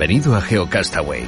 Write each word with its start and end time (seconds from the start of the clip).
Bienvenido 0.00 0.34
a 0.34 0.40
GeoCastaway. 0.40 1.24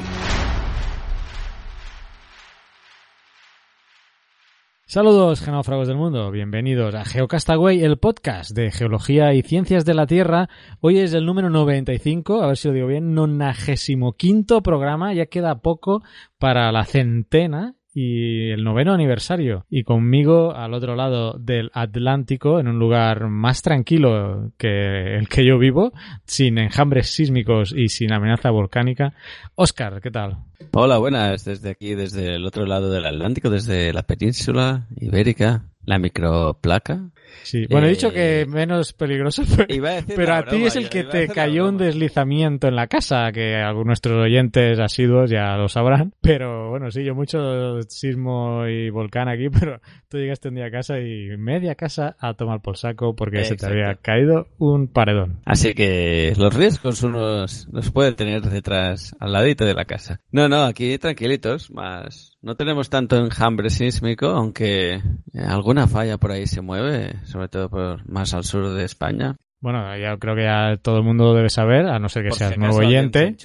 Saludos, 4.86 5.42
genófragos 5.42 5.88
del 5.88 5.98
mundo. 5.98 6.30
Bienvenidos 6.30 6.94
a 6.94 7.04
GeoCastaway, 7.04 7.84
el 7.84 7.98
podcast 7.98 8.52
de 8.52 8.70
geología 8.70 9.34
y 9.34 9.42
ciencias 9.42 9.84
de 9.84 9.92
la 9.92 10.06
Tierra. 10.06 10.48
Hoy 10.80 11.00
es 11.00 11.12
el 11.12 11.26
número 11.26 11.50
95, 11.50 12.42
a 12.42 12.46
ver 12.46 12.56
si 12.56 12.68
lo 12.68 12.72
digo 12.72 12.86
bien, 12.86 13.12
95 13.12 14.62
programa. 14.62 15.12
Ya 15.12 15.26
queda 15.26 15.60
poco 15.60 16.02
para 16.38 16.72
la 16.72 16.86
centena 16.86 17.74
y 17.94 18.50
el 18.50 18.64
noveno 18.64 18.92
aniversario. 18.92 19.66
Y 19.68 19.84
conmigo 19.84 20.54
al 20.54 20.74
otro 20.74 20.96
lado 20.96 21.34
del 21.38 21.70
Atlántico, 21.74 22.58
en 22.58 22.68
un 22.68 22.78
lugar 22.78 23.28
más 23.28 23.62
tranquilo 23.62 24.52
que 24.58 25.16
el 25.16 25.28
que 25.28 25.44
yo 25.44 25.58
vivo, 25.58 25.92
sin 26.24 26.58
enjambres 26.58 27.10
sísmicos 27.10 27.72
y 27.76 27.88
sin 27.88 28.12
amenaza 28.12 28.50
volcánica. 28.50 29.14
Oscar, 29.54 30.00
¿qué 30.00 30.10
tal? 30.10 30.38
Hola, 30.72 30.98
buenas. 30.98 31.44
Desde 31.44 31.70
aquí, 31.70 31.94
desde 31.94 32.36
el 32.36 32.46
otro 32.46 32.66
lado 32.66 32.90
del 32.90 33.06
Atlántico, 33.06 33.50
desde 33.50 33.92
la 33.92 34.02
península 34.02 34.86
ibérica, 34.96 35.64
la 35.84 35.98
microplaca. 35.98 37.10
Sí, 37.42 37.66
bueno, 37.68 37.86
he 37.86 37.90
dicho 37.90 38.12
que 38.12 38.42
eh, 38.42 38.46
menos 38.46 38.92
peligroso, 38.92 39.42
pero, 40.16 40.34
a, 40.34 40.44
ti 40.44 40.64
es 40.64 40.76
el 40.76 40.88
que 40.88 41.04
te 41.04 41.28
cayó 41.28 41.68
un 41.68 41.76
deslizamiento 41.76 42.68
en 42.68 42.76
la 42.76 42.86
casa, 42.86 43.30
que 43.32 43.56
algunos 43.56 43.92
nuestros 43.92 44.24
oyentes 44.24 44.78
asiduos 44.80 45.30
ya 45.30 45.56
lo 45.56 45.68
sabrán. 45.68 46.14
Pero 46.22 46.70
bueno, 46.70 46.90
sí, 46.90 47.04
yo 47.04 47.14
mucho 47.14 47.82
sismo 47.82 48.66
y 48.66 48.88
volcán 48.90 49.28
aquí, 49.28 49.48
pero 49.60 49.80
tú 50.08 50.16
llegaste 50.16 50.48
un 50.48 50.54
día 50.54 50.66
a 50.66 50.70
casa 50.70 50.98
y 50.98 51.36
media 51.36 51.74
casa 51.74 52.16
a 52.18 52.34
tomar 52.34 52.62
por 52.62 52.78
saco 52.78 53.14
porque 53.14 53.44
se 53.44 53.56
te 53.56 53.66
había 53.66 53.94
caído 53.96 54.48
un 54.58 54.88
paredón. 54.88 55.40
Así 55.44 55.74
que 55.74 56.32
los 56.38 56.54
riesgos 56.54 57.02
unos 57.02 57.68
los 57.70 57.90
pueden 57.90 58.14
tener 58.14 58.40
detrás, 58.42 59.14
al 59.20 59.32
ladito 59.32 59.64
de 59.64 59.74
la 59.74 59.84
casa. 59.84 60.20
No, 60.30 60.48
no, 60.48 60.62
aquí 60.62 60.96
tranquilitos, 60.98 61.70
más 61.70 62.31
no 62.42 62.56
tenemos 62.56 62.90
tanto 62.90 63.16
enjambre 63.16 63.70
sísmico, 63.70 64.26
aunque 64.26 65.00
alguna 65.34 65.86
falla 65.86 66.18
por 66.18 66.32
ahí 66.32 66.46
se 66.46 66.60
mueve, 66.60 67.14
sobre 67.24 67.48
todo 67.48 67.70
por 67.70 68.08
más 68.08 68.34
al 68.34 68.44
sur 68.44 68.74
de 68.74 68.84
España. 68.84 69.36
Bueno, 69.60 69.96
ya 69.96 70.16
creo 70.18 70.34
que 70.34 70.42
ya 70.42 70.76
todo 70.82 70.98
el 70.98 71.04
mundo 71.04 71.34
debe 71.34 71.48
saber, 71.48 71.86
a 71.86 72.00
no 72.00 72.08
ser 72.08 72.24
que 72.24 72.32
seas 72.32 72.58
nuevo 72.58 72.78
oyente. 72.78 73.36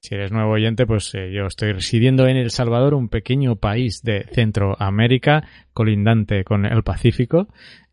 Si 0.00 0.14
eres 0.14 0.30
nuevo 0.30 0.52
oyente, 0.52 0.86
pues 0.86 1.12
eh, 1.14 1.32
yo 1.32 1.46
estoy 1.46 1.72
residiendo 1.72 2.28
en 2.28 2.36
El 2.36 2.50
Salvador, 2.50 2.94
un 2.94 3.08
pequeño 3.08 3.56
país 3.56 4.02
de 4.02 4.26
Centroamérica, 4.32 5.48
colindante 5.72 6.44
con 6.44 6.66
el 6.66 6.84
Pacífico 6.84 7.48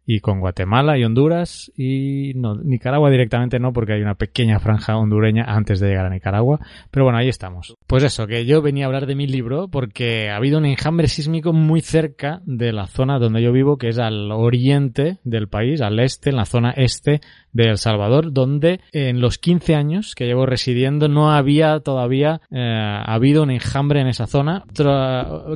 y 0.05 0.19
con 0.19 0.39
Guatemala 0.39 0.97
y 0.97 1.03
Honduras 1.03 1.71
y 1.75 2.33
no, 2.35 2.55
Nicaragua 2.55 3.09
directamente 3.09 3.59
no 3.59 3.73
porque 3.73 3.93
hay 3.93 4.01
una 4.01 4.15
pequeña 4.15 4.59
franja 4.59 4.97
hondureña 4.97 5.45
antes 5.47 5.79
de 5.79 5.89
llegar 5.89 6.05
a 6.05 6.09
Nicaragua, 6.09 6.59
pero 6.91 7.05
bueno, 7.05 7.17
ahí 7.17 7.27
estamos. 7.27 7.75
Pues 7.87 8.03
eso, 8.03 8.27
que 8.27 8.45
yo 8.45 8.61
venía 8.61 8.85
a 8.85 8.87
hablar 8.87 9.07
de 9.07 9.15
mi 9.15 9.27
libro 9.27 9.67
porque 9.67 10.29
ha 10.29 10.37
habido 10.37 10.59
un 10.59 10.65
enjambre 10.65 11.07
sísmico 11.07 11.53
muy 11.53 11.81
cerca 11.81 12.41
de 12.45 12.71
la 12.71 12.87
zona 12.87 13.19
donde 13.19 13.41
yo 13.41 13.51
vivo, 13.51 13.77
que 13.77 13.89
es 13.89 13.99
al 13.99 14.31
oriente 14.31 15.17
del 15.23 15.47
país, 15.47 15.81
al 15.81 15.99
este, 15.99 16.29
en 16.29 16.35
la 16.35 16.45
zona 16.45 16.71
este 16.71 17.21
de 17.51 17.69
El 17.69 17.77
Salvador, 17.77 18.33
donde 18.33 18.81
en 18.91 19.21
los 19.21 19.37
15 19.37 19.75
años 19.75 20.13
que 20.13 20.25
llevo 20.25 20.45
residiendo 20.45 21.07
no 21.07 21.31
había 21.31 21.79
todavía 21.79 22.41
eh, 22.51 23.01
habido 23.05 23.43
un 23.43 23.51
enjambre 23.51 24.01
en 24.01 24.07
esa 24.07 24.27
zona, 24.27 24.65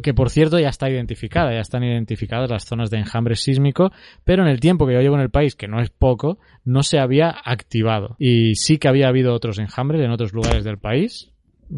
que 0.02 0.14
por 0.14 0.30
cierto 0.30 0.60
ya 0.60 0.70
está 0.70 0.90
identificada, 0.90 1.54
ya 1.54 1.60
están 1.60 1.84
identificadas 1.84 2.50
las 2.50 2.64
zonas 2.64 2.90
de 2.90 3.00
enjambre 3.00 3.36
sísmico, 3.36 3.92
pero 4.24 4.39
en 4.44 4.50
el 4.50 4.60
tiempo 4.60 4.86
que 4.88 4.94
yo 4.94 5.02
llevo 5.02 5.16
en 5.16 5.22
el 5.22 5.30
país, 5.30 5.56
que 5.56 5.68
no 5.68 5.82
es 5.82 5.90
poco, 5.90 6.40
no 6.66 6.84
se 6.84 7.00
había 7.00 7.30
activado. 7.30 8.16
Y 8.20 8.56
sí 8.56 8.78
que 8.78 8.88
había 8.88 9.08
habido 9.08 9.34
otros 9.34 9.60
enjambres 9.60 10.02
en 10.02 10.12
otros 10.12 10.34
lugares 10.34 10.64
del 10.64 10.78
país, 10.78 11.32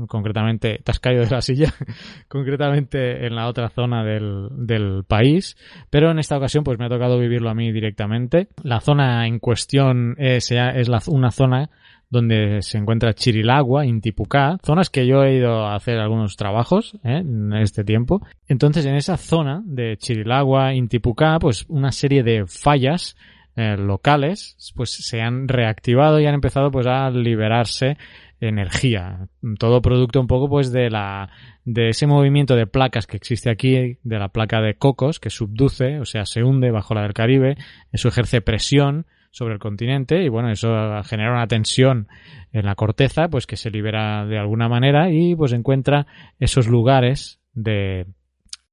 concretamente, 0.07 0.79
te 0.83 0.91
has 0.91 0.99
caído 0.99 1.23
de 1.23 1.29
la 1.29 1.41
silla, 1.41 1.73
concretamente 2.27 3.25
en 3.25 3.35
la 3.35 3.47
otra 3.47 3.69
zona 3.69 4.03
del, 4.03 4.47
del, 4.51 5.03
país, 5.03 5.57
pero 5.89 6.11
en 6.11 6.19
esta 6.19 6.37
ocasión 6.37 6.63
pues 6.63 6.79
me 6.79 6.85
ha 6.85 6.89
tocado 6.89 7.19
vivirlo 7.19 7.49
a 7.49 7.53
mí 7.53 7.71
directamente. 7.71 8.47
La 8.63 8.79
zona 8.79 9.27
en 9.27 9.39
cuestión 9.39 10.15
es, 10.17 10.51
es 10.51 10.89
la, 10.89 11.01
una 11.07 11.31
zona 11.31 11.69
donde 12.11 12.61
se 12.61 12.77
encuentra 12.77 13.13
Chirilagua, 13.13 13.85
Intipucá, 13.85 14.57
zonas 14.63 14.89
que 14.89 15.07
yo 15.07 15.23
he 15.23 15.37
ido 15.37 15.65
a 15.65 15.75
hacer 15.75 15.97
algunos 15.97 16.35
trabajos 16.35 16.93
¿eh? 17.03 17.19
en 17.19 17.53
este 17.53 17.83
tiempo. 17.83 18.21
Entonces 18.47 18.85
en 18.85 18.95
esa 18.95 19.17
zona 19.17 19.63
de 19.65 19.97
Chirilagua, 19.97 20.73
Intipucá, 20.73 21.39
pues 21.39 21.65
una 21.69 21.93
serie 21.93 22.21
de 22.21 22.45
fallas 22.45 23.15
eh, 23.55 23.77
locales 23.77 24.57
pues 24.75 24.91
se 24.91 25.21
han 25.21 25.47
reactivado 25.47 26.19
y 26.19 26.25
han 26.25 26.35
empezado 26.35 26.69
pues 26.69 26.85
a 26.85 27.09
liberarse 27.09 27.97
energía. 28.41 29.27
Todo 29.57 29.81
producto 29.81 30.19
un 30.19 30.27
poco 30.27 30.49
pues 30.49 30.71
de 30.71 30.89
la 30.89 31.29
de 31.63 31.89
ese 31.89 32.07
movimiento 32.07 32.55
de 32.55 32.67
placas 32.67 33.07
que 33.07 33.15
existe 33.15 33.49
aquí, 33.49 33.97
de 34.03 34.19
la 34.19 34.29
placa 34.29 34.59
de 34.59 34.73
Cocos, 34.73 35.19
que 35.19 35.29
subduce, 35.29 35.99
o 35.99 36.05
sea, 36.05 36.25
se 36.25 36.43
hunde 36.43 36.71
bajo 36.71 36.93
la 36.93 37.03
del 37.03 37.13
Caribe, 37.13 37.55
eso 37.91 38.09
ejerce 38.09 38.41
presión 38.41 39.05
sobre 39.31 39.53
el 39.53 39.59
continente 39.59 40.23
y 40.23 40.29
bueno, 40.29 40.51
eso 40.51 40.69
genera 41.03 41.31
una 41.31 41.47
tensión 41.47 42.07
en 42.51 42.65
la 42.65 42.75
corteza, 42.75 43.29
pues 43.29 43.47
que 43.47 43.57
se 43.57 43.71
libera 43.71 44.25
de 44.25 44.37
alguna 44.37 44.69
manera 44.69 45.09
y 45.09 45.35
pues 45.35 45.53
encuentra 45.53 46.05
esos 46.39 46.67
lugares 46.67 47.39
de, 47.53 48.05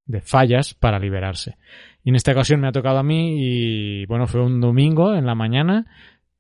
de 0.05 0.21
fallas 0.21 0.75
para 0.75 0.99
liberarse. 0.99 1.57
Y 2.05 2.11
en 2.11 2.17
esta 2.17 2.33
ocasión 2.33 2.61
me 2.61 2.69
ha 2.69 2.73
tocado 2.73 2.99
a 2.99 3.03
mí 3.03 3.37
y 3.39 4.07
bueno, 4.07 4.27
fue 4.27 4.43
un 4.43 4.61
domingo 4.61 5.15
en 5.15 5.27
la 5.27 5.35
mañana, 5.35 5.87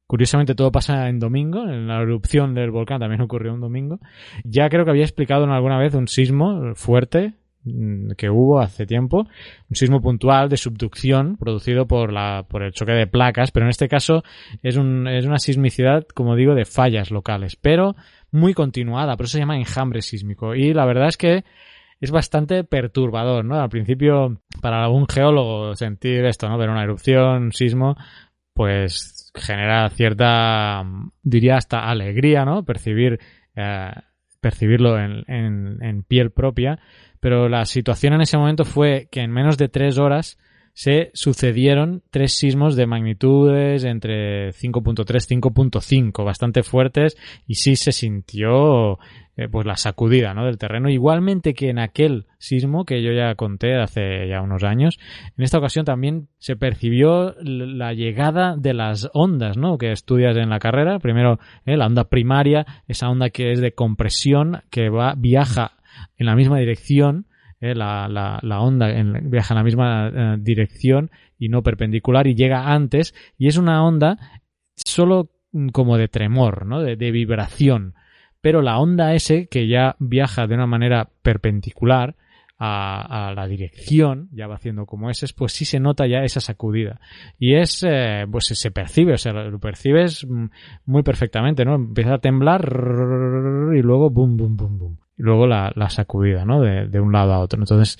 Curiosamente 0.08 0.54
todo 0.54 0.72
pasa 0.72 1.10
en 1.10 1.18
domingo, 1.18 1.64
en 1.64 1.86
la 1.86 2.00
erupción 2.00 2.54
del 2.54 2.70
volcán 2.70 2.98
también 2.98 3.20
ocurrió 3.20 3.52
un 3.52 3.60
domingo. 3.60 4.00
Ya 4.42 4.70
creo 4.70 4.86
que 4.86 4.90
había 4.90 5.04
explicado 5.04 5.44
en 5.44 5.50
alguna 5.50 5.76
vez 5.76 5.92
un 5.92 6.08
sismo 6.08 6.74
fuerte 6.76 7.34
que 8.16 8.30
hubo 8.30 8.60
hace 8.60 8.86
tiempo, 8.86 9.26
un 9.68 9.76
sismo 9.76 10.00
puntual 10.00 10.48
de 10.48 10.56
subducción 10.56 11.36
producido 11.36 11.86
por 11.86 12.12
la 12.12 12.46
por 12.48 12.62
el 12.62 12.72
choque 12.72 12.92
de 12.92 13.06
placas, 13.06 13.50
pero 13.50 13.66
en 13.66 13.70
este 13.70 13.88
caso 13.88 14.22
es 14.62 14.76
un, 14.76 15.06
es 15.06 15.26
una 15.26 15.38
sismicidad, 15.38 16.06
como 16.14 16.36
digo, 16.36 16.54
de 16.54 16.64
fallas 16.64 17.10
locales, 17.10 17.56
pero 17.56 17.96
muy 18.30 18.54
continuada, 18.54 19.16
por 19.16 19.26
eso 19.26 19.32
se 19.32 19.40
llama 19.40 19.58
enjambre 19.58 20.02
sísmico 20.02 20.54
y 20.54 20.72
la 20.72 20.86
verdad 20.86 21.08
es 21.08 21.16
que 21.16 21.44
es 22.00 22.10
bastante 22.10 22.64
perturbador, 22.64 23.44
¿no? 23.44 23.60
Al 23.60 23.68
principio, 23.68 24.40
para 24.62 24.84
algún 24.84 25.08
geólogo 25.08 25.74
sentir 25.74 26.24
esto, 26.26 26.48
¿no? 26.48 26.56
Ver 26.56 26.70
una 26.70 26.84
erupción, 26.84 27.42
un 27.44 27.52
sismo, 27.52 27.96
pues 28.54 29.32
genera 29.34 29.88
cierta, 29.90 30.84
diría 31.22 31.56
hasta 31.56 31.88
alegría, 31.88 32.44
¿no? 32.44 32.64
Percibir, 32.64 33.18
eh, 33.56 33.90
percibirlo 34.40 34.98
en, 34.98 35.24
en 35.26 36.02
piel 36.04 36.30
propia. 36.30 36.78
Pero 37.20 37.48
la 37.48 37.64
situación 37.64 38.14
en 38.14 38.22
ese 38.22 38.38
momento 38.38 38.64
fue 38.64 39.08
que 39.10 39.20
en 39.20 39.30
menos 39.30 39.56
de 39.58 39.68
tres 39.68 39.98
horas 39.98 40.38
se 40.78 41.10
sucedieron 41.12 42.04
tres 42.12 42.34
sismos 42.34 42.76
de 42.76 42.86
magnitudes 42.86 43.82
entre 43.82 44.50
5.3 44.52 45.26
y 45.28 45.40
5.5, 45.40 46.24
bastante 46.24 46.62
fuertes, 46.62 47.16
y 47.48 47.56
sí 47.56 47.74
se 47.74 47.90
sintió 47.90 48.96
eh, 49.36 49.48
pues 49.48 49.66
la 49.66 49.76
sacudida 49.76 50.34
¿no? 50.34 50.46
del 50.46 50.56
terreno. 50.56 50.88
Igualmente 50.88 51.52
que 51.52 51.70
en 51.70 51.80
aquel 51.80 52.26
sismo 52.38 52.84
que 52.84 53.02
yo 53.02 53.12
ya 53.12 53.34
conté 53.34 53.74
hace 53.74 54.28
ya 54.28 54.40
unos 54.40 54.62
años, 54.62 55.00
en 55.36 55.42
esta 55.42 55.58
ocasión 55.58 55.84
también 55.84 56.28
se 56.38 56.54
percibió 56.54 57.34
la 57.40 57.92
llegada 57.92 58.56
de 58.56 58.74
las 58.74 59.10
ondas 59.14 59.56
¿no? 59.56 59.78
que 59.78 59.90
estudias 59.90 60.36
en 60.36 60.48
la 60.48 60.60
carrera. 60.60 61.00
Primero 61.00 61.40
eh, 61.66 61.76
la 61.76 61.86
onda 61.86 62.08
primaria, 62.08 62.66
esa 62.86 63.08
onda 63.08 63.30
que 63.30 63.50
es 63.50 63.60
de 63.60 63.72
compresión, 63.72 64.62
que 64.70 64.90
va, 64.90 65.14
viaja 65.16 65.77
en 66.16 66.26
la 66.26 66.36
misma 66.36 66.58
dirección 66.58 67.26
eh, 67.60 67.74
la, 67.74 68.08
la, 68.08 68.60
onda 68.60 68.90
en, 68.90 69.30
viaja 69.30 69.54
en 69.54 69.58
la 69.58 69.64
misma 69.64 70.12
eh, 70.14 70.36
dirección 70.38 71.10
y 71.38 71.48
no 71.48 71.62
perpendicular 71.62 72.28
y 72.28 72.36
llega 72.36 72.72
antes 72.72 73.14
y 73.36 73.48
es 73.48 73.56
una 73.56 73.84
onda 73.84 74.16
solo 74.76 75.30
como 75.72 75.96
de 75.96 76.06
tremor, 76.06 76.66
¿no? 76.66 76.82
de, 76.82 77.10
vibración. 77.10 77.94
Pero 78.40 78.62
la 78.62 78.78
onda 78.78 79.14
S, 79.14 79.48
que 79.48 79.66
ya 79.66 79.96
viaja 79.98 80.46
de 80.46 80.54
una 80.54 80.66
manera 80.66 81.10
perpendicular, 81.22 82.14
a, 82.60 83.32
la 83.36 83.46
dirección, 83.46 84.28
ya 84.32 84.48
va 84.48 84.56
haciendo 84.56 84.84
como 84.84 85.10
ese, 85.10 85.26
pues 85.36 85.52
sí 85.52 85.64
se 85.64 85.78
nota 85.78 86.08
ya 86.08 86.24
esa 86.24 86.40
sacudida. 86.40 87.00
Y 87.38 87.54
es, 87.54 87.84
eh, 87.88 88.26
pues 88.30 88.46
se 88.46 88.70
percibe, 88.72 89.12
o 89.12 89.16
sea, 89.16 89.32
lo 89.32 89.60
percibes 89.60 90.26
muy 90.84 91.02
perfectamente, 91.04 91.64
¿no? 91.64 91.76
Empieza 91.76 92.14
a 92.14 92.18
temblar 92.18 92.62
y 93.76 93.80
luego 93.80 94.10
boom, 94.10 94.36
boom, 94.36 94.56
boom, 94.56 94.78
boom. 94.78 95.07
Luego 95.18 95.46
la, 95.46 95.72
sacudida, 95.90 96.46
¿no? 96.46 96.62
De, 96.62 96.88
de 96.88 97.00
un 97.00 97.12
lado 97.12 97.34
a 97.34 97.40
otro. 97.40 97.58
Entonces, 97.60 97.98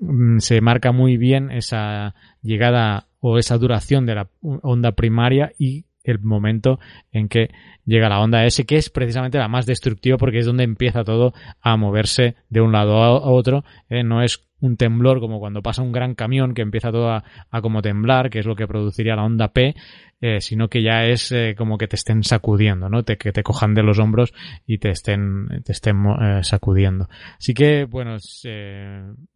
mm, 0.00 0.38
se 0.38 0.60
marca 0.60 0.92
muy 0.92 1.16
bien 1.16 1.50
esa 1.50 2.14
llegada 2.42 3.06
o 3.20 3.38
esa 3.38 3.56
duración 3.56 4.04
de 4.04 4.14
la 4.14 4.28
onda 4.42 4.92
primaria 4.92 5.52
y 5.58 5.86
el 6.06 6.20
momento 6.20 6.78
en 7.12 7.28
que 7.28 7.50
llega 7.84 8.08
la 8.08 8.20
onda 8.20 8.44
S, 8.44 8.64
que 8.64 8.76
es 8.76 8.90
precisamente 8.90 9.38
la 9.38 9.48
más 9.48 9.66
destructiva 9.66 10.16
porque 10.16 10.38
es 10.38 10.46
donde 10.46 10.64
empieza 10.64 11.04
todo 11.04 11.34
a 11.60 11.76
moverse 11.76 12.36
de 12.48 12.60
un 12.60 12.72
lado 12.72 13.02
a 13.02 13.18
otro. 13.30 13.64
¿eh? 13.88 14.04
no 14.04 14.22
es 14.22 14.46
un 14.60 14.76
temblor 14.76 15.20
como 15.20 15.38
cuando 15.38 15.62
pasa 15.62 15.82
un 15.82 15.92
gran 15.92 16.14
camión 16.14 16.54
que 16.54 16.62
empieza 16.62 16.90
todo 16.90 17.10
a, 17.10 17.24
como 17.62 17.82
temblar, 17.82 18.30
que 18.30 18.38
es 18.38 18.46
lo 18.46 18.56
que 18.56 18.66
produciría 18.66 19.16
la 19.16 19.24
onda 19.24 19.52
P, 19.52 19.74
eh, 20.20 20.40
sino 20.40 20.68
que 20.68 20.82
ya 20.82 21.04
es 21.04 21.30
eh, 21.32 21.54
como 21.56 21.76
que 21.76 21.88
te 21.88 21.96
estén 21.96 22.22
sacudiendo, 22.22 22.88
¿no? 22.88 23.02
Te, 23.02 23.18
que 23.18 23.32
te 23.32 23.42
cojan 23.42 23.74
de 23.74 23.82
los 23.82 23.98
hombros 23.98 24.32
y 24.66 24.78
te 24.78 24.90
estén, 24.90 25.46
te 25.64 25.72
estén 25.72 26.04
sacudiendo. 26.42 27.08
Así 27.38 27.52
que, 27.52 27.84
bueno, 27.84 28.16
es 28.16 28.48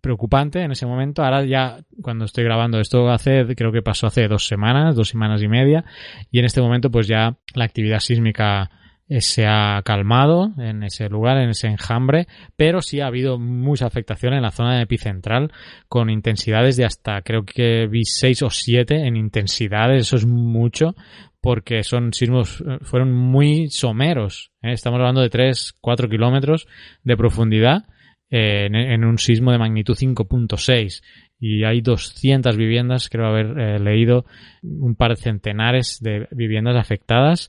preocupante 0.01 0.63
en 0.63 0.73
ese 0.73 0.87
momento. 0.87 1.23
Ahora 1.23 1.45
ya, 1.45 1.79
cuando 2.01 2.25
estoy 2.25 2.45
grabando 2.45 2.81
esto 2.81 3.11
hace, 3.11 3.45
creo 3.55 3.73
que 3.73 3.83
pasó 3.83 4.07
hace 4.07 4.27
dos 4.27 4.47
semanas, 4.47 4.97
dos 4.97 5.09
semanas 5.09 5.43
y 5.43 5.49
media, 5.49 5.85
y 6.31 6.39
en 6.39 6.47
este 6.47 6.61
momento 6.61 6.91
pues 6.91 7.07
ya 7.07 7.37
la 7.55 7.65
actividad 7.65 8.01
sísmica 8.01 8.71
eh, 9.13 9.21
se 9.21 9.45
ha 9.45 9.83
calmado 9.85 10.53
en 10.57 10.85
ese 10.85 11.09
lugar, 11.09 11.37
en 11.39 11.51
ese 11.51 11.67
enjambre, 11.67 12.29
pero 12.57 12.81
sí 12.81 13.01
ha 13.01 13.09
habido 13.09 13.41
mucha 13.41 13.87
afectación 13.87 14.35
en 14.35 14.43
la 14.43 14.53
zona 14.53 14.81
epicentral 14.81 15.51
con 15.89 16.11
intensidades 16.11 16.77
de 16.77 16.85
hasta 16.85 17.21
creo 17.23 17.45
que 17.45 17.89
vi 17.89 18.05
6 18.05 18.43
o 18.43 18.51
7 18.51 19.09
en 19.09 19.17
intensidades, 19.17 20.03
eso 20.03 20.15
es 20.15 20.27
mucho 20.27 20.95
porque 21.41 21.83
son 21.83 22.13
sismos, 22.13 22.61
eh, 22.61 22.79
fueron 22.83 23.13
muy 23.13 23.69
someros, 23.69 24.53
¿eh? 24.63 24.75
estamos 24.75 25.01
hablando 25.01 25.23
de 25.23 25.31
3, 25.31 25.75
4 25.81 26.09
kilómetros 26.09 26.69
de 27.03 27.17
profundidad 27.17 27.87
en, 28.33 29.05
un 29.05 29.19
sismo 29.19 29.51
de 29.51 29.59
magnitud 29.59 29.97
5.6 29.97 31.03
y 31.41 31.65
hay 31.65 31.81
200 31.81 32.57
viviendas, 32.57 33.09
creo 33.09 33.27
haber 33.27 33.81
leído 33.81 34.25
un 34.63 34.95
par 34.95 35.11
de 35.11 35.17
centenares 35.17 35.99
de 36.01 36.29
viviendas 36.31 36.77
afectadas 36.77 37.49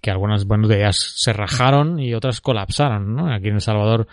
que 0.00 0.10
algunas, 0.10 0.46
bueno, 0.46 0.68
de 0.68 0.78
ellas 0.78 1.14
se 1.16 1.32
rajaron 1.32 1.98
y 1.98 2.14
otras 2.14 2.40
colapsaron, 2.40 3.14
¿no? 3.14 3.32
Aquí 3.32 3.48
en 3.48 3.54
El 3.54 3.60
Salvador, 3.60 4.06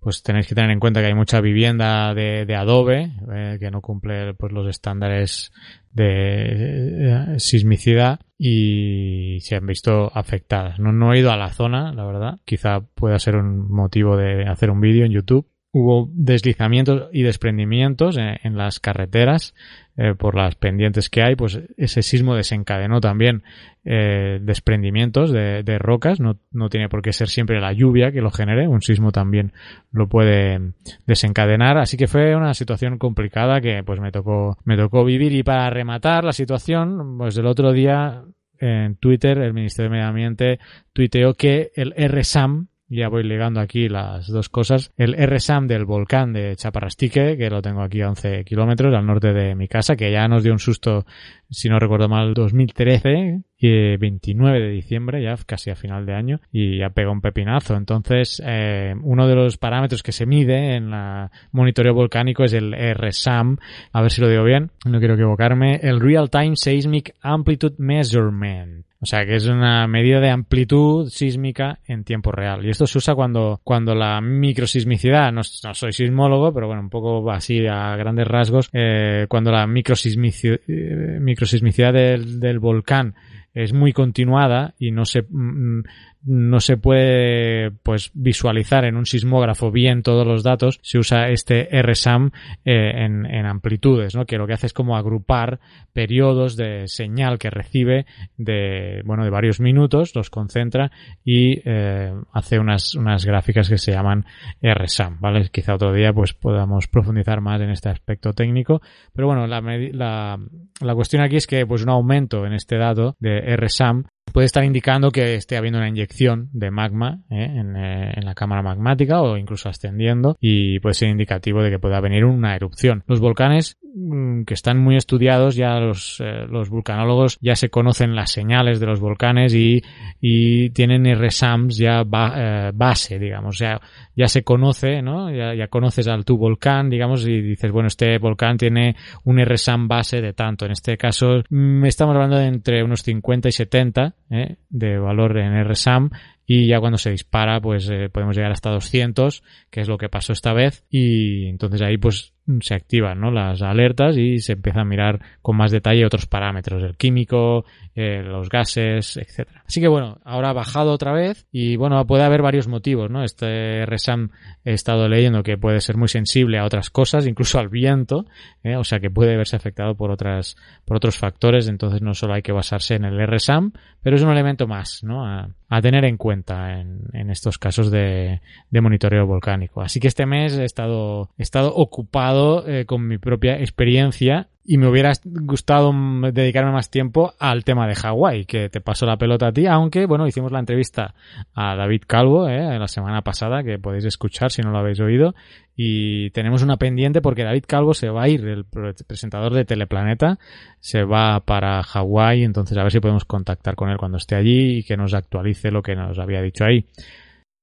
pues 0.00 0.22
tenéis 0.22 0.46
que 0.46 0.54
tener 0.54 0.70
en 0.70 0.80
cuenta 0.80 1.00
que 1.00 1.06
hay 1.06 1.14
mucha 1.14 1.40
vivienda 1.40 2.12
de, 2.14 2.44
de 2.44 2.54
adobe, 2.54 3.12
eh, 3.32 3.56
que 3.58 3.70
no 3.70 3.80
cumple 3.80 4.34
pues 4.34 4.52
los 4.52 4.68
estándares 4.68 5.52
de 5.90 7.34
eh, 7.34 7.38
sismicidad 7.38 8.20
y 8.36 9.38
se 9.40 9.56
han 9.56 9.66
visto 9.66 10.10
afectadas. 10.14 10.78
No, 10.78 10.92
no 10.92 11.14
he 11.14 11.20
ido 11.20 11.30
a 11.30 11.36
la 11.36 11.50
zona, 11.50 11.92
la 11.92 12.04
verdad. 12.04 12.38
Quizá 12.44 12.80
pueda 12.80 13.18
ser 13.18 13.36
un 13.36 13.70
motivo 13.70 14.16
de 14.16 14.46
hacer 14.46 14.70
un 14.70 14.80
vídeo 14.80 15.06
en 15.06 15.12
YouTube. 15.12 15.48
Hubo 15.76 16.08
deslizamientos 16.12 17.08
y 17.12 17.24
desprendimientos 17.24 18.16
en 18.16 18.56
las 18.56 18.78
carreteras 18.78 19.56
eh, 19.96 20.14
por 20.16 20.36
las 20.36 20.54
pendientes 20.54 21.10
que 21.10 21.22
hay, 21.22 21.34
pues 21.34 21.60
ese 21.76 22.02
sismo 22.02 22.36
desencadenó 22.36 23.00
también 23.00 23.42
eh, 23.84 24.38
desprendimientos 24.40 25.32
de, 25.32 25.78
rocas. 25.80 26.20
No, 26.20 26.38
no, 26.52 26.68
tiene 26.68 26.88
por 26.88 27.02
qué 27.02 27.12
ser 27.12 27.28
siempre 27.28 27.60
la 27.60 27.72
lluvia 27.72 28.12
que 28.12 28.20
lo 28.20 28.30
genere, 28.30 28.68
un 28.68 28.82
sismo 28.82 29.10
también 29.10 29.52
lo 29.90 30.08
puede 30.08 30.74
desencadenar. 31.06 31.78
Así 31.78 31.96
que 31.96 32.06
fue 32.06 32.36
una 32.36 32.54
situación 32.54 32.98
complicada 32.98 33.60
que 33.60 33.82
pues 33.84 33.98
me 33.98 34.12
tocó, 34.12 34.56
me 34.64 34.76
tocó 34.76 35.04
vivir 35.04 35.32
y 35.32 35.42
para 35.42 35.70
rematar 35.70 36.22
la 36.22 36.32
situación, 36.32 37.18
pues 37.18 37.36
el 37.36 37.46
otro 37.46 37.72
día 37.72 38.22
en 38.58 38.96
Twitter 38.96 39.38
el 39.38 39.54
Ministerio 39.54 39.90
de 39.90 39.96
Medio 39.96 40.08
Ambiente 40.08 40.58
tuiteó 40.92 41.34
que 41.34 41.72
el 41.74 41.92
RSAM, 41.96 42.68
ya 42.88 43.08
voy 43.08 43.22
ligando 43.24 43.60
aquí 43.60 43.88
las 43.88 44.28
dos 44.28 44.48
cosas. 44.48 44.92
El 44.96 45.14
RSAM 45.14 45.66
del 45.66 45.84
volcán 45.84 46.32
de 46.32 46.54
Chaparrastique, 46.56 47.36
que 47.36 47.50
lo 47.50 47.62
tengo 47.62 47.82
aquí 47.82 48.00
a 48.02 48.08
11 48.08 48.44
kilómetros 48.44 48.94
al 48.94 49.06
norte 49.06 49.32
de 49.32 49.54
mi 49.54 49.68
casa, 49.68 49.96
que 49.96 50.12
ya 50.12 50.28
nos 50.28 50.42
dio 50.42 50.52
un 50.52 50.58
susto, 50.58 51.06
si 51.50 51.68
no 51.68 51.78
recuerdo 51.78 52.08
mal, 52.08 52.34
2013, 52.34 53.42
y 53.66 53.96
29 53.96 54.60
de 54.60 54.68
diciembre, 54.68 55.22
ya 55.22 55.36
casi 55.46 55.70
a 55.70 55.74
final 55.74 56.04
de 56.04 56.14
año, 56.14 56.40
y 56.52 56.78
ya 56.80 56.90
pega 56.90 57.10
un 57.10 57.22
pepinazo. 57.22 57.76
Entonces, 57.76 58.42
eh, 58.44 58.94
uno 59.02 59.26
de 59.26 59.34
los 59.34 59.56
parámetros 59.56 60.02
que 60.02 60.12
se 60.12 60.26
mide 60.26 60.76
en 60.76 60.90
la 60.90 61.30
monitoreo 61.52 61.94
volcánico 61.94 62.44
es 62.44 62.52
el 62.52 62.74
RSAM, 62.74 63.56
a 63.92 64.02
ver 64.02 64.10
si 64.10 64.20
lo 64.20 64.28
digo 64.28 64.44
bien, 64.44 64.70
no 64.84 64.98
quiero 64.98 65.14
equivocarme, 65.14 65.80
el 65.82 65.98
Real 65.98 66.28
Time 66.28 66.56
Seismic 66.56 67.14
Amplitude 67.22 67.76
Measurement. 67.78 68.84
O 69.00 69.06
sea, 69.06 69.26
que 69.26 69.34
es 69.34 69.46
una 69.46 69.86
medida 69.86 70.18
de 70.20 70.30
amplitud 70.30 71.08
sísmica 71.08 71.78
en 71.86 72.04
tiempo 72.04 72.32
real. 72.32 72.64
Y 72.64 72.70
esto 72.70 72.86
se 72.86 72.96
usa 72.96 73.14
cuando, 73.14 73.60
cuando 73.62 73.94
la 73.94 74.20
microsismicidad, 74.22 75.30
no, 75.30 75.42
no 75.62 75.74
soy 75.74 75.92
sismólogo, 75.92 76.54
pero 76.54 76.66
bueno, 76.66 76.80
un 76.80 76.88
poco 76.88 77.30
así 77.30 77.66
a 77.66 77.96
grandes 77.96 78.26
rasgos, 78.26 78.70
eh, 78.72 79.26
cuando 79.28 79.52
la 79.52 79.66
microsismicidad, 79.66 80.58
eh, 80.66 81.18
microsismicidad 81.20 81.92
del 81.92 82.58
volcán 82.58 83.14
es 83.54 83.72
muy 83.72 83.92
continuada 83.92 84.74
y 84.78 84.90
no 84.90 85.04
se, 85.04 85.22
mm, 85.22 85.84
no 86.24 86.60
se 86.60 86.76
puede 86.76 87.70
pues 87.82 88.10
visualizar 88.14 88.84
en 88.84 88.96
un 88.96 89.06
sismógrafo 89.06 89.70
bien 89.70 90.02
todos 90.02 90.26
los 90.26 90.42
datos, 90.42 90.80
se 90.82 90.98
usa 90.98 91.28
este 91.28 91.68
RSAM 91.82 92.30
eh, 92.64 92.92
en, 93.04 93.26
en, 93.26 93.46
amplitudes, 93.46 94.14
¿no? 94.14 94.24
que 94.24 94.38
lo 94.38 94.46
que 94.46 94.54
hace 94.54 94.66
es 94.66 94.72
como 94.72 94.96
agrupar 94.96 95.60
periodos 95.92 96.56
de 96.56 96.88
señal 96.88 97.38
que 97.38 97.50
recibe 97.50 98.06
de, 98.36 99.02
bueno, 99.04 99.24
de 99.24 99.30
varios 99.30 99.60
minutos, 99.60 100.14
los 100.14 100.30
concentra 100.30 100.90
y 101.24 101.60
eh, 101.64 102.14
hace 102.32 102.58
unas, 102.58 102.94
unas 102.94 103.24
gráficas 103.26 103.68
que 103.68 103.78
se 103.78 103.92
llaman 103.92 104.24
RSAM, 104.62 105.20
¿vale? 105.20 105.48
Quizá 105.50 105.74
otro 105.74 105.92
día 105.92 106.12
pues 106.12 106.32
podamos 106.32 106.88
profundizar 106.88 107.40
más 107.40 107.60
en 107.60 107.70
este 107.70 107.90
aspecto 107.90 108.32
técnico, 108.32 108.80
pero 109.12 109.28
bueno, 109.28 109.46
la, 109.46 109.60
la, 109.60 110.38
la 110.80 110.94
cuestión 110.94 111.22
aquí 111.22 111.36
es 111.36 111.46
que 111.46 111.66
pues 111.66 111.82
un 111.82 111.90
aumento 111.90 112.46
en 112.46 112.54
este 112.54 112.76
dato 112.78 113.16
de 113.20 113.56
RSAM 113.56 114.04
puede 114.34 114.46
estar 114.46 114.64
indicando 114.64 115.12
que 115.12 115.36
esté 115.36 115.56
habiendo 115.56 115.78
una 115.78 115.88
inyección 115.88 116.50
de 116.52 116.72
magma 116.72 117.20
¿eh? 117.30 117.44
en, 117.44 117.76
eh, 117.76 118.14
en, 118.16 118.24
la 118.24 118.34
cámara 118.34 118.62
magmática 118.62 119.22
o 119.22 119.36
incluso 119.36 119.68
ascendiendo 119.68 120.36
y 120.40 120.80
puede 120.80 120.94
ser 120.94 121.08
indicativo 121.08 121.62
de 121.62 121.70
que 121.70 121.78
pueda 121.78 122.00
venir 122.00 122.24
una 122.24 122.56
erupción. 122.56 123.04
Los 123.06 123.20
volcanes 123.20 123.78
mm, 123.94 124.42
que 124.42 124.54
están 124.54 124.80
muy 124.80 124.96
estudiados, 124.96 125.54
ya 125.54 125.78
los, 125.78 126.20
eh, 126.20 126.46
los 126.48 126.68
vulcanólogos 126.68 127.38
ya 127.40 127.54
se 127.54 127.70
conocen 127.70 128.16
las 128.16 128.32
señales 128.32 128.80
de 128.80 128.86
los 128.86 128.98
volcanes 128.98 129.54
y, 129.54 129.84
y 130.20 130.70
tienen 130.70 131.06
RSAMs 131.14 131.76
ya 131.76 132.02
base, 132.02 133.20
digamos, 133.20 133.56
ya, 133.56 133.80
ya 134.16 134.26
se 134.26 134.42
conoce, 134.42 135.00
¿no? 135.00 135.30
Ya, 135.30 135.54
ya 135.54 135.68
conoces 135.68 136.08
al 136.08 136.24
tu 136.24 136.38
volcán, 136.38 136.90
digamos, 136.90 137.24
y 137.24 137.40
dices, 137.40 137.70
bueno, 137.70 137.86
este 137.86 138.18
volcán 138.18 138.56
tiene 138.56 138.96
un 139.22 139.38
RSAM 139.38 139.86
base 139.86 140.20
de 140.20 140.32
tanto. 140.32 140.66
En 140.66 140.72
este 140.72 140.96
caso, 140.96 141.44
mm, 141.48 141.84
estamos 141.84 142.16
hablando 142.16 142.36
de 142.36 142.46
entre 142.46 142.82
unos 142.82 143.04
50 143.04 143.48
y 143.48 143.52
70 143.52 144.14
¿eh? 144.30 144.56
de 144.68 144.98
valor 144.98 145.38
en 145.38 145.64
RSAM 145.64 146.10
y 146.46 146.68
ya 146.68 146.80
cuando 146.80 146.98
se 146.98 147.10
dispara 147.10 147.60
pues 147.60 147.88
eh, 147.90 148.08
podemos 148.10 148.36
llegar 148.36 148.52
hasta 148.52 148.70
200 148.70 149.42
que 149.70 149.80
es 149.80 149.88
lo 149.88 149.98
que 149.98 150.08
pasó 150.08 150.32
esta 150.32 150.52
vez 150.52 150.84
y 150.90 151.46
entonces 151.46 151.82
ahí 151.82 151.96
pues 151.96 152.33
se 152.60 152.74
activan 152.74 153.20
¿no? 153.20 153.30
las 153.30 153.62
alertas 153.62 154.16
y 154.18 154.38
se 154.40 154.52
empieza 154.52 154.82
a 154.82 154.84
mirar 154.84 155.20
con 155.40 155.56
más 155.56 155.70
detalle 155.70 156.04
otros 156.04 156.26
parámetros, 156.26 156.82
el 156.82 156.96
químico, 156.96 157.64
eh, 157.94 158.22
los 158.22 158.50
gases, 158.50 159.16
etcétera. 159.16 159.62
Así 159.66 159.80
que 159.80 159.88
bueno, 159.88 160.18
ahora 160.24 160.50
ha 160.50 160.52
bajado 160.52 160.92
otra 160.92 161.12
vez 161.12 161.46
y 161.52 161.76
bueno, 161.76 162.04
puede 162.06 162.24
haber 162.24 162.42
varios 162.42 162.68
motivos, 162.68 163.10
¿no? 163.10 163.24
Este 163.24 163.86
RSAM 163.86 164.30
he 164.64 164.72
estado 164.72 165.08
leyendo 165.08 165.42
que 165.42 165.56
puede 165.56 165.80
ser 165.80 165.96
muy 165.96 166.08
sensible 166.08 166.58
a 166.58 166.64
otras 166.64 166.90
cosas, 166.90 167.26
incluso 167.26 167.58
al 167.58 167.68
viento, 167.68 168.26
¿eh? 168.62 168.76
o 168.76 168.84
sea 168.84 169.00
que 169.00 169.10
puede 169.10 169.36
verse 169.36 169.56
afectado 169.56 169.94
por 169.94 170.10
otras, 170.10 170.56
por 170.84 170.98
otros 170.98 171.16
factores, 171.16 171.68
entonces 171.68 172.02
no 172.02 172.12
solo 172.12 172.34
hay 172.34 172.42
que 172.42 172.52
basarse 172.52 172.96
en 172.96 173.04
el 173.04 173.26
RSAM, 173.26 173.72
pero 174.02 174.16
es 174.16 174.22
un 174.22 174.30
elemento 174.30 174.66
más, 174.66 175.02
¿no? 175.02 175.26
A, 175.26 175.48
tener 175.82 176.04
en 176.04 176.16
cuenta 176.16 176.80
en, 176.80 177.00
en 177.12 177.30
estos 177.30 177.58
casos 177.58 177.90
de, 177.90 178.40
de 178.70 178.80
monitoreo 178.80 179.26
volcánico. 179.26 179.82
Así 179.82 179.98
que 179.98 180.06
este 180.06 180.24
mes 180.24 180.56
he 180.56 180.64
estado, 180.64 181.30
he 181.36 181.42
estado 181.42 181.74
ocupado 181.74 182.33
eh, 182.66 182.84
con 182.86 183.06
mi 183.06 183.18
propia 183.18 183.58
experiencia 183.58 184.48
y 184.66 184.78
me 184.78 184.88
hubiera 184.88 185.12
gustado 185.24 185.92
dedicarme 186.32 186.72
más 186.72 186.90
tiempo 186.90 187.34
al 187.38 187.64
tema 187.64 187.86
de 187.86 187.94
Hawái, 187.94 188.46
que 188.46 188.70
te 188.70 188.80
paso 188.80 189.04
la 189.04 189.18
pelota 189.18 189.48
a 189.48 189.52
ti, 189.52 189.66
aunque, 189.66 190.06
bueno, 190.06 190.26
hicimos 190.26 190.52
la 190.52 190.58
entrevista 190.58 191.14
a 191.54 191.76
David 191.76 192.04
Calvo 192.06 192.48
eh, 192.48 192.78
la 192.78 192.88
semana 192.88 193.20
pasada, 193.20 193.62
que 193.62 193.78
podéis 193.78 194.06
escuchar 194.06 194.50
si 194.50 194.62
no 194.62 194.70
lo 194.70 194.78
habéis 194.78 195.00
oído, 195.00 195.34
y 195.76 196.30
tenemos 196.30 196.62
una 196.62 196.78
pendiente 196.78 197.20
porque 197.20 197.44
David 197.44 197.64
Calvo 197.66 197.92
se 197.92 198.08
va 198.08 198.22
a 198.22 198.28
ir, 198.28 198.42
el 198.46 198.64
presentador 198.64 199.52
de 199.52 199.66
Teleplaneta, 199.66 200.38
se 200.80 201.04
va 201.04 201.40
para 201.40 201.82
Hawái, 201.82 202.42
entonces 202.42 202.78
a 202.78 202.82
ver 202.82 202.92
si 202.92 203.00
podemos 203.00 203.26
contactar 203.26 203.74
con 203.74 203.90
él 203.90 203.98
cuando 203.98 204.16
esté 204.16 204.34
allí 204.34 204.78
y 204.78 204.82
que 204.82 204.96
nos 204.96 205.12
actualice 205.12 205.70
lo 205.70 205.82
que 205.82 205.94
nos 205.94 206.18
había 206.18 206.40
dicho 206.40 206.64
ahí. 206.64 206.86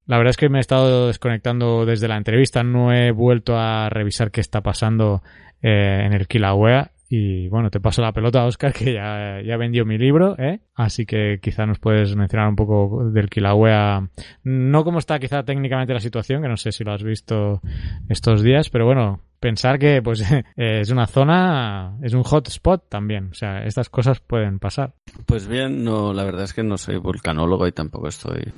La 0.05 0.17
verdad 0.17 0.31
es 0.31 0.37
que 0.37 0.49
me 0.49 0.57
he 0.57 0.61
estado 0.61 1.07
desconectando 1.07 1.85
desde 1.85 2.07
la 2.07 2.17
entrevista, 2.17 2.63
no 2.63 2.93
he 2.93 3.11
vuelto 3.11 3.57
a 3.57 3.89
revisar 3.89 4.31
qué 4.31 4.41
está 4.41 4.61
pasando 4.61 5.21
eh, 5.61 6.03
en 6.05 6.13
el 6.13 6.27
Kilauea. 6.27 6.91
Y 7.13 7.49
bueno, 7.49 7.69
te 7.69 7.81
paso 7.81 8.01
la 8.01 8.13
pelota, 8.13 8.45
Oscar, 8.45 8.71
que 8.71 8.93
ya, 8.93 9.41
ya 9.41 9.57
vendió 9.57 9.85
mi 9.85 9.97
libro, 9.97 10.35
¿eh? 10.39 10.61
Así 10.75 11.05
que 11.05 11.39
quizá 11.41 11.65
nos 11.65 11.77
puedes 11.77 12.15
mencionar 12.15 12.47
un 12.47 12.55
poco 12.55 13.09
del 13.11 13.29
Kilauea. 13.29 14.09
No 14.43 14.83
cómo 14.85 14.99
está 14.99 15.19
quizá 15.19 15.43
técnicamente 15.43 15.93
la 15.93 15.99
situación, 15.99 16.41
que 16.41 16.47
no 16.47 16.55
sé 16.55 16.71
si 16.71 16.85
lo 16.85 16.93
has 16.93 17.03
visto 17.03 17.59
estos 18.07 18.43
días, 18.43 18.69
pero 18.69 18.85
bueno, 18.85 19.19
pensar 19.41 19.77
que 19.77 20.01
pues 20.01 20.23
es 20.55 20.89
una 20.89 21.05
zona, 21.05 21.97
es 22.01 22.13
un 22.13 22.23
hotspot 22.23 22.87
también. 22.87 23.29
O 23.31 23.33
sea, 23.33 23.65
estas 23.65 23.89
cosas 23.89 24.21
pueden 24.21 24.59
pasar. 24.59 24.93
Pues 25.25 25.49
bien, 25.49 25.83
no, 25.83 26.13
la 26.13 26.23
verdad 26.23 26.43
es 26.43 26.53
que 26.53 26.63
no 26.63 26.77
soy 26.77 26.95
vulcanólogo 26.95 27.67
y 27.67 27.73
tampoco 27.73 28.07
estoy 28.07 28.53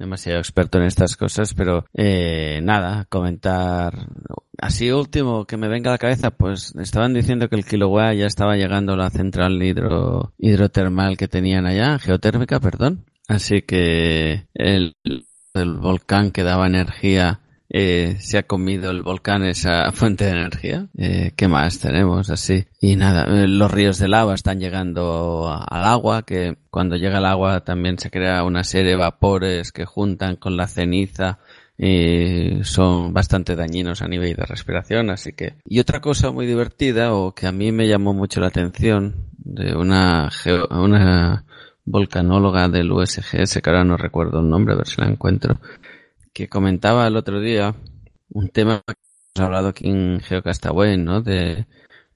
demasiado 0.00 0.38
experto 0.38 0.78
en 0.78 0.84
estas 0.84 1.16
cosas, 1.16 1.54
pero 1.54 1.84
eh, 1.94 2.60
nada, 2.62 3.04
comentar 3.08 4.08
así 4.58 4.90
último 4.90 5.44
que 5.44 5.58
me 5.58 5.68
venga 5.68 5.90
a 5.90 5.94
la 5.94 5.98
cabeza, 5.98 6.30
pues 6.30 6.74
estaban 6.76 7.12
diciendo 7.12 7.48
que 7.48 7.56
el 7.56 7.66
Kilauea 7.66 8.14
ya 8.14 8.26
estaba 8.26 8.56
llegando 8.56 8.94
a 8.94 8.96
la 8.96 9.10
central 9.10 9.62
hidro, 9.62 10.32
hidrotermal 10.38 11.16
que 11.16 11.28
tenían 11.28 11.66
allá, 11.66 11.98
geotérmica, 11.98 12.58
perdón. 12.60 13.04
Así 13.28 13.62
que 13.62 14.46
el, 14.54 14.96
el 15.54 15.74
volcán 15.74 16.32
que 16.32 16.42
daba 16.42 16.66
energía 16.66 17.40
eh, 17.72 18.16
se 18.18 18.36
ha 18.36 18.42
comido 18.42 18.90
el 18.90 19.02
volcán 19.02 19.44
esa 19.44 19.92
fuente 19.92 20.24
de 20.24 20.32
energía. 20.32 20.88
Eh, 20.98 21.32
¿Qué 21.36 21.46
más 21.46 21.78
tenemos 21.78 22.28
así? 22.28 22.66
Y 22.80 22.96
nada, 22.96 23.24
eh, 23.24 23.46
los 23.46 23.70
ríos 23.70 23.98
de 23.98 24.08
lava 24.08 24.34
están 24.34 24.58
llegando 24.58 25.48
al 25.48 25.84
agua, 25.84 26.22
que 26.22 26.56
cuando 26.70 26.96
llega 26.96 27.18
el 27.18 27.26
agua 27.26 27.60
también 27.60 27.98
se 27.98 28.10
crea 28.10 28.42
una 28.42 28.64
serie 28.64 28.90
de 28.90 28.96
vapores 28.96 29.70
que 29.70 29.84
juntan 29.84 30.36
con 30.36 30.56
la 30.56 30.66
ceniza 30.66 31.38
y 31.78 32.62
son 32.62 33.14
bastante 33.14 33.56
dañinos 33.56 34.02
a 34.02 34.08
nivel 34.08 34.34
de 34.34 34.44
respiración, 34.44 35.08
así 35.08 35.32
que... 35.32 35.54
Y 35.64 35.78
otra 35.78 36.00
cosa 36.00 36.30
muy 36.30 36.46
divertida 36.46 37.14
o 37.14 37.34
que 37.34 37.46
a 37.46 37.52
mí 37.52 37.72
me 37.72 37.88
llamó 37.88 38.12
mucho 38.12 38.40
la 38.40 38.48
atención 38.48 39.14
de 39.38 39.74
una, 39.74 40.28
una 40.70 41.44
volcanóloga 41.86 42.68
del 42.68 42.92
USGS, 42.92 43.60
que 43.62 43.70
ahora 43.70 43.84
no 43.84 43.96
recuerdo 43.96 44.40
el 44.40 44.50
nombre, 44.50 44.74
a 44.74 44.76
ver 44.76 44.86
si 44.86 45.00
la 45.00 45.08
encuentro, 45.08 45.58
que 46.32 46.48
comentaba 46.48 47.06
el 47.06 47.16
otro 47.16 47.40
día 47.40 47.74
un 48.32 48.48
tema 48.48 48.82
que 48.86 48.94
hemos 49.34 49.46
hablado 49.46 49.68
aquí 49.68 49.88
en 49.88 50.20
Geocastaway, 50.20 50.96
¿no? 50.96 51.20
De 51.20 51.66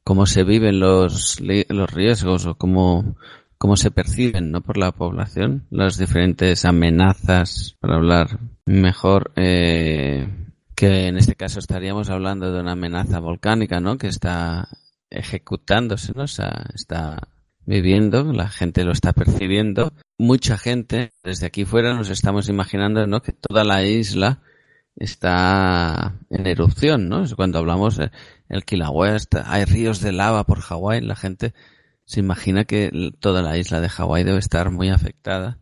cómo 0.04 0.26
se 0.26 0.44
viven 0.44 0.80
los, 0.80 1.40
los 1.40 1.90
riesgos 1.92 2.46
o 2.46 2.56
cómo, 2.56 3.16
cómo 3.58 3.76
se 3.76 3.90
perciben, 3.90 4.50
¿no? 4.50 4.60
Por 4.60 4.76
la 4.76 4.92
población, 4.92 5.66
las 5.70 5.98
diferentes 5.98 6.64
amenazas, 6.64 7.76
para 7.80 7.96
hablar 7.96 8.38
mejor, 8.66 9.32
eh, 9.36 10.28
que 10.74 11.06
en 11.06 11.16
este 11.16 11.34
caso 11.34 11.58
estaríamos 11.58 12.10
hablando 12.10 12.52
de 12.52 12.60
una 12.60 12.72
amenaza 12.72 13.20
volcánica, 13.20 13.80
¿no? 13.80 13.96
Que 13.98 14.08
está 14.08 14.68
ejecutándose, 15.10 16.12
¿no? 16.14 16.24
O 16.24 16.28
sea, 16.28 16.66
está 16.74 17.28
viviendo, 17.66 18.32
la 18.32 18.48
gente 18.48 18.84
lo 18.84 18.92
está 18.92 19.12
percibiendo. 19.12 19.92
Mucha 20.18 20.58
gente, 20.58 21.12
desde 21.22 21.46
aquí 21.46 21.64
fuera, 21.64 21.94
nos 21.94 22.10
estamos 22.10 22.48
imaginando, 22.48 23.06
¿no? 23.06 23.22
Que 23.22 23.32
toda 23.32 23.64
la 23.64 23.84
isla 23.84 24.40
está 24.96 26.14
en 26.30 26.46
erupción, 26.46 27.08
¿no? 27.08 27.24
Cuando 27.36 27.58
hablamos 27.58 27.96
del 27.96 28.12
el 28.48 28.64
Kilauea, 28.64 29.16
hay 29.46 29.64
ríos 29.64 30.00
de 30.00 30.12
lava 30.12 30.44
por 30.44 30.60
Hawái, 30.60 31.00
la 31.00 31.16
gente 31.16 31.54
se 32.04 32.20
imagina 32.20 32.64
que 32.64 33.12
toda 33.18 33.42
la 33.42 33.56
isla 33.56 33.80
de 33.80 33.88
Hawái 33.88 34.24
debe 34.24 34.38
estar 34.38 34.70
muy 34.70 34.90
afectada, 34.90 35.58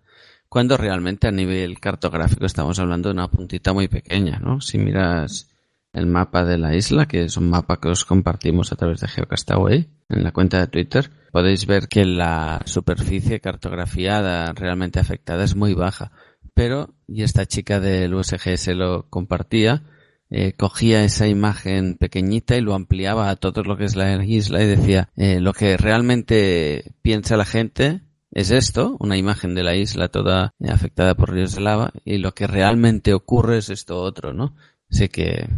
cuando 0.49 0.77
realmente 0.77 1.29
a 1.29 1.31
nivel 1.31 1.81
cartográfico 1.81 2.45
estamos 2.45 2.79
hablando 2.79 3.09
de 3.09 3.15
una 3.15 3.31
puntita 3.31 3.73
muy 3.73 3.89
pequeña, 3.89 4.39
¿no? 4.39 4.61
Si 4.61 4.77
miras 4.77 5.49
el 5.93 6.07
mapa 6.07 6.45
de 6.45 6.59
la 6.59 6.75
isla, 6.75 7.07
que 7.07 7.25
es 7.25 7.37
un 7.37 7.49
mapa 7.49 7.81
que 7.81 7.89
os 7.89 8.05
compartimos 8.05 8.73
a 8.73 8.77
través 8.77 9.01
de 9.01 9.09
Geocastaway 9.09 9.89
en 10.09 10.25
la 10.25 10.33
cuenta 10.33 10.59
de 10.59 10.67
Twitter, 10.67 11.11
podéis 11.33 11.67
ver 11.67 11.89
que 11.89 12.05
la 12.05 12.61
superficie 12.67 13.41
cartografiada 13.41 14.53
realmente 14.53 15.01
afectada 15.01 15.43
es 15.43 15.57
muy 15.57 15.75
baja. 15.75 16.13
Pero, 16.55 16.95
y 17.09 17.23
esta 17.23 17.47
chica 17.47 17.81
del 17.81 18.15
USGS 18.15 18.69
lo 18.69 19.09
compartía, 19.09 19.83
eh, 20.31 20.53
cogía 20.53 21.03
esa 21.03 21.27
imagen 21.27 21.97
pequeñita 21.97 22.57
y 22.57 22.61
lo 22.61 22.75
ampliaba 22.75 23.31
a 23.31 23.37
todo 23.37 23.63
lo 23.63 23.79
que 23.79 23.85
es 23.85 23.97
la 23.97 24.23
isla 24.23 24.63
y 24.63 24.67
decía, 24.67 25.09
eh, 25.17 25.41
lo 25.41 25.55
que 25.55 25.79
realmente 25.79 26.93
piensa 27.01 27.39
la 27.39 27.47
gente 27.47 28.03
es 28.31 28.51
esto, 28.51 28.97
una 29.01 29.17
imagen 29.17 29.55
de 29.55 29.63
la 29.63 29.75
isla 29.75 30.09
toda 30.09 30.55
afectada 30.69 31.15
por 31.15 31.33
ríos 31.33 31.55
de 31.55 31.63
lava, 31.63 31.93
y 32.05 32.19
lo 32.19 32.33
que 32.33 32.47
realmente 32.47 33.15
ocurre 33.15 33.59
es 33.59 33.71
esto 33.71 34.01
otro, 34.01 34.33
¿no? 34.33 34.55
Así 34.91 35.09
que, 35.09 35.49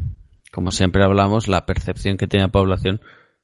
como 0.53 0.71
siempre 0.71 1.05
hablamos, 1.05 1.49
la 1.49 1.67
percepción 1.67 2.17
que 2.17 2.27
tiene 2.27 2.47
la 2.47 2.53
población 2.53 3.01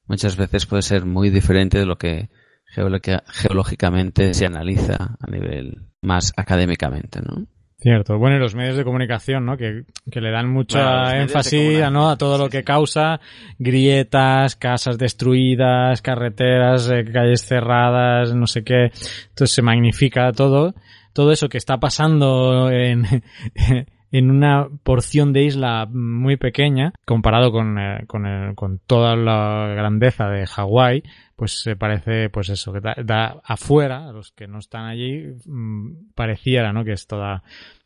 muchas 0.07 0.37
veces 0.37 0.65
puede 0.65 0.81
ser 0.81 1.05
muy 1.05 1.29
diferente 1.29 1.79
de 1.79 1.85
lo 1.85 1.97
que 1.97 2.29
geológicamente 2.65 4.33
se 4.33 4.45
analiza 4.45 5.17
a 5.19 5.29
nivel 5.29 5.87
más 6.01 6.33
académicamente, 6.37 7.21
¿no? 7.21 7.45
Cierto. 7.81 8.19
Bueno, 8.19 8.35
y 8.35 8.39
los 8.39 8.53
medios 8.53 8.77
de 8.77 8.83
comunicación, 8.83 9.43
¿no? 9.43 9.57
Que, 9.57 9.85
que 10.11 10.21
le 10.21 10.29
dan 10.29 10.47
mucha 10.47 11.19
énfasis 11.19 11.79
¿no? 11.91 12.11
a 12.11 12.15
todo 12.15 12.37
lo 12.37 12.47
que 12.47 12.63
causa 12.63 13.19
grietas, 13.57 14.55
casas 14.55 14.99
destruidas, 14.99 16.03
carreteras, 16.03 16.91
eh, 16.91 17.03
calles 17.11 17.43
cerradas, 17.43 18.35
no 18.35 18.45
sé 18.45 18.63
qué. 18.63 18.91
Entonces 19.29 19.51
se 19.51 19.63
magnifica 19.63 20.31
todo. 20.31 20.75
Todo 21.11 21.31
eso 21.31 21.49
que 21.49 21.57
está 21.57 21.79
pasando 21.79 22.69
en, 22.69 23.03
en 24.11 24.29
una 24.29 24.67
porción 24.83 25.31
de 25.31 25.43
isla 25.43 25.87
muy 25.89 26.35
pequeña, 26.37 26.93
comparado 27.05 27.51
con, 27.51 27.79
eh, 27.79 28.03
con, 28.07 28.25
el, 28.25 28.55
con 28.55 28.79
toda 28.79 29.15
la 29.15 29.73
grandeza 29.75 30.27
de 30.27 30.45
Hawái, 30.45 31.03
pues 31.35 31.61
se 31.61 31.75
parece, 31.75 32.29
pues 32.29 32.49
eso, 32.49 32.73
que 32.73 32.81
da, 32.81 33.41
afuera, 33.43 34.09
a 34.09 34.11
los 34.11 34.31
que 34.31 34.47
no 34.47 34.59
están 34.59 34.85
allí, 34.85 35.33
mm, 35.45 36.13
pareciera, 36.13 36.73
¿no? 36.73 36.83
Que 36.83 36.91
es 36.91 37.07
toda, 37.07 37.43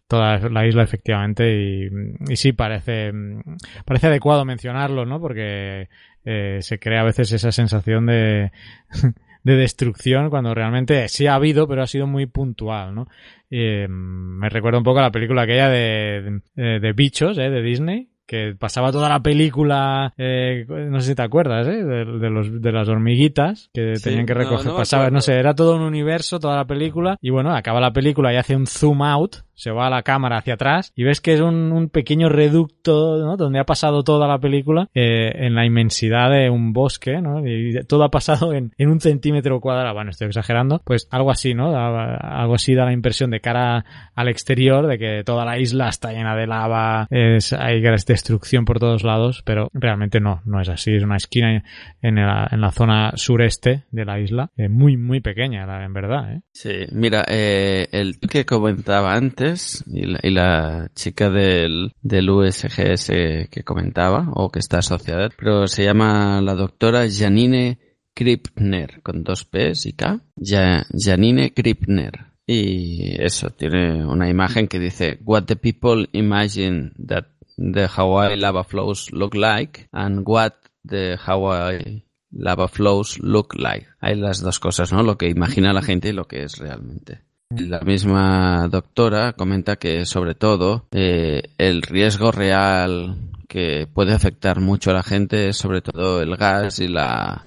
toda 0.08 0.40
la 0.50 0.68
isla 0.68 0.84
efectivamente 0.84 1.62
y, 1.62 1.90
y 2.28 2.36
sí 2.36 2.54
parece, 2.54 3.14
mm, 3.14 3.42
parece 3.86 4.08
adecuado 4.08 4.46
mencionarlo, 4.46 5.06
¿no? 5.06 5.22
Porque 5.22 5.90
eh, 6.26 6.58
se 6.62 6.80
crea 6.80 7.02
a 7.02 7.06
veces 7.06 7.32
esa 7.32 7.52
sensación 7.52 8.08
de, 8.08 8.52
de 9.46 9.56
destrucción 9.56 10.32
cuando 10.32 10.56
realmente 10.56 11.08
sí 11.08 11.28
ha 11.28 11.36
habido, 11.36 11.68
pero 11.68 11.84
ha 11.84 11.88
sido 11.88 12.08
muy 12.08 12.26
puntual, 12.26 12.96
¿no? 12.96 13.08
Eh, 13.52 13.88
me 13.88 14.50
recuerda 14.50 14.80
un 14.80 14.84
poco 14.84 15.00
a 15.00 15.04
la 15.04 15.12
película 15.12 15.44
aquella 15.44 15.70
de, 15.70 16.42
de, 16.56 16.80
de 16.80 16.94
bichos, 16.94 17.38
¿eh? 17.38 17.52
De 17.52 17.62
Disney, 17.62 18.10
que 18.26 18.56
pasaba 18.58 18.92
toda 18.92 19.10
la 19.10 19.22
película, 19.22 20.14
eh, 20.18 20.66
no 20.68 21.00
sé 21.00 21.10
si 21.10 21.16
te 21.16 21.22
acuerdas, 21.22 21.68
¿eh? 21.68 21.84
de, 21.84 22.06
de, 22.06 22.30
los, 22.30 22.62
de 22.62 22.72
las 22.72 22.88
hormiguitas 22.88 23.70
que 23.74 23.94
tenían 24.04 24.26
que 24.26 24.34
recoger, 24.34 24.68
no, 24.68 24.76
pasaba, 24.76 25.10
no 25.10 25.22
sé, 25.22 25.36
era 25.36 25.54
todo 25.54 25.76
un 25.76 25.82
universo, 25.82 26.40
toda 26.40 26.56
la 26.56 26.66
película, 26.66 27.18
y 27.22 27.30
bueno, 27.30 27.56
acaba 27.56 27.80
la 27.80 27.94
película 27.94 28.34
y 28.34 28.38
hace 28.38 28.56
un 28.56 28.68
zoom 28.68 29.02
out, 29.04 29.38
se 29.56 29.72
va 29.72 29.88
a 29.88 29.90
la 29.90 30.04
cámara 30.04 30.38
hacia 30.38 30.56
atrás 30.56 30.92
y 30.96 31.04
ves 31.04 31.22
que 31.22 31.34
es 31.34 31.40
un, 31.40 31.72
un 31.72 31.90
pequeño 31.90 32.30
reducto 32.30 33.18
¿no? 33.18 33.38
donde 33.38 33.60
ha 33.60 33.64
pasado 33.64 34.04
toda 34.04 34.28
la 34.28 34.38
película 34.38 34.90
eh, 34.94 35.32
en 35.34 35.56
la 35.56 35.66
inmensidad 35.66 36.30
de 36.30 36.50
un 36.50 36.74
bosque, 36.74 37.22
¿no? 37.22 37.46
Y 37.48 37.82
todo 37.88 38.04
ha 38.04 38.12
pasado 38.12 38.54
en, 38.54 38.74
en 38.78 38.90
un 38.90 39.00
centímetro 39.00 39.60
cuadrado, 39.62 39.94
bueno, 39.94 40.12
estoy 40.12 40.28
exagerando, 40.28 40.82
pues 40.84 41.08
algo 41.10 41.32
así, 41.32 41.54
¿no? 41.54 41.76
Algo 41.76 42.56
así 42.56 42.76
da 42.76 42.86
la 42.86 42.94
impresión 42.94 43.32
de 43.32 43.40
cara 43.40 43.86
al 44.14 44.28
exterior 44.28 44.88
de 44.88 44.98
que 44.98 45.24
toda 45.24 45.46
la 45.46 45.58
isla 45.58 45.88
está 45.88 46.12
llena 46.12 46.36
de 46.36 46.48
lava, 46.48 47.08
es, 47.10 47.54
hay 47.54 47.82
destrucción 48.16 48.66
por 48.66 48.80
todos 48.80 49.04
lados, 49.04 49.44
pero 49.46 49.70
realmente 49.74 50.20
no, 50.20 50.42
no 50.46 50.62
es 50.62 50.70
así. 50.70 50.96
Es 50.96 51.04
una 51.04 51.18
esquina 51.18 51.64
en 52.02 52.16
la, 52.16 52.72
zona 52.72 53.12
sureste 53.16 53.84
de 53.92 54.06
la 54.06 54.20
isla, 54.20 54.52
eh, 54.58 54.70
muy, 54.70 54.98
muy 54.98 55.20
pequeña, 55.20 55.64
en 55.84 55.94
verdad. 55.94 56.34
¿eh? 56.34 56.42
Sí, 56.52 56.86
mira, 56.92 57.24
eh, 57.28 57.88
el 57.92 58.20
que 58.20 58.46
comentaba 58.46 59.14
antes 59.14 59.84
y 59.88 60.06
la, 60.06 60.20
y 60.24 60.32
la 60.32 60.90
chica 60.96 61.30
del, 61.30 61.94
del 62.02 62.30
USGS 62.30 63.08
que 63.50 63.64
comentaba, 63.64 64.30
o 64.34 64.50
que 64.50 64.60
está 64.60 64.80
asociada, 64.80 65.30
pero 65.38 65.68
se 65.68 65.84
llama 65.84 66.42
la 66.42 66.56
doctora 66.56 67.06
Janine 67.10 67.80
Kripner, 68.14 69.02
con 69.04 69.24
dos 69.24 69.44
P's 69.46 69.86
y 69.86 69.94
K. 69.94 70.22
Ja, 70.42 70.86
Janine 70.98 71.54
Kripner. 71.54 72.36
Y 72.48 73.22
eso, 73.22 73.50
tiene 73.50 74.06
una 74.06 74.30
imagen 74.30 74.68
que 74.68 74.80
dice, 74.80 75.20
What 75.24 75.46
the 75.46 75.56
people 75.56 76.08
imagine 76.14 76.92
that 77.08 77.26
the 77.58 77.88
Hawaii 77.88 78.36
lava 78.36 78.64
flows 78.64 79.12
look 79.12 79.36
like 79.36 79.88
and 79.92 80.26
what 80.26 80.54
the 80.84 81.18
Hawaii 81.18 82.04
lava 82.32 82.68
flows 82.68 83.20
look 83.20 83.56
like. 83.56 83.88
Hay 84.00 84.16
las 84.16 84.42
dos 84.42 84.60
cosas, 84.60 84.92
¿no? 84.92 85.04
Lo 85.04 85.18
que 85.18 85.30
imagina 85.30 85.74
la 85.74 85.82
gente 85.82 86.10
y 86.10 86.14
lo 86.14 86.26
que 86.28 86.44
es 86.44 86.58
realmente. 86.58 87.22
La 87.50 87.80
misma 87.82 88.68
doctora 88.70 89.34
comenta 89.34 89.76
que 89.78 90.06
sobre 90.06 90.36
todo 90.36 90.88
eh, 90.92 91.54
el 91.58 91.82
riesgo 91.84 92.32
real 92.32 93.32
que 93.48 93.88
puede 93.88 94.14
afectar 94.14 94.60
mucho 94.60 94.92
a 94.92 94.96
la 94.96 95.04
gente 95.04 95.50
es 95.50 95.58
sobre 95.58 95.82
todo 95.82 96.22
el 96.22 96.36
gas 96.36 96.80
y 96.80 96.88
la 96.88 97.46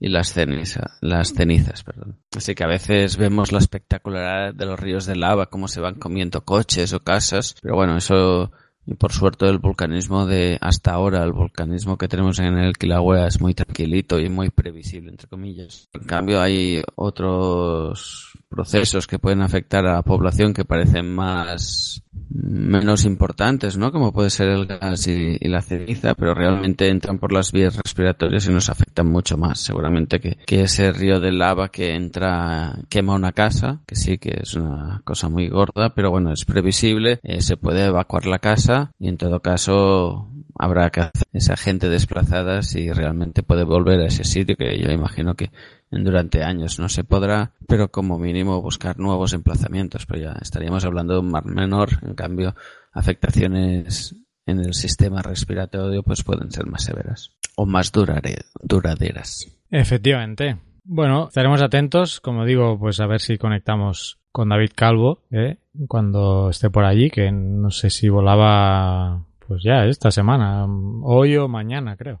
y 0.00 0.10
las 0.10 0.32
cenizas, 0.32 0.96
las 1.00 1.32
cenizas, 1.32 1.82
perdón. 1.82 2.20
Así 2.36 2.54
que 2.54 2.62
a 2.62 2.68
veces 2.68 3.16
vemos 3.16 3.50
la 3.50 3.58
espectacularidad 3.58 4.54
de 4.54 4.66
los 4.66 4.78
ríos 4.78 5.06
de 5.06 5.16
lava, 5.16 5.46
cómo 5.46 5.66
se 5.66 5.80
van 5.80 5.96
comiendo 5.96 6.44
coches 6.44 6.92
o 6.92 7.00
casas, 7.00 7.56
pero 7.60 7.74
bueno, 7.74 7.96
eso 7.96 8.52
y 8.90 8.94
por 8.94 9.12
suerte 9.12 9.46
el 9.46 9.58
vulcanismo 9.58 10.24
de 10.24 10.56
hasta 10.62 10.92
ahora, 10.92 11.22
el 11.22 11.32
vulcanismo 11.32 11.98
que 11.98 12.08
tenemos 12.08 12.38
en 12.38 12.56
el 12.56 12.78
Kilauea 12.78 13.26
es 13.26 13.38
muy 13.38 13.52
tranquilito 13.52 14.18
y 14.18 14.30
muy 14.30 14.48
previsible, 14.48 15.10
entre 15.10 15.28
comillas. 15.28 15.90
En 15.92 16.04
cambio 16.04 16.40
hay 16.40 16.82
otros 16.94 18.32
procesos 18.48 19.06
que 19.06 19.18
pueden 19.18 19.42
afectar 19.42 19.86
a 19.86 19.92
la 19.92 20.02
población 20.02 20.54
que 20.54 20.64
parecen 20.64 21.14
más 21.14 22.02
menos 22.30 23.04
importantes, 23.04 23.76
¿no? 23.76 23.92
Como 23.92 24.12
puede 24.12 24.30
ser 24.30 24.48
el 24.48 24.66
gas 24.66 25.06
y, 25.06 25.38
la 25.48 25.62
ceniza, 25.62 26.14
pero 26.14 26.34
realmente 26.34 26.88
entran 26.88 27.18
por 27.18 27.32
las 27.32 27.52
vías 27.52 27.76
respiratorias 27.76 28.46
y 28.46 28.52
nos 28.52 28.68
afectan 28.68 29.08
mucho 29.08 29.36
más. 29.36 29.60
Seguramente 29.60 30.20
que, 30.20 30.38
ese 30.46 30.92
río 30.92 31.20
de 31.20 31.32
lava 31.32 31.68
que 31.68 31.94
entra 31.94 32.78
quema 32.88 33.14
una 33.14 33.32
casa, 33.32 33.80
que 33.86 33.96
sí 33.96 34.18
que 34.18 34.40
es 34.42 34.54
una 34.54 35.00
cosa 35.04 35.28
muy 35.28 35.48
gorda, 35.48 35.94
pero 35.94 36.10
bueno, 36.10 36.32
es 36.32 36.44
previsible, 36.44 37.20
eh, 37.22 37.40
se 37.40 37.56
puede 37.56 37.86
evacuar 37.86 38.26
la 38.26 38.38
casa 38.38 38.90
y 38.98 39.08
en 39.08 39.16
todo 39.16 39.40
caso 39.40 40.28
habrá 40.58 40.90
que 40.90 41.00
hacer 41.00 41.28
esa 41.32 41.56
gente 41.56 41.88
desplazada 41.88 42.62
si 42.62 42.90
realmente 42.92 43.42
puede 43.42 43.64
volver 43.64 44.00
a 44.00 44.06
ese 44.06 44.24
sitio 44.24 44.56
que 44.56 44.78
yo 44.78 44.90
imagino 44.90 45.34
que 45.34 45.50
durante 45.90 46.42
años 46.42 46.78
no 46.78 46.88
se 46.88 47.04
podrá, 47.04 47.52
pero 47.66 47.90
como 47.90 48.18
mínimo 48.18 48.60
buscar 48.60 48.98
nuevos 48.98 49.32
emplazamientos, 49.32 50.04
pero 50.06 50.20
ya 50.20 50.36
estaríamos 50.40 50.84
hablando 50.84 51.14
de 51.14 51.20
un 51.20 51.30
mar 51.30 51.46
menor, 51.46 51.88
en 52.08 52.14
cambio 52.14 52.54
afectaciones 52.92 54.16
en 54.46 54.60
el 54.60 54.74
sistema 54.74 55.22
respiratorio 55.22 56.02
pues 56.02 56.24
pueden 56.24 56.50
ser 56.50 56.66
más 56.66 56.84
severas 56.84 57.36
o 57.56 57.66
más 57.66 57.92
duraderas. 57.92 59.46
Efectivamente. 59.70 60.58
Bueno, 60.84 61.28
estaremos 61.28 61.60
atentos, 61.60 62.20
como 62.20 62.46
digo, 62.46 62.78
pues 62.78 62.98
a 63.00 63.06
ver 63.06 63.20
si 63.20 63.36
conectamos 63.36 64.20
con 64.32 64.48
David 64.48 64.70
Calvo, 64.74 65.22
¿eh? 65.30 65.58
cuando 65.86 66.48
esté 66.50 66.70
por 66.70 66.84
allí, 66.84 67.10
que 67.10 67.30
no 67.30 67.70
sé 67.70 67.90
si 67.90 68.08
volaba 68.08 69.26
pues 69.46 69.62
ya 69.62 69.84
esta 69.84 70.10
semana, 70.10 70.66
hoy 71.02 71.36
o 71.36 71.48
mañana 71.48 71.96
creo. 71.96 72.20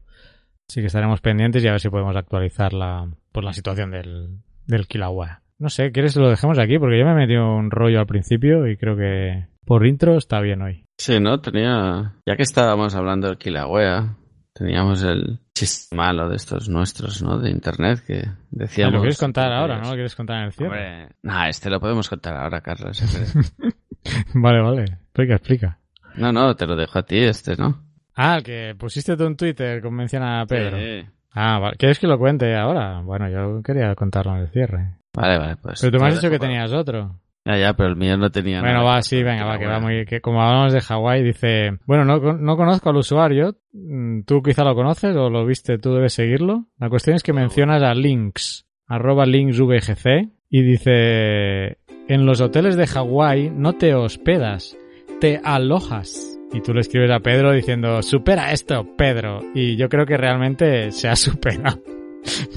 Así 0.68 0.80
que 0.80 0.86
estaremos 0.86 1.20
pendientes 1.20 1.64
y 1.64 1.68
a 1.68 1.72
ver 1.72 1.80
si 1.80 1.88
podemos 1.88 2.14
actualizar 2.16 2.74
la, 2.74 3.08
pues, 3.32 3.44
la 3.44 3.52
situación 3.52 3.90
del, 3.90 4.40
del 4.66 4.86
Kilauea. 4.86 5.42
No 5.58 5.70
sé, 5.70 5.90
¿quieres 5.90 6.14
que 6.14 6.20
lo 6.20 6.30
dejemos 6.30 6.58
aquí? 6.58 6.78
Porque 6.78 6.98
yo 6.98 7.04
me 7.04 7.12
he 7.12 7.26
metido 7.26 7.54
un 7.54 7.70
rollo 7.70 8.00
al 8.00 8.06
principio 8.06 8.66
y 8.66 8.76
creo 8.76 8.96
que 8.96 9.46
por 9.68 9.86
intro 9.86 10.16
está 10.16 10.40
bien 10.40 10.62
hoy. 10.62 10.84
Sí, 10.96 11.20
¿no? 11.20 11.40
Tenía... 11.40 12.14
Ya 12.26 12.36
que 12.36 12.42
estábamos 12.42 12.94
hablando 12.94 13.28
del 13.28 13.36
Kilauea, 13.36 14.16
teníamos 14.54 15.02
el 15.04 15.40
chiste 15.54 15.94
malo 15.94 16.28
de 16.30 16.36
estos 16.36 16.70
nuestros, 16.70 17.22
¿no? 17.22 17.38
De 17.38 17.50
internet 17.50 18.02
que 18.04 18.24
decíamos... 18.50 18.94
¿Lo 18.94 19.00
quieres 19.00 19.18
contar 19.18 19.52
ahora, 19.52 19.78
no? 19.78 19.90
¿Lo 19.90 19.94
quieres 19.94 20.16
contar 20.16 20.38
en 20.38 20.44
el 20.44 20.52
cierre? 20.52 20.70
Hombre, 20.70 21.16
nah, 21.22 21.48
este 21.48 21.68
lo 21.68 21.80
podemos 21.80 22.08
contar 22.08 22.34
ahora, 22.34 22.62
Carlos. 22.62 22.98
vale, 24.34 24.62
vale. 24.62 24.84
Explica, 24.84 25.34
explica. 25.34 25.78
No, 26.16 26.32
no, 26.32 26.56
te 26.56 26.66
lo 26.66 26.74
dejo 26.74 26.98
a 26.98 27.02
ti 27.02 27.18
este, 27.18 27.54
¿no? 27.56 27.84
Ah, 28.16 28.38
que 28.42 28.74
pusiste 28.76 29.16
tú 29.18 29.24
en 29.26 29.36
Twitter 29.36 29.82
con 29.82 29.94
mención 29.94 30.22
a 30.22 30.46
Pedro. 30.46 30.78
Sí. 30.78 31.06
Ah, 31.32 31.58
vale. 31.58 31.76
¿Quieres 31.76 31.98
que 31.98 32.06
lo 32.06 32.18
cuente 32.18 32.56
ahora? 32.56 33.02
Bueno, 33.02 33.28
yo 33.28 33.62
quería 33.62 33.94
contarlo 33.94 34.34
en 34.34 34.40
el 34.40 34.48
cierre. 34.48 34.96
Vale, 35.14 35.38
vale, 35.38 35.56
pues. 35.56 35.80
Pero 35.80 35.92
tú 35.92 36.02
me 36.02 36.08
has 36.08 36.14
dicho 36.14 36.30
que 36.30 36.38
tenías 36.38 36.72
otro. 36.72 37.20
Ya, 37.48 37.56
ya, 37.56 37.72
pero 37.72 37.88
el 37.88 37.96
mío 37.96 38.18
no 38.18 38.30
tenía 38.30 38.60
bueno, 38.60 38.84
va, 38.84 39.00
sí, 39.00 39.22
venga, 39.22 39.46
va, 39.46 39.58
que 39.58 39.64
va 39.64 39.80
muy... 39.80 40.04
Que 40.04 40.20
como 40.20 40.42
hablamos 40.42 40.74
de 40.74 40.82
Hawái, 40.82 41.22
dice... 41.22 41.78
Bueno, 41.86 42.04
no, 42.04 42.34
no 42.34 42.56
conozco 42.58 42.90
al 42.90 42.96
usuario. 42.96 43.56
Mm, 43.72 44.24
¿Tú 44.26 44.42
quizá 44.42 44.64
lo 44.64 44.74
conoces 44.74 45.16
o 45.16 45.30
lo 45.30 45.46
viste? 45.46 45.78
¿Tú 45.78 45.94
debes 45.94 46.12
seguirlo? 46.12 46.66
La 46.78 46.90
cuestión 46.90 47.16
es 47.16 47.22
que 47.22 47.32
mencionas 47.32 47.82
a 47.82 47.94
Links, 47.94 48.66
arroba 48.86 49.24
linksvgc, 49.24 50.28
y 50.50 50.62
dice... 50.62 51.78
En 52.06 52.26
los 52.26 52.42
hoteles 52.42 52.76
de 52.76 52.86
Hawái 52.86 53.48
no 53.48 53.72
te 53.72 53.94
hospedas, 53.94 54.76
te 55.18 55.40
alojas. 55.42 56.38
Y 56.52 56.60
tú 56.60 56.74
le 56.74 56.80
escribes 56.80 57.10
a 57.10 57.20
Pedro 57.20 57.52
diciendo, 57.52 58.02
supera 58.02 58.52
esto, 58.52 58.86
Pedro. 58.98 59.40
Y 59.54 59.76
yo 59.76 59.88
creo 59.88 60.04
que 60.04 60.18
realmente 60.18 60.90
se 60.92 61.08
ha 61.08 61.16
superado. 61.16 61.80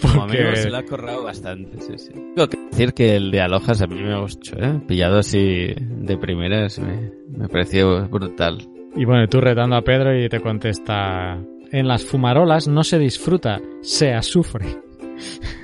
Porque... 0.02 0.56
se 0.56 0.70
lo 0.70 0.78
ha 0.78 0.84
corrado 0.84 1.24
bastante, 1.24 1.80
sí, 1.82 1.98
sí. 1.98 2.12
Tengo 2.36 2.48
que 2.48 2.58
decir 2.72 2.94
que 2.94 3.16
el 3.16 3.32
de 3.32 3.42
Alojas 3.42 3.82
a 3.82 3.88
mí 3.88 4.02
me 4.02 4.20
gustó, 4.20 4.58
¿eh? 4.58 4.80
Pillado 4.88 5.20
así 5.20 5.74
de 5.78 6.18
primeras 6.18 6.80
me, 6.80 7.12
me 7.30 7.48
pareció 7.48 8.08
brutal. 8.08 8.68
Y 8.96 9.06
bueno, 9.06 9.28
tú 9.28 9.40
retando 9.40 9.76
a 9.76 9.82
Pedro 9.82 10.18
y 10.18 10.28
te 10.28 10.42
contesta, 10.42 11.40
en 11.72 11.88
las 11.88 12.04
fumarolas 12.04 12.68
no 12.68 12.84
se 12.84 13.00
disfruta, 13.00 13.62
se 13.82 14.14
asufre. 14.14 14.66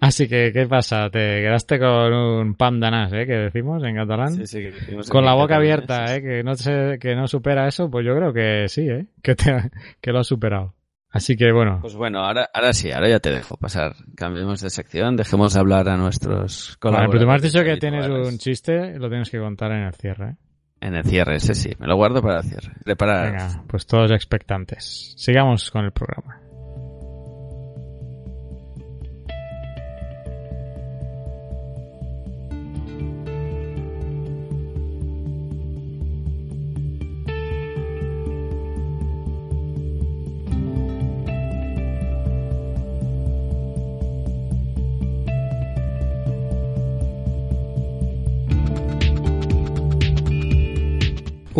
Así 0.00 0.28
que, 0.28 0.52
¿qué 0.52 0.66
pasa? 0.66 1.10
¿Te 1.10 1.40
quedaste 1.40 1.78
con 1.78 2.12
un 2.12 2.54
pam 2.54 2.78
danás, 2.78 3.12
eh? 3.12 3.26
Que 3.26 3.32
decimos 3.32 3.82
en 3.82 3.96
catalán. 3.96 4.34
Sí, 4.34 4.46
sí, 4.46 4.58
que 4.58 4.70
decimos 4.70 5.08
Con 5.08 5.24
la 5.24 5.34
boca 5.34 5.56
abierta, 5.56 6.14
eh? 6.14 6.22
Que 6.22 6.42
no, 6.42 6.54
se, 6.54 6.98
que 7.00 7.14
no 7.14 7.26
supera 7.26 7.66
eso, 7.66 7.90
pues 7.90 8.06
yo 8.06 8.14
creo 8.14 8.32
que 8.32 8.68
sí, 8.68 8.82
eh? 8.88 9.06
Que, 9.22 9.34
te, 9.34 9.70
que 10.00 10.12
lo 10.12 10.20
ha 10.20 10.24
superado. 10.24 10.74
Así 11.10 11.36
que 11.36 11.50
bueno. 11.52 11.78
Pues 11.80 11.94
bueno, 11.96 12.20
ahora, 12.20 12.48
ahora 12.54 12.72
sí, 12.72 12.92
ahora 12.92 13.08
ya 13.08 13.18
te 13.18 13.30
dejo 13.30 13.56
pasar. 13.56 13.94
Cambiemos 14.14 14.60
de 14.60 14.70
sección, 14.70 15.16
dejemos 15.16 15.54
de 15.54 15.60
hablar 15.60 15.88
a 15.88 15.96
nuestros 15.96 16.76
colaboradores. 16.76 17.08
Vale, 17.08 17.12
pero 17.12 17.24
tú 17.24 17.28
me 17.28 17.34
has 17.34 17.42
dicho 17.42 17.64
que 17.64 17.76
tienes 17.78 18.08
un 18.08 18.38
chiste, 18.38 18.98
lo 18.98 19.08
tienes 19.08 19.28
que 19.28 19.38
contar 19.38 19.72
en 19.72 19.82
el 19.82 19.94
cierre. 19.94 20.36
En 20.80 20.94
el 20.94 21.04
cierre, 21.04 21.36
ese 21.36 21.54
sí, 21.54 21.70
me 21.78 21.86
lo 21.86 21.96
guardo 21.96 22.22
para 22.22 22.38
el 22.38 22.44
cierre. 22.44 22.72
Preparar. 22.84 23.32
Venga, 23.32 23.64
pues 23.66 23.86
todos 23.86 24.12
expectantes. 24.12 25.14
Sigamos 25.16 25.70
con 25.70 25.84
el 25.84 25.92
programa. 25.92 26.39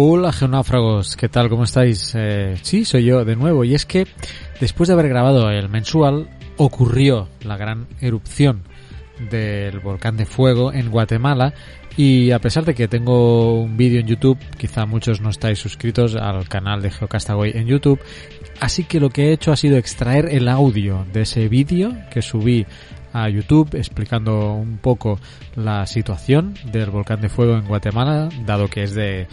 Hola 0.02 0.32
geonáfragos, 0.32 1.14
¿qué 1.14 1.28
tal? 1.28 1.50
¿Cómo 1.50 1.64
estáis? 1.64 2.14
Eh, 2.16 2.56
sí, 2.62 2.86
soy 2.86 3.04
yo 3.04 3.22
de 3.22 3.36
nuevo. 3.36 3.64
Y 3.64 3.74
es 3.74 3.84
que 3.84 4.06
después 4.58 4.88
de 4.88 4.94
haber 4.94 5.10
grabado 5.10 5.50
el 5.50 5.68
mensual, 5.68 6.30
ocurrió 6.56 7.28
la 7.44 7.58
gran 7.58 7.86
erupción 8.00 8.62
del 9.30 9.78
volcán 9.80 10.16
de 10.16 10.24
fuego 10.24 10.72
en 10.72 10.90
Guatemala 10.90 11.52
y 11.98 12.30
a 12.30 12.38
pesar 12.38 12.64
de 12.64 12.74
que 12.74 12.88
tengo 12.88 13.60
un 13.60 13.76
vídeo 13.76 14.00
en 14.00 14.06
YouTube, 14.06 14.38
quizá 14.56 14.86
muchos 14.86 15.20
no 15.20 15.28
estáis 15.28 15.58
suscritos 15.58 16.16
al 16.16 16.48
canal 16.48 16.80
de 16.80 16.90
Geocastaway 16.90 17.52
en 17.54 17.66
YouTube, 17.66 18.00
así 18.58 18.84
que 18.84 19.00
lo 19.00 19.10
que 19.10 19.28
he 19.28 19.32
hecho 19.34 19.52
ha 19.52 19.56
sido 19.56 19.76
extraer 19.76 20.30
el 20.30 20.48
audio 20.48 21.04
de 21.12 21.22
ese 21.22 21.46
vídeo 21.48 21.92
que 22.10 22.22
subí 22.22 22.64
a 23.12 23.28
YouTube 23.28 23.74
explicando 23.74 24.54
un 24.54 24.78
poco 24.78 25.20
la 25.56 25.86
situación 25.86 26.54
del 26.72 26.88
volcán 26.88 27.20
de 27.20 27.28
fuego 27.28 27.58
en 27.58 27.66
Guatemala, 27.66 28.30
dado 28.46 28.68
que 28.68 28.84
es 28.84 28.94
de 28.94 29.26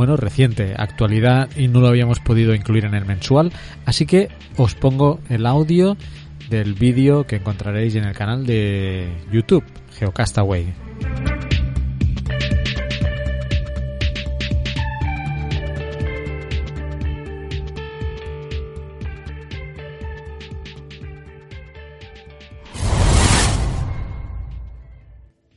bueno, 0.00 0.16
reciente, 0.16 0.72
actualidad 0.78 1.50
y 1.58 1.68
no 1.68 1.82
lo 1.82 1.88
habíamos 1.88 2.20
podido 2.20 2.54
incluir 2.54 2.86
en 2.86 2.94
el 2.94 3.04
mensual, 3.04 3.52
así 3.84 4.06
que 4.06 4.30
os 4.56 4.74
pongo 4.74 5.20
el 5.28 5.44
audio 5.44 5.98
del 6.48 6.72
vídeo 6.72 7.26
que 7.26 7.36
encontraréis 7.36 7.96
en 7.96 8.04
el 8.04 8.14
canal 8.14 8.46
de 8.46 9.12
YouTube, 9.30 9.62
Geocastaway. 9.98 10.72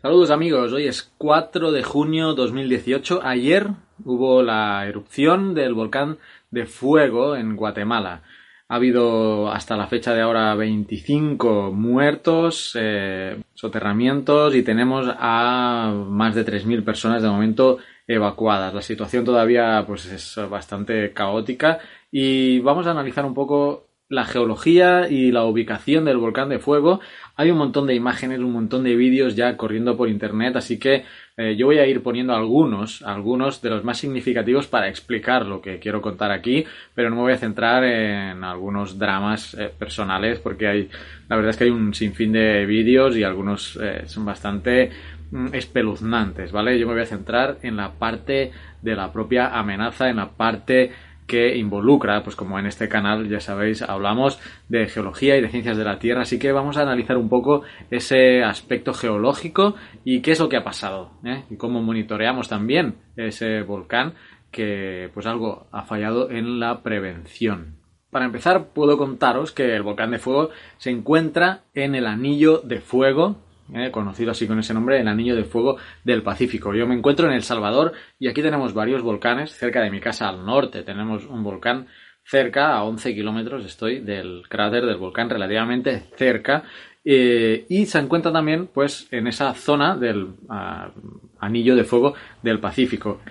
Saludos 0.01 0.31
amigos, 0.31 0.73
hoy 0.73 0.87
es 0.87 1.13
4 1.17 1.71
de 1.71 1.81
junio 1.81 2.33
2018. 2.33 3.21
Ayer 3.23 3.69
hubo 4.05 4.43
la 4.43 4.85
erupción 4.87 5.53
del 5.53 5.73
volcán 5.73 6.17
de 6.51 6.65
fuego 6.65 7.35
en 7.35 7.55
Guatemala. 7.55 8.21
Ha 8.67 8.75
habido 8.75 9.51
hasta 9.51 9.75
la 9.75 9.87
fecha 9.87 10.13
de 10.13 10.21
ahora 10.21 10.55
25 10.55 11.71
muertos, 11.71 12.77
eh, 12.79 13.37
soterramientos 13.53 14.55
y 14.55 14.63
tenemos 14.63 15.07
a 15.19 15.93
más 16.07 16.33
de 16.35 16.45
3.000 16.45 16.83
personas 16.83 17.21
de 17.21 17.29
momento 17.29 17.79
evacuadas. 18.07 18.73
La 18.73 18.81
situación 18.81 19.25
todavía 19.25 19.83
pues, 19.85 20.05
es 20.05 20.39
bastante 20.49 21.11
caótica 21.13 21.79
y 22.11 22.59
vamos 22.59 22.87
a 22.87 22.91
analizar 22.91 23.25
un 23.25 23.33
poco 23.33 23.87
la 24.13 24.25
geología 24.25 25.09
y 25.09 25.31
la 25.31 25.43
ubicación 25.43 26.05
del 26.05 26.17
volcán 26.17 26.49
de 26.49 26.59
fuego. 26.59 26.99
Hay 27.35 27.49
un 27.49 27.57
montón 27.57 27.87
de 27.87 27.95
imágenes, 27.95 28.39
un 28.39 28.53
montón 28.53 28.83
de 28.83 28.95
vídeos 28.95 29.35
ya 29.35 29.57
corriendo 29.57 29.97
por 29.97 30.07
internet, 30.07 30.55
así 30.55 30.77
que 30.77 31.03
eh, 31.35 31.55
yo 31.57 31.65
voy 31.65 31.79
a 31.79 31.87
ir 31.87 32.03
poniendo 32.03 32.35
algunos, 32.35 33.01
algunos 33.01 33.59
de 33.63 33.71
los 33.71 33.83
más 33.83 33.97
significativos 33.97 34.67
para 34.67 34.87
explicar 34.87 35.47
lo 35.47 35.61
que 35.61 35.79
quiero 35.79 35.99
contar 35.99 36.31
aquí, 36.31 36.63
pero 36.93 37.09
no 37.09 37.15
me 37.15 37.21
voy 37.23 37.33
a 37.33 37.37
centrar 37.37 37.83
en 37.83 38.43
algunos 38.43 38.99
dramas 38.99 39.55
eh, 39.55 39.71
personales 39.77 40.37
porque 40.37 40.67
hay, 40.67 40.89
la 41.27 41.35
verdad 41.35 41.49
es 41.49 41.57
que 41.57 41.63
hay 41.63 41.71
un 41.71 41.95
sinfín 41.95 42.33
de 42.33 42.67
vídeos 42.67 43.17
y 43.17 43.23
algunos 43.23 43.79
eh, 43.81 44.03
son 44.05 44.25
bastante 44.25 44.91
mm, 45.31 45.47
espeluznantes, 45.53 46.51
¿vale? 46.51 46.77
Yo 46.77 46.85
me 46.85 46.93
voy 46.93 47.01
a 47.01 47.07
centrar 47.07 47.57
en 47.63 47.77
la 47.77 47.93
parte 47.93 48.51
de 48.83 48.95
la 48.95 49.11
propia 49.11 49.57
amenaza, 49.57 50.09
en 50.09 50.17
la 50.17 50.29
parte 50.29 50.91
que 51.27 51.57
involucra, 51.57 52.23
pues 52.23 52.35
como 52.35 52.59
en 52.59 52.65
este 52.65 52.89
canal 52.89 53.29
ya 53.29 53.39
sabéis, 53.39 53.81
hablamos 53.81 54.39
de 54.69 54.87
geología 54.87 55.37
y 55.37 55.41
de 55.41 55.49
ciencias 55.49 55.77
de 55.77 55.83
la 55.83 55.99
Tierra, 55.99 56.21
así 56.21 56.39
que 56.39 56.51
vamos 56.51 56.77
a 56.77 56.81
analizar 56.81 57.17
un 57.17 57.29
poco 57.29 57.63
ese 57.91 58.43
aspecto 58.43 58.93
geológico 58.93 59.75
y 60.03 60.21
qué 60.21 60.31
es 60.31 60.39
lo 60.39 60.49
que 60.49 60.57
ha 60.57 60.63
pasado, 60.63 61.11
¿eh? 61.25 61.43
y 61.49 61.57
cómo 61.57 61.81
monitoreamos 61.81 62.49
también 62.49 62.95
ese 63.15 63.61
volcán 63.61 64.13
que 64.51 65.09
pues 65.13 65.25
algo 65.25 65.67
ha 65.71 65.83
fallado 65.83 66.29
en 66.29 66.59
la 66.59 66.83
prevención. 66.83 67.77
Para 68.11 68.25
empezar, 68.25 68.67
puedo 68.73 68.97
contaros 68.97 69.51
que 69.51 69.75
el 69.75 69.81
volcán 69.81 70.11
de 70.11 70.19
fuego 70.19 70.51
se 70.77 70.91
encuentra 70.91 71.63
en 71.73 71.95
el 71.95 72.05
anillo 72.05 72.59
de 72.59 72.79
fuego 72.79 73.37
eh, 73.73 73.91
conocido 73.91 74.31
así 74.31 74.47
con 74.47 74.59
ese 74.59 74.73
nombre, 74.73 74.99
el 74.99 75.07
Anillo 75.07 75.35
de 75.35 75.45
Fuego 75.45 75.77
del 76.03 76.23
Pacífico. 76.23 76.73
Yo 76.73 76.87
me 76.87 76.95
encuentro 76.95 77.27
en 77.27 77.33
El 77.33 77.43
Salvador 77.43 77.93
y 78.19 78.27
aquí 78.27 78.41
tenemos 78.41 78.73
varios 78.73 79.01
volcanes. 79.01 79.53
Cerca 79.53 79.81
de 79.81 79.91
mi 79.91 79.99
casa 79.99 80.27
al 80.27 80.45
norte 80.45 80.83
tenemos 80.83 81.25
un 81.25 81.43
volcán 81.43 81.87
cerca, 82.25 82.75
a 82.75 82.83
11 82.83 83.13
kilómetros 83.13 83.65
estoy 83.65 83.99
del 83.99 84.43
cráter 84.47 84.85
del 84.85 84.97
volcán, 84.97 85.29
relativamente 85.29 86.07
cerca. 86.17 86.63
Eh, 87.05 87.65
y 87.67 87.85
se 87.85 87.99
encuentra 87.99 88.31
también 88.31 88.67
pues 88.67 89.07
en 89.11 89.27
esa 89.27 89.53
zona 89.53 89.97
del 89.97 90.35
ah, 90.49 90.91
Anillo 91.39 91.75
de 91.75 91.83
Fuego 91.83 92.15
del 92.41 92.59
Pacífico. 92.59 93.21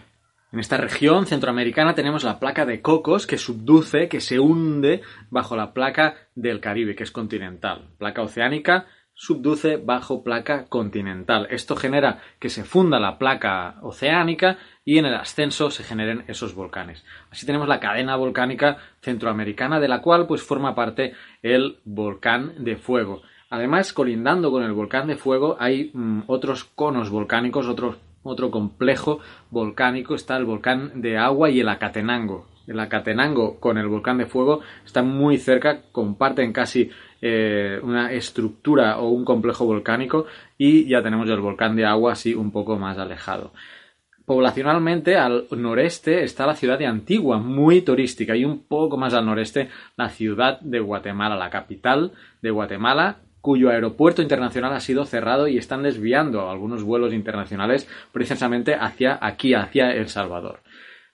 En 0.53 0.61
esta 0.61 0.77
región 0.77 1.25
centroamericana 1.25 1.95
tenemos 1.95 2.25
la 2.25 2.39
placa 2.39 2.67
de 2.67 2.83
Cocos 2.83 3.27
que 3.27 3.39
subduce, 3.39 4.09
que 4.09 4.21
se 4.21 4.39
hunde 4.39 5.01
bajo 5.31 5.57
la 5.57 5.73
placa 5.73 6.17
del 6.35 6.61
Caribe, 6.61 6.95
que 6.95 7.05
es 7.05 7.11
continental. 7.11 7.89
Placa 7.97 8.21
oceánica 8.21 8.87
subduce 9.15 9.77
bajo 9.77 10.23
placa 10.23 10.67
continental. 10.67 11.47
Esto 11.51 11.77
genera 11.77 12.21
que 12.39 12.49
se 12.49 12.65
funda 12.65 12.99
la 12.99 13.19
placa 13.19 13.77
oceánica 13.83 14.59
y 14.85 14.99
en 14.99 15.07
el 15.07 15.15
ascenso 15.15 15.71
se 15.71 15.85
generen 15.85 16.25
esos 16.29 16.55
volcanes. 16.55 17.05
Así 17.31 17.47
tenemos 17.47 17.69
la 17.69 17.81
cadena 17.81 18.17
volcánica 18.17 18.79
centroamericana 19.01 19.81
de 19.81 19.89
la 19.89 20.03
cual 20.03 20.27
pues 20.27 20.43
forma 20.43 20.75
parte 20.75 21.15
el 21.43 21.79
volcán 21.85 22.65
de 22.65 22.77
fuego. 22.77 23.23
Además, 23.51 23.93
colindando 23.93 24.51
con 24.51 24.63
el 24.63 24.73
volcán 24.73 25.07
de 25.07 25.17
fuego 25.17 25.57
hay 25.61 25.91
mm, 25.93 26.23
otros 26.27 26.65
conos 26.65 27.11
volcánicos, 27.11 27.69
otro, 27.69 27.97
otro 28.23 28.51
complejo 28.51 29.21
volcánico, 29.51 30.15
está 30.15 30.37
el 30.39 30.47
volcán 30.47 31.03
de 31.03 31.19
agua 31.19 31.51
y 31.51 31.61
el 31.61 31.69
Acatenango. 31.69 32.49
El 32.67 32.81
Acatenango 32.81 33.61
con 33.61 33.77
el 33.77 33.89
volcán 33.89 34.19
de 34.19 34.27
fuego 34.27 34.61
están 34.87 35.09
muy 35.09 35.37
cerca, 35.37 35.83
comparten 35.93 36.53
casi 36.53 36.91
eh, 37.25 37.79
una 37.83 38.13
estructura 38.13 38.99
o 38.99 39.11
un 39.11 39.25
complejo 39.25 39.65
volcánico 39.65 40.27
y 40.59 40.89
ya 40.89 41.03
tenemos 41.03 41.31
el 41.31 41.41
volcán 41.41 41.77
de 41.77 41.87
agua 41.87 42.13
así 42.13 42.35
un 42.35 42.51
poco 42.51 42.77
más 42.77 42.99
alejado. 42.99 43.53
Poblacionalmente 44.27 45.17
al 45.17 45.47
noreste 45.51 46.25
está 46.25 46.47
la 46.47 46.57
ciudad 46.57 46.79
de 46.79 46.87
Antigua, 46.87 47.39
muy 47.39 47.83
turística, 47.83 48.37
y 48.37 48.45
un 48.45 48.65
poco 48.65 48.97
más 48.97 49.15
al 49.15 49.27
noreste 49.27 49.69
la 49.97 50.09
ciudad 50.09 50.61
de 50.61 50.81
Guatemala, 50.81 51.37
la 51.37 51.51
capital 51.51 52.13
de 52.41 52.51
Guatemala, 52.51 53.19
cuyo 53.41 53.71
aeropuerto 53.71 54.21
internacional 54.21 54.73
ha 54.73 54.81
sido 54.81 55.05
cerrado 55.05 55.47
y 55.47 55.59
están 55.59 55.83
desviando 55.83 56.51
algunos 56.51 56.83
vuelos 56.83 57.13
internacionales 57.13 57.89
precisamente 58.13 58.75
hacia 58.75 59.19
aquí, 59.21 59.55
hacia 59.55 59.93
El 59.93 60.09
Salvador. 60.09 60.61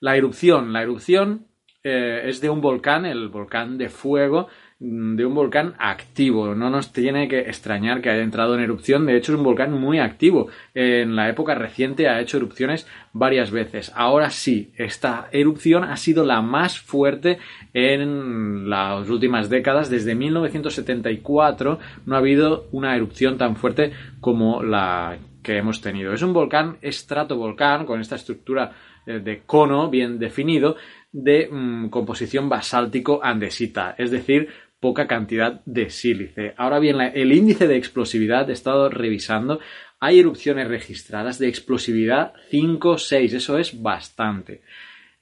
La 0.00 0.16
erupción, 0.16 0.72
la 0.72 0.82
erupción 0.82 1.46
eh, 1.82 2.22
es 2.24 2.40
de 2.40 2.50
un 2.50 2.60
volcán, 2.60 3.06
el 3.06 3.28
volcán 3.28 3.78
de 3.78 3.88
fuego, 3.88 4.48
de 4.80 5.26
un 5.26 5.34
volcán 5.34 5.74
activo. 5.78 6.54
No 6.54 6.70
nos 6.70 6.92
tiene 6.92 7.26
que 7.26 7.40
extrañar 7.40 8.00
que 8.00 8.10
haya 8.10 8.22
entrado 8.22 8.54
en 8.54 8.60
erupción. 8.60 9.06
De 9.06 9.16
hecho, 9.16 9.32
es 9.32 9.38
un 9.38 9.44
volcán 9.44 9.72
muy 9.72 9.98
activo. 9.98 10.48
En 10.74 11.16
la 11.16 11.28
época 11.28 11.54
reciente 11.54 12.08
ha 12.08 12.20
hecho 12.20 12.36
erupciones 12.36 12.86
varias 13.12 13.50
veces. 13.50 13.92
Ahora 13.96 14.30
sí, 14.30 14.72
esta 14.76 15.28
erupción 15.32 15.84
ha 15.84 15.96
sido 15.96 16.24
la 16.24 16.42
más 16.42 16.78
fuerte 16.78 17.38
en 17.74 18.70
las 18.70 19.08
últimas 19.08 19.50
décadas. 19.50 19.90
Desde 19.90 20.14
1974 20.14 21.78
no 22.06 22.14
ha 22.14 22.18
habido 22.18 22.68
una 22.70 22.94
erupción 22.94 23.36
tan 23.36 23.56
fuerte 23.56 23.92
como 24.20 24.62
la 24.62 25.18
que 25.42 25.56
hemos 25.56 25.80
tenido. 25.80 26.12
Es 26.12 26.22
un 26.22 26.32
volcán 26.32 26.76
estratovolcán 26.82 27.84
con 27.84 28.00
esta 28.00 28.16
estructura 28.16 28.72
eh, 29.06 29.18
de 29.18 29.42
cono 29.44 29.88
bien 29.88 30.18
definido 30.18 30.76
de 31.10 31.48
mm, 31.50 31.88
composición 31.88 32.48
basáltico 32.48 33.20
andesita, 33.22 33.94
es 33.96 34.10
decir, 34.10 34.48
poca 34.80 35.06
cantidad 35.06 35.60
de 35.64 35.90
sílice. 35.90 36.54
Ahora 36.56 36.78
bien, 36.78 37.00
el 37.00 37.32
índice 37.32 37.66
de 37.66 37.76
explosividad 37.76 38.48
he 38.48 38.52
estado 38.52 38.88
revisando. 38.88 39.60
Hay 40.00 40.20
erupciones 40.20 40.68
registradas 40.68 41.38
de 41.38 41.48
explosividad 41.48 42.32
5, 42.50 42.98
6, 42.98 43.34
eso 43.34 43.58
es 43.58 43.82
bastante. 43.82 44.62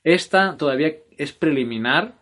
Esta 0.04 0.56
todavía 0.56 0.92
es 1.16 1.32
preliminar 1.32 2.14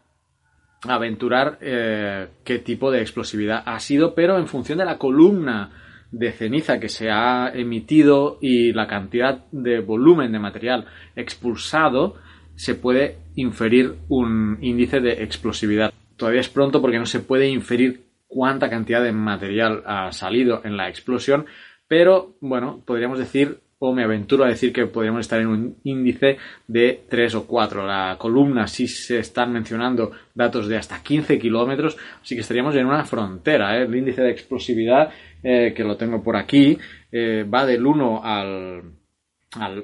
aventurar 0.87 1.59
eh, 1.61 2.29
qué 2.45 2.59
tipo 2.59 2.91
de 2.91 3.01
explosividad 3.01 3.63
ha 3.65 3.81
sido, 3.81 4.15
pero 4.15 4.39
en 4.39 4.47
función 4.47 4.79
de 4.79 4.85
la 4.85 4.99
columna 4.99 5.71
de 6.11 6.33
ceniza 6.33 6.79
que 6.79 6.89
se 6.89 7.11
ha 7.11 7.51
emitido 7.55 8.39
y 8.41 8.73
la 8.73 8.87
cantidad 8.87 9.47
de 9.51 9.81
volumen 9.81 10.31
de 10.33 10.39
material 10.39 10.87
expulsado, 11.17 12.17
se 12.55 12.75
puede 12.75 13.19
inferir 13.35 13.97
un 14.09 14.59
índice 14.61 15.01
de 15.01 15.25
explosividad 15.25 15.93
todavía 16.17 16.41
es 16.41 16.49
pronto 16.49 16.81
porque 16.81 16.99
no 16.99 17.07
se 17.07 17.21
puede 17.21 17.49
inferir 17.49 18.05
cuánta 18.27 18.69
cantidad 18.69 19.03
de 19.03 19.13
material 19.13 19.83
ha 19.87 20.11
salido 20.13 20.61
en 20.65 20.77
la 20.77 20.89
explosión, 20.89 21.47
pero 21.87 22.37
bueno, 22.41 22.83
podríamos 22.85 23.19
decir, 23.19 23.61
o 23.79 23.93
me 23.93 24.03
aventuro 24.03 24.45
a 24.45 24.49
decir 24.49 24.73
que 24.73 24.87
podríamos 24.87 25.21
estar 25.21 25.41
en 25.41 25.47
un 25.49 25.77
índice 25.85 26.39
de 26.67 27.05
3 27.09 27.35
o 27.35 27.47
4. 27.47 27.87
La 27.87 28.17
columna 28.19 28.67
sí 28.67 28.89
se 28.89 29.19
están 29.19 29.53
mencionando 29.53 30.13
datos 30.35 30.69
de 30.69 30.77
hasta 30.77 31.03
15 31.03 31.39
kilómetros, 31.39 31.97
así 32.23 32.35
que 32.35 32.41
estaríamos 32.41 32.75
en 32.77 32.87
una 32.87 33.05
frontera. 33.05 33.79
¿eh? 33.79 33.85
El 33.85 33.95
índice 33.95 34.23
de 34.23 34.31
explosividad, 34.31 35.11
eh, 35.43 35.73
que 35.77 35.85
lo 35.85 35.97
tengo 35.97 36.23
por 36.23 36.37
aquí, 36.37 36.79
eh, 37.13 37.45
va 37.45 37.67
del 37.67 37.85
1 37.85 38.25
al, 38.25 38.83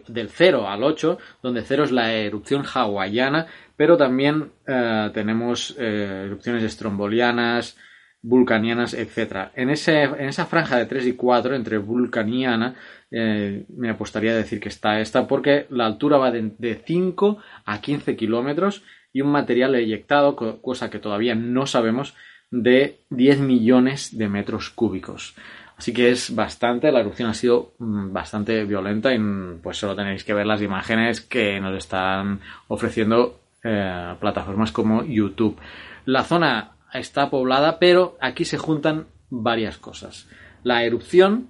del 0.09 0.29
0 0.29 0.69
al 0.69 0.83
8, 0.83 1.19
donde 1.43 1.63
0 1.63 1.85
es 1.85 1.93
la 1.93 2.13
erupción 2.13 2.65
hawaiana, 2.65 3.47
pero 3.77 3.97
también 3.97 4.51
eh, 4.67 5.11
tenemos 5.15 5.77
eh, 5.79 6.25
erupciones 6.27 6.63
estrombolianas, 6.63 7.77
vulcanianas, 8.23 8.95
etc. 8.95 9.51
En 9.55 9.71
esa 9.71 10.47
franja 10.47 10.77
de 10.77 10.87
3 10.87 11.07
y 11.07 11.13
4, 11.15 11.55
entre 11.55 11.79
vulcaniana, 11.79 12.75
eh, 13.11 13.65
me 13.77 13.91
apostaría 13.91 14.33
a 14.33 14.37
decir 14.37 14.61
que 14.61 14.69
está 14.69 15.01
esta, 15.01 15.27
porque 15.27 15.67
la 15.71 15.87
altura 15.87 16.19
va 16.19 16.31
de, 16.31 16.53
de 16.59 16.83
5 16.85 17.39
a 17.65 17.81
15 17.81 18.17
kilómetros 18.17 18.85
y 19.13 19.23
un 19.23 19.33
material 19.33 19.75
eyectado, 19.75 20.37
cosa 20.37 20.91
que 20.91 20.99
todavía 20.99 21.35
no 21.35 21.67
sabemos, 21.67 22.15
de 22.51 23.01
10 23.11 23.41
millones 23.41 24.17
de 24.17 24.29
metros 24.29 24.71
cúbicos. 24.71 25.35
Así 25.81 25.95
que 25.95 26.11
es 26.11 26.35
bastante, 26.35 26.93
la 26.93 27.01
erupción 27.01 27.31
ha 27.31 27.33
sido 27.33 27.73
mm, 27.79 28.13
bastante 28.13 28.67
violenta 28.67 29.15
y 29.15 29.19
mm, 29.19 29.61
pues 29.63 29.79
solo 29.79 29.97
tenéis 29.97 30.25
que 30.25 30.35
ver 30.35 30.45
las 30.47 30.61
imágenes 30.61 31.23
que 31.23 31.59
nos 31.59 31.75
están 31.75 32.41
ofreciendo 32.69 33.41
eh, 33.65 34.15
plataformas 34.21 34.73
como 34.73 35.03
YouTube. 35.05 35.57
La 36.05 36.23
zona 36.25 36.73
está 36.93 37.31
poblada, 37.31 37.79
pero 37.79 38.19
aquí 38.21 38.45
se 38.45 38.59
juntan 38.59 39.07
varias 39.31 39.79
cosas. 39.79 40.29
La 40.65 40.85
erupción, 40.85 41.49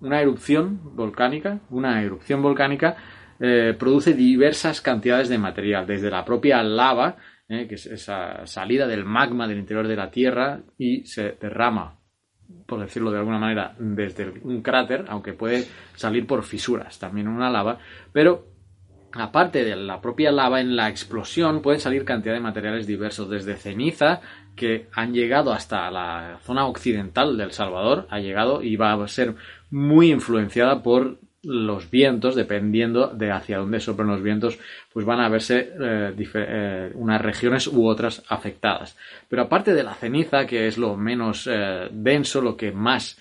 una 0.00 0.22
erupción 0.22 0.80
volcánica, 0.96 1.58
una 1.68 2.02
erupción 2.02 2.40
volcánica 2.40 2.96
eh, 3.38 3.76
produce 3.78 4.14
diversas 4.14 4.80
cantidades 4.80 5.28
de 5.28 5.36
material, 5.36 5.86
desde 5.86 6.10
la 6.10 6.24
propia 6.24 6.62
lava, 6.62 7.16
eh, 7.46 7.66
que 7.68 7.74
es 7.74 7.84
esa 7.84 8.46
salida 8.46 8.86
del 8.86 9.04
magma 9.04 9.46
del 9.46 9.58
interior 9.58 9.86
de 9.86 9.96
la 9.96 10.10
Tierra 10.10 10.60
y 10.78 11.04
se 11.04 11.32
derrama, 11.38 11.98
por 12.66 12.80
decirlo 12.80 13.10
de 13.10 13.18
alguna 13.18 13.38
manera, 13.38 13.74
desde 13.78 14.32
un 14.42 14.62
cráter, 14.62 15.04
aunque 15.08 15.32
puede 15.32 15.66
salir 15.94 16.26
por 16.26 16.42
fisuras, 16.42 16.98
también 16.98 17.28
una 17.28 17.50
lava, 17.50 17.78
pero 18.12 18.46
aparte 19.12 19.64
de 19.64 19.76
la 19.76 20.00
propia 20.00 20.32
lava, 20.32 20.60
en 20.60 20.76
la 20.76 20.88
explosión 20.88 21.62
pueden 21.62 21.80
salir 21.80 22.04
cantidad 22.04 22.34
de 22.34 22.40
materiales 22.40 22.86
diversos, 22.86 23.30
desde 23.30 23.56
ceniza, 23.56 24.20
que 24.54 24.88
han 24.92 25.12
llegado 25.12 25.52
hasta 25.52 25.90
la 25.90 26.38
zona 26.42 26.66
occidental 26.66 27.36
del 27.36 27.52
Salvador, 27.52 28.06
ha 28.10 28.18
llegado 28.18 28.62
y 28.62 28.76
va 28.76 28.92
a 28.92 29.08
ser 29.08 29.34
muy 29.70 30.10
influenciada 30.10 30.82
por 30.82 31.18
los 31.46 31.88
vientos, 31.90 32.34
dependiendo 32.34 33.06
de 33.06 33.30
hacia 33.30 33.58
dónde 33.58 33.78
soplan 33.78 34.08
los 34.08 34.22
vientos, 34.22 34.58
pues 34.92 35.06
van 35.06 35.20
a 35.20 35.28
verse 35.28 35.72
eh, 35.80 36.14
eh, 36.34 36.90
unas 36.94 37.20
regiones 37.20 37.68
u 37.68 37.86
otras 37.86 38.24
afectadas. 38.28 38.98
Pero 39.28 39.42
aparte 39.42 39.72
de 39.72 39.84
la 39.84 39.94
ceniza, 39.94 40.44
que 40.44 40.66
es 40.66 40.76
lo 40.76 40.96
menos 40.96 41.48
eh, 41.50 41.88
denso, 41.90 42.40
lo 42.40 42.56
que 42.56 42.72
más 42.72 43.18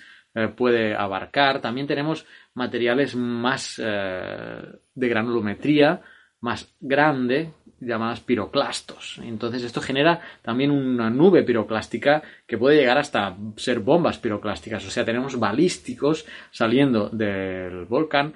puede 0.57 0.93
abarcar, 0.93 1.61
también 1.61 1.87
tenemos 1.87 2.25
materiales 2.55 3.15
más 3.15 3.77
de 3.77 5.07
granulometría, 5.07 6.01
más 6.41 6.75
grande, 6.81 7.51
llamadas 7.79 8.21
piroclastos. 8.21 9.19
Entonces 9.23 9.63
esto 9.63 9.81
genera 9.81 10.21
también 10.41 10.71
una 10.71 11.09
nube 11.09 11.43
piroclástica 11.43 12.23
que 12.47 12.57
puede 12.57 12.77
llegar 12.77 12.97
hasta 12.97 13.35
ser 13.57 13.79
bombas 13.79 14.17
piroclásticas. 14.17 14.85
O 14.85 14.89
sea, 14.89 15.05
tenemos 15.05 15.39
balísticos 15.39 16.25
saliendo 16.51 17.09
del 17.09 17.85
volcán 17.85 18.33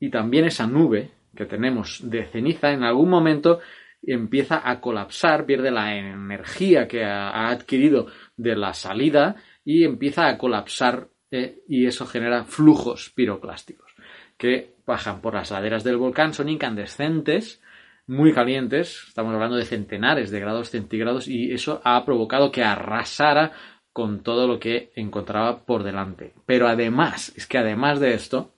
y 0.00 0.10
también 0.10 0.44
esa 0.44 0.66
nube 0.66 1.10
que 1.34 1.46
tenemos 1.46 2.00
de 2.02 2.26
ceniza 2.26 2.72
en 2.72 2.82
algún 2.82 3.10
momento 3.10 3.60
empieza 4.02 4.68
a 4.68 4.80
colapsar, 4.80 5.46
pierde 5.46 5.70
la 5.70 5.96
energía 5.96 6.86
que 6.86 7.04
ha 7.04 7.48
adquirido 7.48 8.06
de 8.36 8.56
la 8.56 8.72
salida 8.72 9.36
y 9.64 9.84
empieza 9.84 10.28
a 10.28 10.38
colapsar 10.38 11.08
eh, 11.30 11.62
y 11.68 11.86
eso 11.86 12.06
genera 12.06 12.44
flujos 12.44 13.10
piroclásticos 13.14 13.94
que 14.36 14.76
bajan 14.86 15.20
por 15.20 15.34
las 15.34 15.50
laderas 15.50 15.82
del 15.82 15.96
volcán, 15.96 16.34
son 16.34 16.48
incandescentes 16.48 17.60
muy 18.06 18.32
calientes, 18.32 19.04
estamos 19.08 19.34
hablando 19.34 19.56
de 19.56 19.64
centenares 19.64 20.30
de 20.30 20.40
grados 20.40 20.70
centígrados 20.70 21.26
y 21.28 21.52
eso 21.52 21.80
ha 21.84 22.04
provocado 22.04 22.52
que 22.52 22.62
arrasara 22.62 23.52
con 23.92 24.22
todo 24.22 24.46
lo 24.46 24.60
que 24.60 24.92
encontraba 24.94 25.64
por 25.64 25.82
delante. 25.82 26.34
Pero 26.44 26.68
además, 26.68 27.32
es 27.36 27.46
que 27.46 27.58
además 27.58 27.98
de 27.98 28.14
esto, 28.14 28.54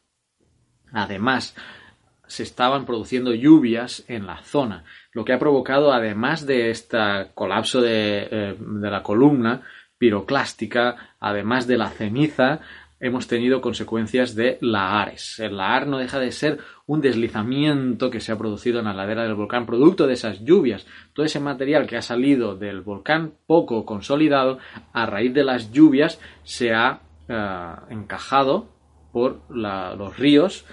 además 0.93 1.57
se 2.27 2.43
estaban 2.43 2.85
produciendo 2.85 3.33
lluvias 3.33 4.05
en 4.09 4.27
la 4.27 4.43
zona, 4.43 4.85
lo 5.13 5.25
que 5.25 5.33
ha 5.33 5.39
provocado, 5.39 5.93
además 5.93 6.45
de 6.47 6.71
este 6.71 6.99
colapso 7.35 7.81
de, 7.81 8.29
eh, 8.31 8.57
de 8.59 8.91
la 8.91 9.03
columna 9.03 9.63
piroclástica, 9.97 11.17
además 11.19 11.67
de 11.67 11.79
la 11.79 11.89
ceniza, 11.89 12.61
hemos 13.01 13.29
tenido 13.29 13.61
consecuencias 13.61 14.35
de 14.35 14.59
lahares. 14.61 15.39
El 15.39 15.57
lahar 15.57 15.87
no 15.87 15.99
deja 15.99 16.19
de 16.19 16.33
ser 16.33 16.59
un 16.87 17.01
deslizamiento 17.01 18.11
que 18.11 18.21
se 18.21 18.33
ha 18.33 18.39
producido 18.39 18.79
en 18.79 18.87
la 18.87 18.95
ladera 18.95 19.23
del 19.23 19.35
volcán 19.35 19.67
producto 19.67 20.07
de 20.07 20.15
esas 20.15 20.45
lluvias. 20.45 20.87
Todo 21.13 21.27
ese 21.27 21.41
material 21.41 21.87
que 21.87 21.97
ha 21.97 22.03
salido 22.03 22.57
del 22.57 22.81
volcán 22.81 23.35
poco 23.47 23.85
consolidado 23.85 24.59
a 24.93 25.07
raíz 25.07 25.33
de 25.33 25.45
las 25.45 25.71
lluvias 25.71 26.21
se 26.43 26.75
ha 26.75 27.01
eh, 27.29 27.75
encajado 27.91 28.69
por 29.13 29.43
los 29.51 30.19
ríos, 30.19 30.67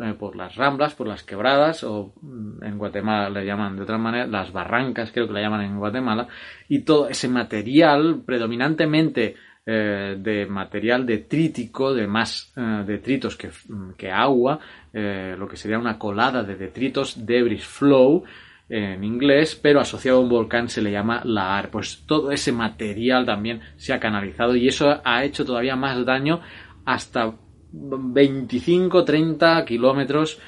eh, 0.00 0.14
por 0.18 0.36
las 0.36 0.56
ramblas, 0.56 0.94
por 0.94 1.06
las 1.06 1.22
quebradas 1.22 1.84
o 1.84 2.14
mm, 2.22 2.64
en 2.64 2.78
Guatemala 2.78 3.28
le 3.28 3.44
llaman 3.44 3.76
de 3.76 3.82
otra 3.82 3.98
manera 3.98 4.26
las 4.26 4.52
barrancas, 4.52 5.12
creo 5.12 5.26
que 5.26 5.34
le 5.34 5.42
llaman 5.42 5.62
en 5.62 5.78
Guatemala, 5.78 6.28
y 6.68 6.80
todo 6.80 7.08
ese 7.08 7.28
material 7.28 8.22
predominantemente 8.24 9.36
eh, 9.64 10.16
de 10.18 10.44
material 10.46 11.06
detrítico, 11.06 11.94
de 11.94 12.08
más 12.08 12.52
eh, 12.56 12.82
detritos 12.84 13.36
que, 13.36 13.48
que 13.96 14.10
agua, 14.10 14.58
eh, 14.92 15.36
lo 15.38 15.46
que 15.46 15.56
sería 15.56 15.78
una 15.78 16.00
colada 16.00 16.42
de 16.42 16.56
detritos, 16.56 17.24
debris 17.24 17.64
flow 17.64 18.24
en 18.68 19.04
inglés, 19.04 19.54
pero 19.54 19.78
asociado 19.78 20.18
a 20.18 20.20
un 20.22 20.28
volcán 20.28 20.68
se 20.68 20.82
le 20.82 20.90
llama 20.90 21.22
lahar. 21.24 21.70
Pues 21.70 22.02
todo 22.06 22.32
ese 22.32 22.50
material 22.50 23.24
también 23.24 23.60
se 23.76 23.92
ha 23.92 24.00
canalizado 24.00 24.56
y 24.56 24.66
eso 24.66 25.00
ha 25.04 25.22
hecho 25.22 25.44
todavía 25.44 25.76
más 25.76 26.04
daño 26.04 26.40
hasta 26.84 27.32
25-30 27.72 29.64
kilómetros 29.64 30.40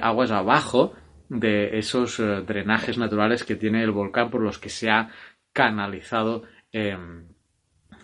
aguas 0.00 0.30
abajo 0.30 0.94
de 1.28 1.76
esos 1.76 2.22
drenajes 2.46 2.96
naturales 2.96 3.44
que 3.44 3.56
tiene 3.56 3.82
el 3.82 3.90
volcán 3.90 4.30
por 4.30 4.40
los 4.40 4.58
que 4.58 4.70
se 4.70 4.88
ha 4.88 5.10
canalizado 5.52 6.44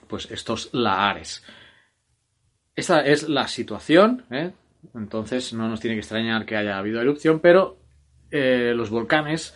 pues 0.08 0.30
estos 0.30 0.70
lahares. 0.72 1.44
Esa 2.74 3.00
es 3.00 3.28
la 3.28 3.48
situación, 3.48 4.24
¿eh? 4.30 4.52
entonces 4.94 5.52
no 5.52 5.68
nos 5.68 5.80
tiene 5.80 5.96
que 5.96 6.00
extrañar 6.00 6.46
que 6.46 6.56
haya 6.56 6.78
habido 6.78 7.00
erupción, 7.00 7.40
pero 7.40 7.78
eh, 8.30 8.72
los 8.74 8.90
volcanes 8.90 9.54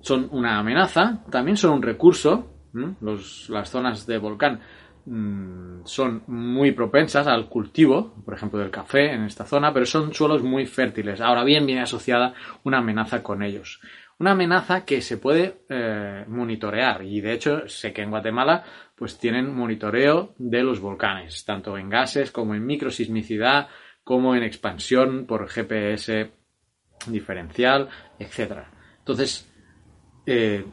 son 0.00 0.28
una 0.32 0.58
amenaza, 0.58 1.22
también 1.30 1.56
son 1.56 1.72
un 1.72 1.82
recurso, 1.82 2.46
las 2.72 3.68
zonas 3.68 4.06
de 4.06 4.18
volcán 4.18 4.60
mm, 5.04 5.80
son 5.84 6.22
muy 6.28 6.72
propensas 6.72 7.26
al 7.26 7.48
cultivo, 7.48 8.14
por 8.24 8.34
ejemplo 8.34 8.58
del 8.58 8.70
café 8.70 9.12
en 9.12 9.24
esta 9.24 9.44
zona, 9.44 9.72
pero 9.72 9.84
son 9.86 10.14
suelos 10.14 10.42
muy 10.42 10.66
fértiles. 10.66 11.20
Ahora 11.20 11.44
bien, 11.44 11.66
viene 11.66 11.82
asociada 11.82 12.32
una 12.64 12.78
amenaza 12.78 13.22
con 13.22 13.42
ellos. 13.42 13.80
Una 14.20 14.32
amenaza 14.32 14.84
que 14.84 15.00
se 15.00 15.16
puede 15.16 15.62
eh, 15.70 16.26
monitorear 16.28 17.02
y 17.02 17.22
de 17.22 17.32
hecho 17.32 17.66
sé 17.68 17.94
que 17.94 18.02
en 18.02 18.10
Guatemala 18.10 18.62
pues 18.94 19.18
tienen 19.18 19.54
monitoreo 19.54 20.34
de 20.36 20.62
los 20.62 20.78
volcanes, 20.78 21.42
tanto 21.46 21.78
en 21.78 21.88
gases 21.88 22.30
como 22.30 22.54
en 22.54 22.66
microsismicidad, 22.66 23.68
como 24.04 24.34
en 24.34 24.42
expansión 24.42 25.24
por 25.24 25.48
GPS 25.48 26.32
diferencial, 27.06 27.88
etc. 28.18 28.58
Entonces, 28.98 29.50
eh, 30.26 30.66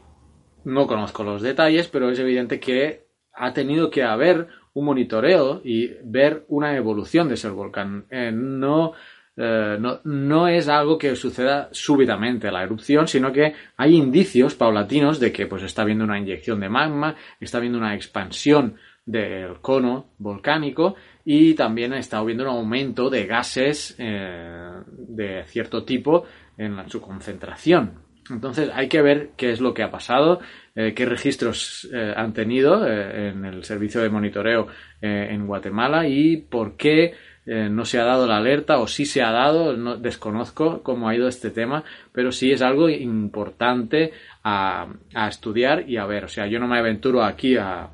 no 0.64 0.86
conozco 0.86 1.24
los 1.24 1.40
detalles, 1.40 1.88
pero 1.88 2.10
es 2.10 2.18
evidente 2.18 2.60
que 2.60 3.06
ha 3.32 3.54
tenido 3.54 3.88
que 3.88 4.02
haber 4.02 4.48
un 4.74 4.84
monitoreo 4.84 5.62
y 5.64 5.94
ver 6.04 6.44
una 6.48 6.76
evolución 6.76 7.28
de 7.28 7.34
ese 7.34 7.48
volcán. 7.48 8.04
Eh, 8.10 8.30
no 8.30 8.92
eh, 9.40 9.76
no, 9.78 10.00
no, 10.02 10.48
es 10.48 10.68
algo 10.68 10.98
que 10.98 11.14
suceda 11.14 11.68
súbitamente 11.70 12.50
la 12.50 12.64
erupción, 12.64 13.06
sino 13.06 13.32
que 13.32 13.54
hay 13.76 13.94
indicios 13.94 14.56
paulatinos 14.56 15.20
de 15.20 15.30
que 15.30 15.46
pues 15.46 15.62
está 15.62 15.82
habiendo 15.82 16.02
una 16.02 16.18
inyección 16.18 16.58
de 16.58 16.68
magma, 16.68 17.14
está 17.38 17.58
habiendo 17.58 17.78
una 17.78 17.94
expansión 17.94 18.74
del 19.06 19.60
cono 19.60 20.10
volcánico 20.18 20.96
y 21.24 21.54
también 21.54 21.92
está 21.92 22.18
habiendo 22.18 22.42
un 22.42 22.50
aumento 22.50 23.10
de 23.10 23.26
gases 23.26 23.94
eh, 23.98 24.72
de 24.90 25.44
cierto 25.44 25.84
tipo 25.84 26.24
en 26.56 26.90
su 26.90 27.00
concentración. 27.00 28.08
Entonces 28.30 28.70
hay 28.74 28.88
que 28.88 29.02
ver 29.02 29.30
qué 29.36 29.52
es 29.52 29.60
lo 29.60 29.72
que 29.72 29.84
ha 29.84 29.90
pasado, 29.90 30.40
eh, 30.74 30.94
qué 30.94 31.06
registros 31.06 31.88
han 31.94 32.32
tenido 32.32 32.86
en 32.86 33.44
el 33.44 33.62
servicio 33.62 34.02
de 34.02 34.10
monitoreo 34.10 34.66
en 35.00 35.46
Guatemala 35.46 36.08
y 36.08 36.36
por 36.38 36.76
qué 36.76 37.14
eh, 37.50 37.70
no 37.70 37.86
se 37.86 37.98
ha 37.98 38.04
dado 38.04 38.26
la 38.26 38.36
alerta 38.36 38.78
o 38.78 38.86
sí 38.86 39.06
se 39.06 39.22
ha 39.22 39.32
dado, 39.32 39.74
no, 39.74 39.96
desconozco 39.96 40.82
cómo 40.82 41.08
ha 41.08 41.14
ido 41.14 41.28
este 41.28 41.50
tema, 41.50 41.82
pero 42.12 42.30
sí 42.30 42.52
es 42.52 42.60
algo 42.60 42.90
importante 42.90 44.12
a, 44.44 44.86
estudiar 45.30 45.88
y 45.88 45.96
a 45.96 46.04
ver. 46.04 46.24
O 46.24 46.28
sea, 46.28 46.46
yo 46.46 46.58
no 46.60 46.68
me 46.68 46.78
aventuro 46.78 47.24
aquí 47.24 47.56
a, 47.56 47.88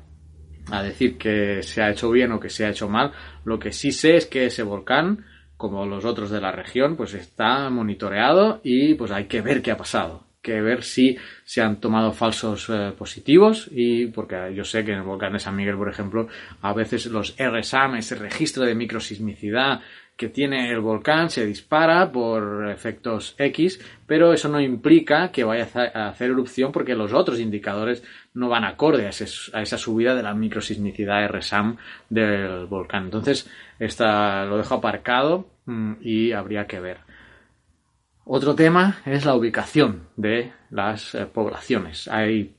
a 0.71 0.83
decir 0.83 1.17
que 1.17 1.63
se 1.63 1.81
ha 1.81 1.89
hecho 1.89 2.11
bien 2.11 2.33
o 2.33 2.39
que 2.39 2.49
se 2.49 2.65
ha 2.65 2.69
hecho 2.69 2.89
mal. 2.89 3.13
Lo 3.45 3.57
que 3.57 3.71
sí 3.71 3.93
sé 3.93 4.17
es 4.17 4.25
que 4.25 4.47
ese 4.47 4.63
volcán, 4.63 5.23
como 5.55 5.85
los 5.85 6.03
otros 6.03 6.29
de 6.29 6.41
la 6.41 6.51
región, 6.51 6.97
pues 6.97 7.13
está 7.13 7.69
monitoreado 7.69 8.59
y 8.61 8.95
pues 8.95 9.11
hay 9.11 9.25
que 9.27 9.39
ver 9.39 9.61
qué 9.61 9.71
ha 9.71 9.77
pasado 9.77 10.24
que 10.45 10.61
ver 10.61 10.83
si 10.83 11.17
se 11.43 11.61
han 11.63 11.79
tomado 11.79 12.11
falsos 12.11 12.69
eh, 12.69 12.93
positivos 12.95 13.67
y 13.71 14.05
porque 14.05 14.53
yo 14.53 14.63
sé 14.63 14.85
que 14.85 14.91
en 14.91 14.99
el 14.99 15.03
volcán 15.03 15.33
de 15.33 15.39
San 15.39 15.55
Miguel, 15.55 15.75
por 15.75 15.89
ejemplo, 15.89 16.27
a 16.61 16.71
veces 16.71 17.07
los 17.07 17.35
RSAM, 17.35 17.95
ese 17.95 18.13
registro 18.13 18.63
de 18.63 18.75
microsismicidad 18.75 19.81
que 20.15 20.29
tiene 20.29 20.69
el 20.69 20.79
volcán, 20.79 21.29
se 21.31 21.45
dispara 21.45 22.11
por 22.11 22.69
efectos 22.69 23.35
X, 23.39 23.81
pero 24.05 24.33
eso 24.33 24.47
no 24.47 24.61
implica 24.61 25.31
que 25.31 25.43
vaya 25.43 25.67
a 25.93 26.09
hacer 26.09 26.29
erupción 26.29 26.71
porque 26.71 26.93
los 26.95 27.11
otros 27.11 27.39
indicadores 27.39 28.03
no 28.35 28.47
van 28.47 28.63
acorde 28.63 29.07
a, 29.07 29.09
a 29.09 29.61
esa 29.61 29.77
subida 29.77 30.13
de 30.13 30.23
la 30.23 30.35
microsismicidad 30.35 31.27
RSAM 31.27 31.77
del 32.09 32.67
volcán. 32.67 33.05
Entonces, 33.05 33.49
esta, 33.79 34.45
lo 34.45 34.57
dejo 34.57 34.75
aparcado 34.75 35.49
mm, 35.65 35.93
y 36.01 36.31
habría 36.31 36.67
que 36.67 36.79
ver. 36.79 37.04
Otro 38.27 38.55
tema 38.55 39.01
es 39.05 39.23
la 39.23 39.35
ubicación 39.35 40.07
de 40.17 40.51
las 40.71 41.13
eh, 41.13 41.27
poblaciones. 41.27 42.07
Hay 42.07 42.55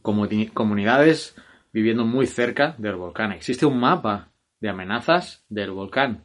comunidades 0.00 1.36
viviendo 1.70 2.06
muy 2.06 2.26
cerca 2.26 2.74
del 2.78 2.96
volcán. 2.96 3.32
Existe 3.32 3.66
un 3.66 3.78
mapa 3.78 4.30
de 4.58 4.70
amenazas 4.70 5.44
del 5.50 5.72
volcán 5.72 6.24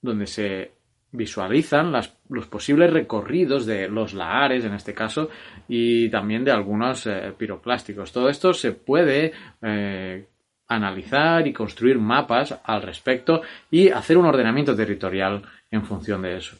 donde 0.00 0.26
se 0.26 0.72
visualizan 1.12 1.92
los 2.30 2.46
posibles 2.46 2.90
recorridos 2.90 3.66
de 3.66 3.88
los 3.88 4.14
lahares, 4.14 4.64
en 4.64 4.72
este 4.72 4.94
caso, 4.94 5.28
y 5.68 6.08
también 6.08 6.42
de 6.42 6.52
algunos 6.52 7.06
eh. 7.06 7.34
Todo 8.12 8.30
esto 8.30 8.54
se 8.54 8.72
puede 8.72 9.32
eh, 9.60 10.26
analizar 10.68 11.46
y 11.46 11.52
construir 11.52 11.98
mapas 11.98 12.58
al 12.64 12.80
respecto 12.80 13.42
y 13.70 13.90
hacer 13.90 14.16
un 14.16 14.24
ordenamiento 14.24 14.74
territorial 14.74 15.42
en 15.70 15.84
función 15.84 16.22
de 16.22 16.38
eso. 16.38 16.56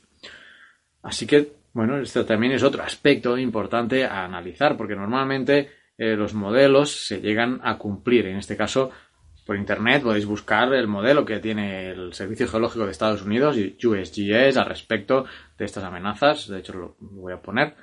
Así 1.02 1.26
que, 1.26 1.52
bueno, 1.72 1.98
esto 1.98 2.24
también 2.24 2.52
es 2.52 2.62
otro 2.62 2.82
aspecto 2.82 3.38
importante 3.38 4.04
a 4.04 4.24
analizar, 4.24 4.76
porque 4.76 4.96
normalmente 4.96 5.70
eh, 5.96 6.16
los 6.16 6.34
modelos 6.34 7.06
se 7.06 7.20
llegan 7.20 7.60
a 7.62 7.78
cumplir. 7.78 8.26
En 8.26 8.36
este 8.36 8.56
caso, 8.56 8.90
por 9.46 9.56
internet 9.56 10.02
podéis 10.02 10.26
buscar 10.26 10.72
el 10.74 10.86
modelo 10.86 11.24
que 11.24 11.40
tiene 11.40 11.90
el 11.90 12.12
Servicio 12.12 12.46
Geológico 12.46 12.84
de 12.84 12.92
Estados 12.92 13.22
Unidos 13.22 13.56
USGS 13.56 14.56
al 14.56 14.66
respecto 14.66 15.24
de 15.58 15.64
estas 15.64 15.84
amenazas. 15.84 16.48
De 16.48 16.58
hecho, 16.60 16.72
lo 16.74 16.96
voy 17.00 17.32
a 17.32 17.42
poner. 17.42 17.74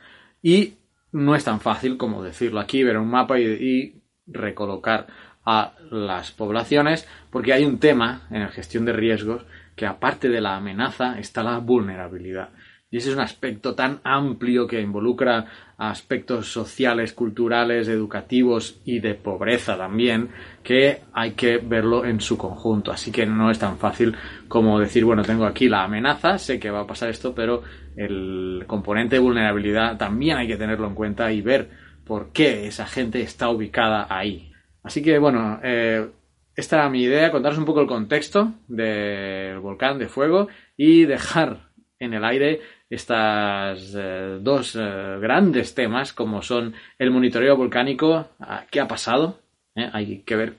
Y 0.41 0.75
no 1.12 1.36
es 1.36 1.43
tan 1.43 1.60
fácil 1.60 1.97
como 1.97 2.23
decirlo 2.23 2.60
aquí, 2.60 2.84
ver 2.84 2.97
un 2.97 3.10
mapa 3.10 3.39
y, 3.39 4.01
recolocar 4.25 5.08
a 5.45 5.73
las 5.91 6.32
poblaciones, 6.32 7.08
porque 7.32 7.53
hay 7.53 7.63
un 7.63 7.80
tema 7.80 8.27
en 8.30 8.41
la 8.41 8.49
gestión 8.49 8.84
de 8.84 8.91
riesgos 8.91 9.45
que 9.75 9.86
aparte 9.86 10.27
de 10.27 10.41
la 10.41 10.58
amenaza 10.58 11.17
está 11.19 11.43
la 11.43 11.60
vulnerabilidad. 11.60 12.49
Y 12.89 12.97
ese 12.97 13.10
es 13.10 13.15
un 13.15 13.21
aspecto 13.21 13.76
tan 13.76 14.00
amplio 14.04 14.65
que 14.65 14.80
involucra 14.80 15.45
aspectos 15.78 16.52
sociales, 16.52 17.12
culturales, 17.12 17.89
educativos 17.89 18.80
y 18.86 19.00
de 19.00 19.13
pobreza 19.13 19.78
también, 19.78 20.30
que 20.63 21.02
hay 21.12 21.32
que 21.32 21.58
verlo 21.58 22.06
en 22.06 22.21
su 22.21 22.38
conjunto. 22.38 22.91
Así 22.91 23.12
que 23.12 23.26
no 23.26 23.52
es 23.52 23.60
tan 23.60 23.78
fácil 23.78 24.15
como 24.47 24.80
decir, 24.80 25.04
bueno, 25.04 25.23
tengo 25.23 25.45
aquí 25.45 25.67
la 25.67 25.84
amenaza, 25.84 26.38
sé 26.38 26.60
que 26.60 26.71
va 26.71 26.82
a 26.82 26.88
pasar 26.88 27.10
esto, 27.10 27.36
pero 27.36 27.62
el 27.97 28.63
componente 28.67 29.17
de 29.17 29.21
vulnerabilidad 29.21 29.97
también 29.97 30.38
hay 30.38 30.47
que 30.47 30.58
tenerlo 30.58 30.88
en 30.88 30.95
cuenta 30.95 31.30
y 31.32 31.41
ver 31.41 31.69
por 32.06 32.32
qué 32.32 32.67
esa 32.67 32.86
gente 32.86 33.21
está 33.21 33.50
ubicada 33.50 34.08
ahí. 34.10 34.54
Así 34.82 35.02
que, 35.02 35.19
bueno, 35.19 35.60
eh, 35.62 36.08
esta 36.56 36.78
era 36.78 36.89
mi 36.89 37.04
idea, 37.04 37.32
contaros 37.32 37.58
un 37.58 37.65
poco 37.65 37.82
el 37.82 37.88
contexto 37.88 38.54
del 38.69 39.60
volcán 39.60 40.00
de 40.00 40.08
fuego 40.08 40.47
y 40.78 41.04
dejar 41.04 41.67
en 42.00 42.13
el 42.13 42.23
aire 42.23 42.62
estos 42.89 43.95
eh, 43.97 44.39
dos 44.41 44.76
eh, 44.76 45.17
grandes 45.19 45.76
temas 45.76 46.13
como 46.13 46.41
son 46.41 46.73
el 46.97 47.12
monitoreo 47.12 47.58
volcánico, 47.58 48.30
ah, 48.39 48.65
qué 48.69 48.80
ha 48.80 48.88
pasado, 48.88 49.39
¿eh? 49.76 49.89
hay 49.91 50.19
que 50.19 50.36
ver 50.36 50.54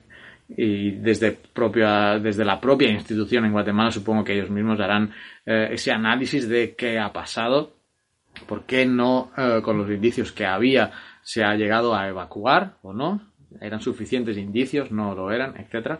y 0.49 0.91
desde 0.91 1.31
propia 1.31 2.17
desde 2.17 2.43
la 2.43 2.59
propia 2.59 2.89
institución 2.89 3.45
en 3.45 3.51
Guatemala 3.51 3.91
supongo 3.91 4.23
que 4.23 4.33
ellos 4.33 4.49
mismos 4.49 4.79
harán 4.79 5.13
ese 5.45 5.91
análisis 5.91 6.49
de 6.49 6.73
qué 6.75 6.97
ha 6.97 7.13
pasado, 7.13 7.75
por 8.47 8.63
qué 8.63 8.87
no 8.87 9.31
con 9.63 9.77
los 9.77 9.87
indicios 9.91 10.31
que 10.31 10.47
había 10.47 10.91
se 11.21 11.43
ha 11.43 11.53
llegado 11.53 11.93
a 11.93 12.07
evacuar 12.07 12.77
o 12.81 12.93
no, 12.93 13.21
eran 13.61 13.79
suficientes 13.79 14.37
indicios, 14.37 14.91
no 14.91 15.13
lo 15.13 15.31
eran, 15.31 15.55
etcétera. 15.55 15.99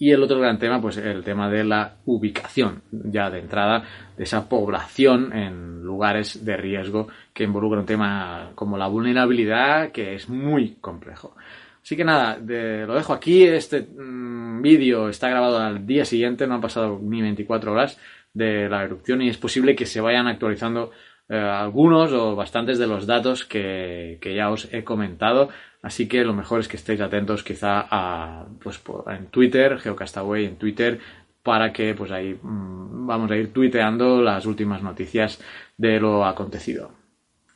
Y 0.00 0.12
el 0.12 0.22
otro 0.22 0.38
gran 0.38 0.60
tema, 0.60 0.80
pues 0.80 0.96
el 0.96 1.24
tema 1.24 1.50
de 1.50 1.64
la 1.64 1.96
ubicación, 2.04 2.82
ya 2.92 3.30
de 3.30 3.40
entrada, 3.40 3.82
de 4.16 4.22
esa 4.22 4.48
población 4.48 5.32
en 5.32 5.82
lugares 5.82 6.44
de 6.44 6.56
riesgo 6.56 7.08
que 7.34 7.42
involucra 7.42 7.80
un 7.80 7.86
tema 7.86 8.52
como 8.54 8.78
la 8.78 8.86
vulnerabilidad, 8.86 9.90
que 9.90 10.14
es 10.14 10.28
muy 10.28 10.76
complejo. 10.80 11.34
Así 11.82 11.96
que 11.96 12.04
nada, 12.04 12.38
lo 12.38 12.94
dejo 12.94 13.12
aquí. 13.12 13.44
Este 13.44 13.80
mm, 13.80 14.62
vídeo 14.62 15.08
está 15.08 15.30
grabado 15.30 15.58
al 15.58 15.84
día 15.84 16.04
siguiente, 16.04 16.46
no 16.46 16.54
han 16.54 16.60
pasado 16.60 17.00
ni 17.02 17.20
24 17.20 17.72
horas 17.72 17.98
de 18.32 18.68
la 18.68 18.84
erupción 18.84 19.22
y 19.22 19.28
es 19.28 19.38
posible 19.38 19.74
que 19.74 19.86
se 19.86 20.00
vayan 20.00 20.28
actualizando 20.28 20.92
eh, 21.28 21.36
algunos 21.36 22.12
o 22.12 22.36
bastantes 22.36 22.78
de 22.78 22.86
los 22.86 23.06
datos 23.06 23.44
que, 23.44 24.18
que 24.20 24.34
ya 24.34 24.50
os 24.50 24.72
he 24.72 24.84
comentado. 24.84 25.48
Así 25.82 26.08
que 26.08 26.24
lo 26.24 26.34
mejor 26.34 26.60
es 26.60 26.68
que 26.68 26.76
estéis 26.76 27.00
atentos 27.00 27.44
quizá 27.44 27.86
a, 27.88 28.46
pues, 28.60 28.80
en 29.06 29.26
Twitter, 29.26 29.78
Geocastaway 29.78 30.44
en 30.44 30.56
Twitter, 30.56 31.00
para 31.42 31.72
que 31.72 31.94
pues 31.94 32.10
ahí 32.10 32.38
mm, 32.40 33.06
vamos 33.06 33.30
a 33.30 33.36
ir 33.36 33.52
tuiteando 33.52 34.20
las 34.20 34.44
últimas 34.44 34.82
noticias 34.82 35.40
de 35.76 36.00
lo 36.00 36.24
acontecido. 36.26 36.90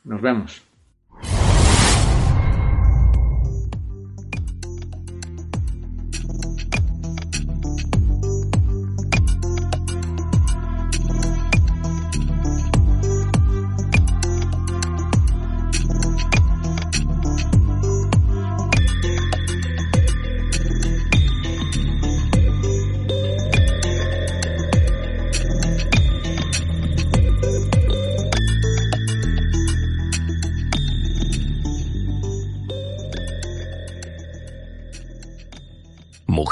Nos 0.03 0.21
vemos. 0.21 0.72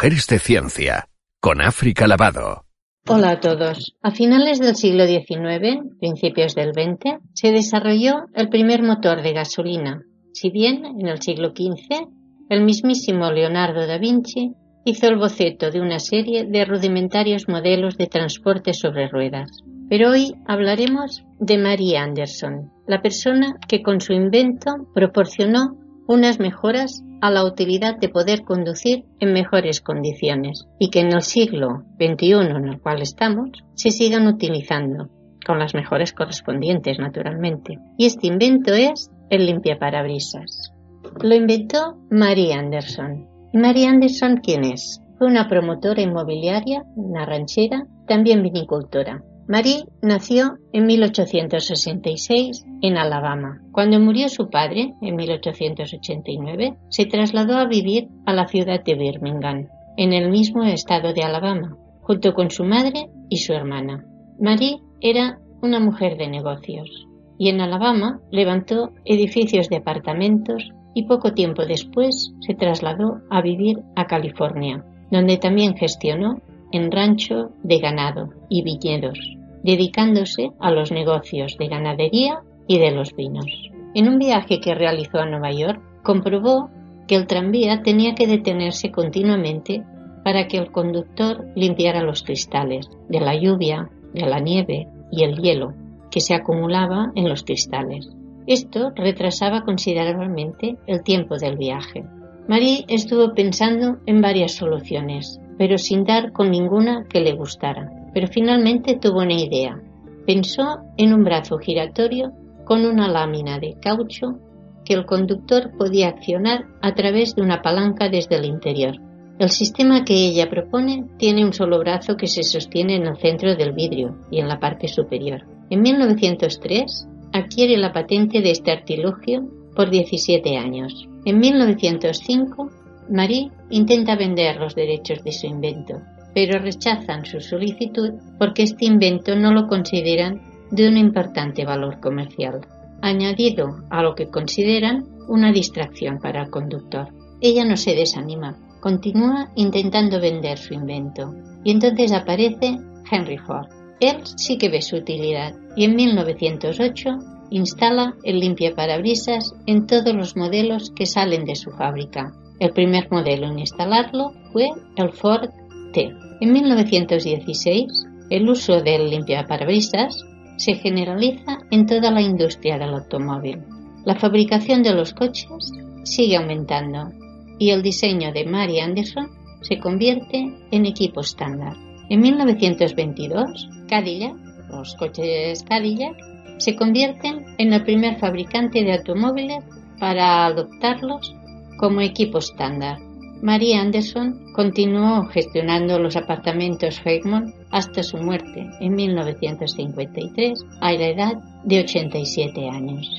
Mujeres 0.01 0.25
de 0.25 0.39
Ciencia, 0.39 1.05
con 1.39 1.61
África 1.61 2.07
Lavado. 2.07 2.63
Hola 3.07 3.33
a 3.33 3.39
todos. 3.39 3.95
A 4.01 4.09
finales 4.09 4.59
del 4.59 4.75
siglo 4.75 5.05
XIX, 5.05 5.95
principios 5.99 6.55
del 6.55 6.73
XX, 6.73 7.19
se 7.35 7.51
desarrolló 7.51 8.23
el 8.33 8.49
primer 8.49 8.81
motor 8.81 9.21
de 9.21 9.33
gasolina. 9.33 10.01
Si 10.33 10.49
bien 10.49 10.85
en 10.85 11.05
el 11.05 11.21
siglo 11.21 11.49
XV, 11.49 12.07
el 12.49 12.63
mismísimo 12.63 13.31
Leonardo 13.31 13.85
da 13.85 13.99
Vinci 13.99 14.53
hizo 14.85 15.05
el 15.05 15.17
boceto 15.17 15.69
de 15.69 15.81
una 15.81 15.99
serie 15.99 16.45
de 16.45 16.65
rudimentarios 16.65 17.47
modelos 17.47 17.95
de 17.95 18.07
transporte 18.07 18.73
sobre 18.73 19.07
ruedas. 19.07 19.51
Pero 19.87 20.09
hoy 20.09 20.33
hablaremos 20.47 21.23
de 21.39 21.59
Marie 21.59 21.99
Anderson, 21.99 22.71
la 22.87 23.03
persona 23.03 23.53
que 23.67 23.83
con 23.83 24.01
su 24.01 24.13
invento 24.13 24.71
proporcionó 24.95 25.77
unas 26.07 26.39
mejoras 26.39 27.03
a 27.21 27.29
la 27.29 27.45
utilidad 27.45 27.97
de 27.97 28.09
poder 28.09 28.43
conducir 28.43 29.05
en 29.19 29.33
mejores 29.33 29.81
condiciones 29.81 30.67
y 30.79 30.89
que 30.89 31.01
en 31.01 31.13
el 31.13 31.21
siglo 31.21 31.83
XXI 31.99 32.31
en 32.31 32.67
el 32.67 32.81
cual 32.81 33.01
estamos 33.01 33.49
se 33.75 33.91
sigan 33.91 34.27
utilizando, 34.27 35.09
con 35.45 35.59
las 35.59 35.73
mejores 35.73 36.13
correspondientes 36.13 36.99
naturalmente. 36.99 37.79
Y 37.97 38.07
este 38.07 38.27
invento 38.27 38.73
es 38.73 39.11
el 39.29 39.45
limpiaparabrisas. 39.45 40.73
Lo 41.21 41.35
inventó 41.35 41.97
Mary 42.09 42.51
Anderson. 42.51 43.27
¿Y 43.53 43.57
Mary 43.57 43.85
Anderson 43.85 44.37
quién 44.37 44.63
es? 44.63 45.01
Fue 45.17 45.27
una 45.27 45.47
promotora 45.47 46.01
inmobiliaria, 46.01 46.83
una 46.95 47.25
ranchera, 47.25 47.85
también 48.07 48.41
vinicultora. 48.41 49.23
Marie 49.47 49.85
nació 50.01 50.57
en 50.71 50.85
1866 50.85 52.65
en 52.81 52.97
Alabama. 52.97 53.61
Cuando 53.71 53.99
murió 53.99 54.29
su 54.29 54.49
padre, 54.49 54.93
en 55.01 55.15
1889, 55.15 56.77
se 56.89 57.05
trasladó 57.05 57.57
a 57.57 57.65
vivir 57.65 58.07
a 58.25 58.33
la 58.33 58.47
ciudad 58.47 58.83
de 58.83 58.95
Birmingham, 58.95 59.67
en 59.97 60.13
el 60.13 60.29
mismo 60.29 60.63
estado 60.63 61.13
de 61.13 61.23
Alabama, 61.23 61.77
junto 62.01 62.33
con 62.33 62.49
su 62.49 62.63
madre 62.63 63.09
y 63.29 63.37
su 63.37 63.53
hermana. 63.53 64.05
Marie 64.39 64.79
era 65.01 65.39
una 65.61 65.79
mujer 65.79 66.17
de 66.17 66.27
negocios 66.27 67.07
y 67.37 67.49
en 67.49 67.59
Alabama 67.59 68.19
levantó 68.31 68.91
edificios 69.05 69.67
de 69.69 69.77
apartamentos 69.77 70.71
y 70.93 71.07
poco 71.07 71.33
tiempo 71.33 71.65
después 71.65 72.33
se 72.41 72.53
trasladó 72.53 73.21
a 73.29 73.41
vivir 73.41 73.79
a 73.95 74.05
California, 74.05 74.85
donde 75.09 75.37
también 75.37 75.75
gestionó 75.75 76.41
en 76.71 76.91
rancho 76.91 77.51
de 77.63 77.79
ganado 77.79 78.29
y 78.49 78.63
viñedos 78.63 79.19
dedicándose 79.63 80.51
a 80.59 80.71
los 80.71 80.91
negocios 80.91 81.57
de 81.57 81.67
ganadería 81.67 82.41
y 82.67 82.79
de 82.79 82.91
los 82.91 83.15
vinos. 83.15 83.45
En 83.93 84.07
un 84.07 84.17
viaje 84.17 84.59
que 84.59 84.75
realizó 84.75 85.19
a 85.19 85.25
Nueva 85.25 85.51
York, 85.51 85.81
comprobó 86.03 86.69
que 87.07 87.15
el 87.15 87.27
tranvía 87.27 87.83
tenía 87.83 88.15
que 88.15 88.27
detenerse 88.27 88.91
continuamente 88.91 89.83
para 90.23 90.47
que 90.47 90.57
el 90.57 90.71
conductor 90.71 91.45
limpiara 91.55 92.03
los 92.03 92.23
cristales 92.23 92.89
de 93.09 93.19
la 93.19 93.35
lluvia, 93.35 93.89
de 94.13 94.25
la 94.25 94.39
nieve 94.39 94.87
y 95.11 95.23
el 95.23 95.37
hielo 95.41 95.73
que 96.09 96.21
se 96.21 96.33
acumulaba 96.33 97.11
en 97.15 97.27
los 97.27 97.43
cristales. 97.43 98.09
Esto 98.47 98.91
retrasaba 98.95 99.61
considerablemente 99.61 100.77
el 100.87 101.03
tiempo 101.03 101.37
del 101.37 101.57
viaje. 101.57 102.03
Marie 102.47 102.85
estuvo 102.87 103.33
pensando 103.33 103.97
en 104.05 104.21
varias 104.21 104.53
soluciones, 104.53 105.39
pero 105.61 105.77
sin 105.77 106.05
dar 106.05 106.31
con 106.31 106.49
ninguna 106.49 107.05
que 107.07 107.19
le 107.21 107.33
gustara 107.33 108.01
pero 108.13 108.27
finalmente 108.27 108.97
tuvo 108.97 109.21
una 109.21 109.33
idea. 109.33 109.79
Pensó 110.25 110.79
en 110.97 111.13
un 111.13 111.23
brazo 111.23 111.57
giratorio 111.57 112.31
con 112.65 112.85
una 112.85 113.07
lámina 113.07 113.59
de 113.59 113.75
caucho 113.81 114.39
que 114.85 114.93
el 114.93 115.05
conductor 115.05 115.71
podía 115.77 116.09
accionar 116.09 116.65
a 116.81 116.93
través 116.93 117.35
de 117.35 117.41
una 117.41 117.61
palanca 117.61 118.09
desde 118.09 118.35
el 118.35 118.45
interior. 118.45 118.95
El 119.39 119.49
sistema 119.49 120.03
que 120.03 120.13
ella 120.13 120.49
propone 120.49 121.05
tiene 121.17 121.45
un 121.45 121.53
solo 121.53 121.79
brazo 121.79 122.15
que 122.15 122.27
se 122.27 122.43
sostiene 122.43 122.95
en 122.95 123.07
el 123.07 123.17
centro 123.17 123.55
del 123.55 123.73
vidrio 123.73 124.17
y 124.29 124.39
en 124.39 124.47
la 124.47 124.59
parte 124.59 124.87
superior. 124.87 125.45
En 125.69 125.81
1903 125.81 127.07
adquiere 127.33 127.77
la 127.77 127.93
patente 127.93 128.41
de 128.41 128.51
este 128.51 128.71
artilugio 128.71 129.47
por 129.75 129.89
17 129.89 130.57
años. 130.57 131.07
En 131.25 131.39
1905, 131.39 132.69
Marie 133.11 133.51
intenta 133.69 134.15
vender 134.15 134.57
los 134.57 134.75
derechos 134.75 135.23
de 135.23 135.31
su 135.31 135.47
invento, 135.47 136.01
pero 136.33 136.59
rechazan 136.59 137.25
su 137.25 137.39
solicitud 137.41 138.13
porque 138.39 138.63
este 138.63 138.85
invento 138.85 139.35
no 139.35 139.53
lo 139.53 139.67
consideran 139.67 140.41
de 140.71 140.87
un 140.87 140.97
importante 140.97 141.65
valor 141.65 141.99
comercial, 141.99 142.61
añadido 143.01 143.83
a 143.89 144.01
lo 144.01 144.15
que 144.15 144.27
consideran 144.27 145.05
una 145.27 145.51
distracción 145.51 146.19
para 146.19 146.43
el 146.43 146.49
conductor. 146.49 147.09
Ella 147.41 147.65
no 147.65 147.75
se 147.77 147.95
desanima 147.95 148.57
continúa 148.81 149.51
intentando 149.55 150.19
vender 150.19 150.57
su 150.57 150.73
invento 150.73 151.33
y 151.63 151.71
entonces 151.71 152.11
aparece 152.11 152.77
Henry 153.09 153.37
Ford. 153.37 153.67
Él 154.01 154.17
sí 154.35 154.57
que 154.57 154.69
ve 154.69 154.81
su 154.81 154.97
utilidad 154.97 155.53
y 155.77 155.85
en 155.85 155.95
1908 155.95 157.09
instala 157.51 158.15
el 158.23 158.39
limpiaparabrisas 158.39 159.53
en 159.67 159.85
todos 159.85 160.13
los 160.13 160.35
modelos 160.35 160.91
que 160.95 161.05
salen 161.05 161.45
de 161.45 161.55
su 161.55 161.71
fábrica. 161.71 162.33
El 162.61 162.73
primer 162.73 163.09
modelo 163.09 163.47
en 163.47 163.57
instalarlo 163.57 164.33
fue 164.53 164.69
el 164.95 165.09
Ford 165.09 165.49
T. 165.93 166.13
En 166.41 166.53
1916, 166.53 167.87
el 168.29 168.47
uso 168.47 168.81
del 168.81 169.09
limpiaparabrisas 169.09 170.23
se 170.57 170.75
generaliza 170.75 171.57
en 171.71 171.87
toda 171.87 172.11
la 172.11 172.21
industria 172.21 172.77
del 172.77 172.93
automóvil. 172.93 173.63
La 174.05 174.13
fabricación 174.13 174.83
de 174.83 174.93
los 174.93 175.11
coches 175.11 175.71
sigue 176.03 176.37
aumentando 176.37 177.09
y 177.57 177.71
el 177.71 177.81
diseño 177.81 178.31
de 178.31 178.45
Mary 178.45 178.79
Anderson 178.79 179.27
se 179.61 179.79
convierte 179.79 180.53
en 180.69 180.85
equipo 180.85 181.21
estándar. 181.21 181.73
En 182.09 182.19
1922, 182.21 183.69
Cadillac, 183.89 184.35
los 184.69 184.93
coches 184.97 185.63
Cadillac, 185.63 186.15
se 186.59 186.75
convierten 186.75 187.43
en 187.57 187.73
el 187.73 187.83
primer 187.83 188.19
fabricante 188.19 188.83
de 188.83 188.93
automóviles 188.93 189.63
para 189.99 190.45
adoptarlos 190.45 191.33
como 191.81 191.99
equipo 191.99 192.37
estándar. 192.37 192.99
Mary 193.41 193.73
Anderson 193.73 194.53
continuó 194.53 195.25
gestionando 195.25 195.97
los 195.97 196.15
apartamentos 196.15 197.01
Fairmont 197.01 197.55
hasta 197.71 198.03
su 198.03 198.17
muerte 198.17 198.69
en 198.79 198.93
1953 198.93 200.63
a 200.79 200.93
la 200.93 201.07
edad 201.07 201.33
de 201.63 201.79
87 201.79 202.69
años. 202.69 203.09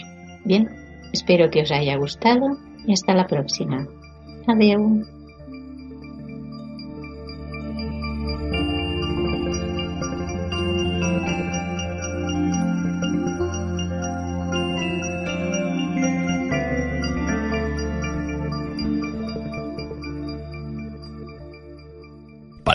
Bien, 0.45 0.69
espero 1.13 1.51
que 1.51 1.63
os 1.63 1.73
haya 1.73 1.97
gustado 1.97 2.57
y 2.87 2.93
hasta 2.93 3.15
la 3.15 3.27
próxima. 3.27 3.85
Adiós. 4.47 5.22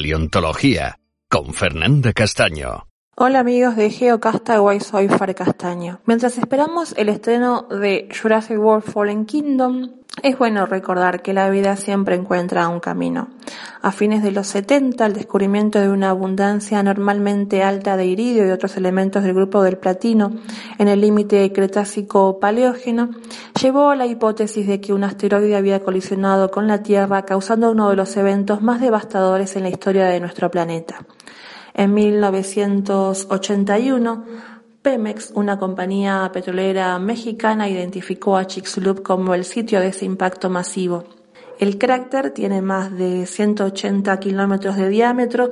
Paleontología 0.08 1.00
con 1.30 1.54
Fernanda 1.54 2.14
Castaño. 2.14 2.88
Hola 3.18 3.40
amigos 3.40 3.76
de 3.76 3.90
Geocastaway, 3.90 4.80
soy 4.80 5.10
Fare 5.10 5.36
Castaño. 5.36 6.00
Mientras 6.06 6.38
esperamos 6.38 6.94
el 6.98 7.10
estreno 7.10 7.64
de 7.64 8.08
Jurassic 8.10 8.58
World 8.58 8.90
Fallen 8.90 9.26
Kingdom, 9.26 9.98
es 10.24 10.38
bueno 10.38 10.66
recordar 10.66 11.22
que 11.22 11.34
la 11.34 11.50
vida 11.50 11.76
siempre 11.76 12.16
encuentra 12.16 12.70
un 12.70 12.80
camino. 12.80 13.28
A 13.82 13.92
fines 13.92 14.24
de 14.24 14.32
los 14.32 14.48
70, 14.48 15.06
el 15.06 15.14
descubrimiento 15.14 15.80
de 15.80 15.90
una 15.90 16.10
abundancia 16.10 16.82
normalmente 16.82 17.62
alta 17.62 17.98
de 17.98 18.08
iridio 18.08 18.48
y 18.48 18.52
otros 18.52 18.78
elementos 18.78 19.24
del 19.24 19.36
grupo 19.36 19.62
del 19.62 19.78
platino 19.78 20.32
en 20.80 20.88
el 20.88 21.02
límite 21.02 21.52
Cretácico-Paleógeno 21.54 23.12
llevó 23.62 23.90
a 23.90 23.96
la 23.96 24.08
hipótesis 24.08 24.66
de 24.66 24.82
que 24.82 24.94
un 24.94 25.04
asteroide 25.04 25.56
había 25.56 25.84
colisionado 25.84 26.50
con 26.50 26.68
la 26.68 26.82
Tierra 26.82 27.22
causando 27.24 27.70
uno 27.72 27.90
de 27.90 27.96
los 27.96 28.18
eventos 28.18 28.62
más 28.62 28.82
devastadores 28.82 29.56
en 29.56 29.64
la 29.64 29.70
historia 29.70 30.06
de 30.06 30.20
nuestro 30.20 30.50
planeta. 30.50 31.06
En 31.76 31.94
1981, 31.94 34.26
Pemex, 34.88 35.34
una 35.36 35.60
compañía 35.60 36.32
petrolera 36.32 36.98
mexicana, 36.98 37.68
identificó 37.68 38.38
a 38.38 38.48
Chicxulub 38.48 39.04
como 39.04 39.34
el 39.34 39.44
sitio 39.44 39.82
de 39.82 39.90
ese 39.90 40.06
impacto 40.06 40.50
masivo. 40.50 41.04
El 41.60 41.78
cráter 41.78 42.32
tiene 42.32 42.62
más 42.62 42.98
de 42.98 43.26
180 43.26 44.18
kilómetros 44.22 44.78
de 44.78 44.88
diámetro 44.88 45.50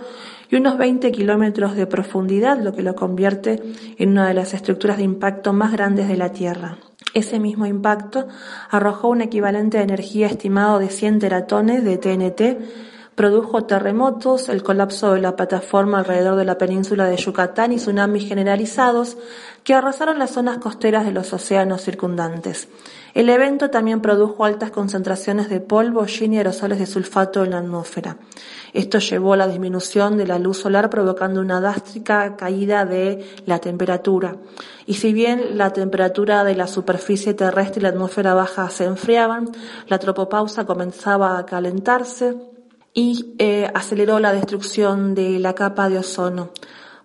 y 0.49 0.55
unos 0.55 0.77
20 0.77 1.11
kilómetros 1.11 1.75
de 1.75 1.85
profundidad, 1.85 2.61
lo 2.61 2.73
que 2.73 2.81
lo 2.81 2.95
convierte 2.95 3.61
en 3.97 4.11
una 4.11 4.29
de 4.29 4.35
las 4.35 4.53
estructuras 4.53 4.95
de 4.95 5.03
impacto 5.03 5.51
más 5.51 5.73
grandes 5.73 6.07
de 6.07 6.15
la 6.15 6.31
Tierra. 6.31 6.77
Ese 7.13 7.37
mismo 7.37 7.65
impacto 7.65 8.29
arrojó 8.69 9.09
un 9.09 9.19
equivalente 9.19 9.79
de 9.79 9.83
energía 9.83 10.27
estimado 10.27 10.79
de 10.79 10.87
100 10.87 11.19
teratones 11.19 11.83
de 11.83 11.97
TNT 11.97 12.94
Produjo 13.15 13.63
terremotos, 13.63 14.49
el 14.49 14.61
colapso 14.61 15.13
de 15.13 15.21
la 15.21 15.37
plataforma 15.37 15.99
alrededor 15.99 16.35
de 16.35 16.43
la 16.43 16.57
península 16.57 17.05
de 17.05 17.15
Yucatán 17.15 17.71
y 17.71 17.77
tsunamis 17.77 18.27
generalizados 18.27 19.17
que 19.63 19.73
arrasaron 19.73 20.19
las 20.19 20.31
zonas 20.31 20.57
costeras 20.57 21.05
de 21.05 21.13
los 21.13 21.31
océanos 21.31 21.81
circundantes. 21.81 22.67
El 23.13 23.29
evento 23.29 23.69
también 23.69 24.01
produjo 24.01 24.43
altas 24.43 24.71
concentraciones 24.71 25.49
de 25.49 25.61
polvo, 25.61 26.01
hollín 26.01 26.33
y 26.33 26.37
aerosoles 26.39 26.77
de 26.77 26.85
sulfato 26.85 27.45
en 27.45 27.51
la 27.51 27.59
atmósfera. 27.59 28.17
Esto 28.73 28.99
llevó 28.99 29.31
a 29.31 29.37
la 29.37 29.47
disminución 29.47 30.17
de 30.17 30.27
la 30.27 30.37
luz 30.37 30.57
solar 30.57 30.89
provocando 30.89 31.39
una 31.39 31.61
drástica 31.61 32.35
caída 32.35 32.83
de 32.83 33.25
la 33.45 33.59
temperatura. 33.59 34.35
Y 34.85 34.95
si 34.95 35.13
bien 35.13 35.57
la 35.57 35.71
temperatura 35.71 36.43
de 36.43 36.55
la 36.55 36.67
superficie 36.67 37.33
terrestre 37.33 37.79
y 37.79 37.83
la 37.83 37.89
atmósfera 37.89 38.33
baja 38.33 38.69
se 38.69 38.83
enfriaban, 38.83 39.49
la 39.87 39.99
tropopausa 39.99 40.65
comenzaba 40.65 41.37
a 41.37 41.45
calentarse, 41.45 42.35
y 42.95 43.35
eh, 43.37 43.69
aceleró 43.75 44.19
la 44.19 44.33
destrucción 44.33 45.13
de 45.13 45.37
la 45.37 45.53
capa 45.53 45.89
de 45.89 45.99
ozono. 45.99 46.49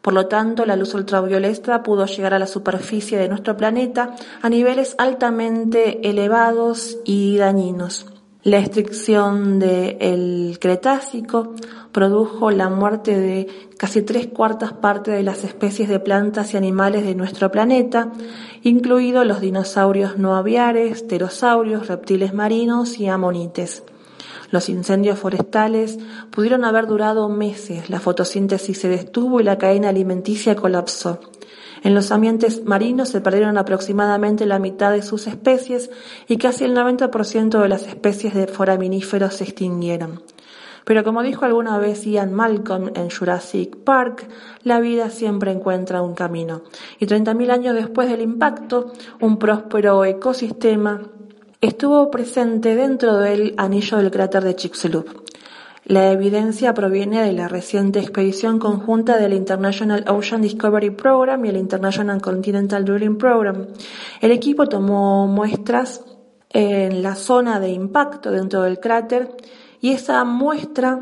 Por 0.01 0.15
lo 0.15 0.27
tanto, 0.29 0.65
la 0.65 0.77
luz 0.77 0.95
ultravioleta 0.95 1.83
pudo 1.83 2.07
llegar 2.07 2.33
a 2.33 2.39
la 2.39 2.47
superficie 2.47 3.19
de 3.19 3.29
nuestro 3.29 3.57
planeta 3.57 4.15
a 4.41 4.49
niveles 4.49 4.95
altamente 4.97 6.09
elevados 6.09 6.97
y 7.05 7.37
dañinos. 7.37 8.07
La 8.43 8.59
extinción 8.59 9.59
del 9.59 10.59
Cretácico 10.59 11.55
produjo 11.93 12.51
la 12.51 12.71
muerte 12.71 13.19
de 13.19 13.69
casi 13.77 14.01
tres 14.01 14.29
cuartas 14.29 14.73
partes 14.73 15.13
de 15.13 15.23
las 15.23 15.45
especies 15.45 15.91
de 15.91 16.01
plantas 16.01 16.55
y 16.55 16.57
animales 16.57 17.05
de 17.05 17.15
nuestro 17.15 17.51
planeta, 17.51 18.11
incluidos 18.63 19.27
los 19.27 19.43
dinosaurios 19.43 20.17
no 20.17 20.37
aviares, 20.37 21.07
pterosaurios, 21.07 21.89
reptiles 21.89 22.33
marinos 22.33 22.99
y 22.99 23.09
amonites. 23.09 23.83
Los 24.51 24.69
incendios 24.69 25.19
forestales 25.19 25.99
pudieron 26.31 26.65
haber 26.65 26.87
durado 26.87 27.29
meses, 27.29 27.89
la 27.89 28.01
fotosíntesis 28.01 28.81
se 28.81 28.89
detuvo 28.89 29.41
y 29.41 29.45
la 29.45 29.59
cadena 29.59 29.91
alimenticia 29.91 30.57
colapsó. 30.57 31.21
En 31.83 31.95
los 31.95 32.11
ambientes 32.11 32.65
marinos 32.65 33.09
se 33.09 33.21
perdieron 33.21 33.57
aproximadamente 33.57 34.45
la 34.47 34.59
mitad 34.59 34.93
de 34.93 35.03
sus 35.03 35.27
especies 35.27 35.91
y 36.29 36.37
casi 36.37 36.65
el 36.65 36.77
90% 36.77 37.63
de 37.63 37.69
las 37.69 37.87
especies 37.87 38.35
de 38.35 38.49
foraminíferos 38.49 39.35
se 39.35 39.45
extinguieron. 39.45 40.23
Pero 40.85 41.05
como 41.05 41.23
dijo 41.23 41.45
alguna 41.45 41.79
vez 41.79 42.05
Ian 42.05 42.33
Malcolm 42.33 42.91
en 42.95 43.11
Jurassic 43.11 43.77
Park, 43.77 44.29
la 44.63 44.81
vida 44.81 45.11
siempre 45.11 45.53
encuentra 45.53 46.03
un 46.03 46.15
camino. 46.15 46.63
Y 46.99 47.07
30.000 47.07 47.51
años 47.51 47.75
después 47.75 48.11
del 48.11 48.23
impacto, 48.23 48.93
un 49.21 49.39
próspero 49.39 50.05
ecosistema 50.05 51.03
estuvo 51.61 52.11
presente 52.11 52.75
dentro 52.75 53.19
del 53.19 53.55
anillo 53.59 53.99
del 53.99 54.11
cráter 54.11 54.45
de 54.45 54.57
Chicxulub. 54.57 55.25
La 55.85 56.11
evidencia 56.13 56.73
proviene 56.73 57.23
de 57.23 57.33
la 57.33 57.49
reciente 57.49 57.99
expedición 57.99 58.59
conjunta 58.59 59.17
del 59.19 59.33
International 59.35 60.05
Ocean 60.09 60.41
Discovery 60.41 60.91
Program 60.91 61.45
y 61.45 61.49
el 61.49 61.57
International 61.57 62.21
Continental 62.23 62.85
Drilling 62.85 63.19
Program. 63.19 63.67
El 64.21 64.31
equipo 64.31 64.69
tomó 64.69 65.27
muestras 65.27 66.05
en 66.51 67.03
la 67.03 67.15
zona 67.15 67.61
de 67.61 67.71
impacto 67.71 68.31
dentro 68.31 68.63
del 68.63 68.79
cráter 68.79 69.37
y 69.81 69.93
esa 69.93 70.25
muestra 70.25 71.01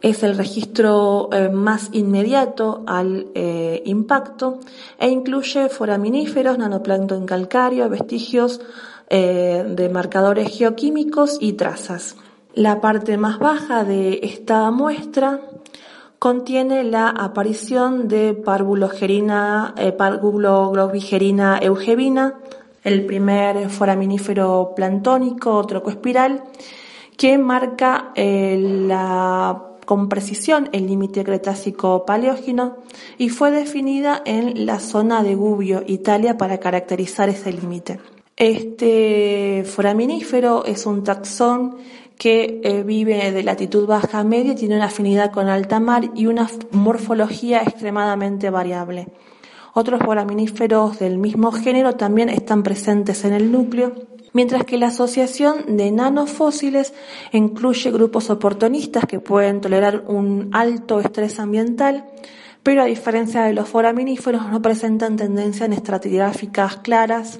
es 0.00 0.22
el 0.22 0.36
registro 0.36 1.28
eh, 1.32 1.50
más 1.50 1.90
inmediato 1.92 2.84
al 2.86 3.28
eh, 3.34 3.82
impacto 3.84 4.60
e 4.98 5.08
incluye 5.08 5.68
foraminíferos, 5.68 6.56
nanoplancton 6.56 7.26
calcáreo, 7.26 7.88
vestigios 7.88 8.60
eh, 9.10 9.64
de 9.68 9.88
marcadores 9.88 10.56
geoquímicos 10.56 11.36
y 11.40 11.54
trazas. 11.54 12.16
La 12.54 12.80
parte 12.80 13.16
más 13.16 13.40
baja 13.40 13.82
de 13.84 14.20
esta 14.22 14.70
muestra 14.70 15.40
contiene 16.20 16.84
la 16.84 17.08
aparición 17.08 18.06
de 18.06 18.34
Parvulogerina, 18.34 19.74
eh, 19.76 19.96
eugevina, 21.62 22.34
el 22.84 23.04
primer 23.04 23.68
foraminífero 23.68 24.74
plantónico 24.76 25.66
trocoespiral, 25.66 26.44
que 27.16 27.36
marca 27.36 28.12
eh, 28.14 28.58
la 28.86 29.66
con 29.86 30.08
precisión 30.08 30.68
el 30.70 30.86
límite 30.86 31.24
cretácico 31.24 32.06
paleógeno 32.06 32.76
y 33.18 33.28
fue 33.28 33.50
definida 33.50 34.22
en 34.24 34.64
la 34.64 34.78
zona 34.78 35.24
de 35.24 35.34
Gubbio, 35.34 35.82
Italia, 35.84 36.38
para 36.38 36.58
caracterizar 36.58 37.28
ese 37.28 37.52
límite. 37.52 37.98
Este 38.40 39.64
foraminífero 39.66 40.64
es 40.64 40.86
un 40.86 41.04
taxón 41.04 41.76
que 42.16 42.62
eh, 42.64 42.82
vive 42.82 43.32
de 43.32 43.42
latitud 43.42 43.86
baja 43.86 44.20
a 44.20 44.24
media, 44.24 44.54
tiene 44.54 44.76
una 44.76 44.86
afinidad 44.86 45.30
con 45.30 45.50
alta 45.50 45.78
mar 45.78 46.10
y 46.14 46.24
una 46.24 46.48
morfología 46.70 47.60
extremadamente 47.60 48.48
variable. 48.48 49.08
Otros 49.74 50.00
foraminíferos 50.02 50.98
del 50.98 51.18
mismo 51.18 51.52
género 51.52 51.96
también 51.96 52.30
están 52.30 52.62
presentes 52.62 53.26
en 53.26 53.34
el 53.34 53.52
núcleo 53.52 53.92
mientras 54.32 54.64
que 54.64 54.78
la 54.78 54.86
asociación 54.86 55.76
de 55.76 55.90
nanofósiles 55.90 56.94
incluye 57.32 57.90
grupos 57.90 58.30
oportunistas 58.30 59.04
que 59.04 59.20
pueden 59.20 59.60
tolerar 59.60 60.04
un 60.08 60.48
alto 60.54 60.98
estrés 61.00 61.38
ambiental, 61.38 62.06
pero 62.62 62.80
a 62.80 62.86
diferencia 62.86 63.42
de 63.42 63.52
los 63.52 63.68
foraminíferos 63.68 64.50
no 64.50 64.62
presentan 64.62 65.16
tendencias 65.16 65.66
en 65.66 65.74
estratigráficas 65.74 66.78
claras. 66.78 67.38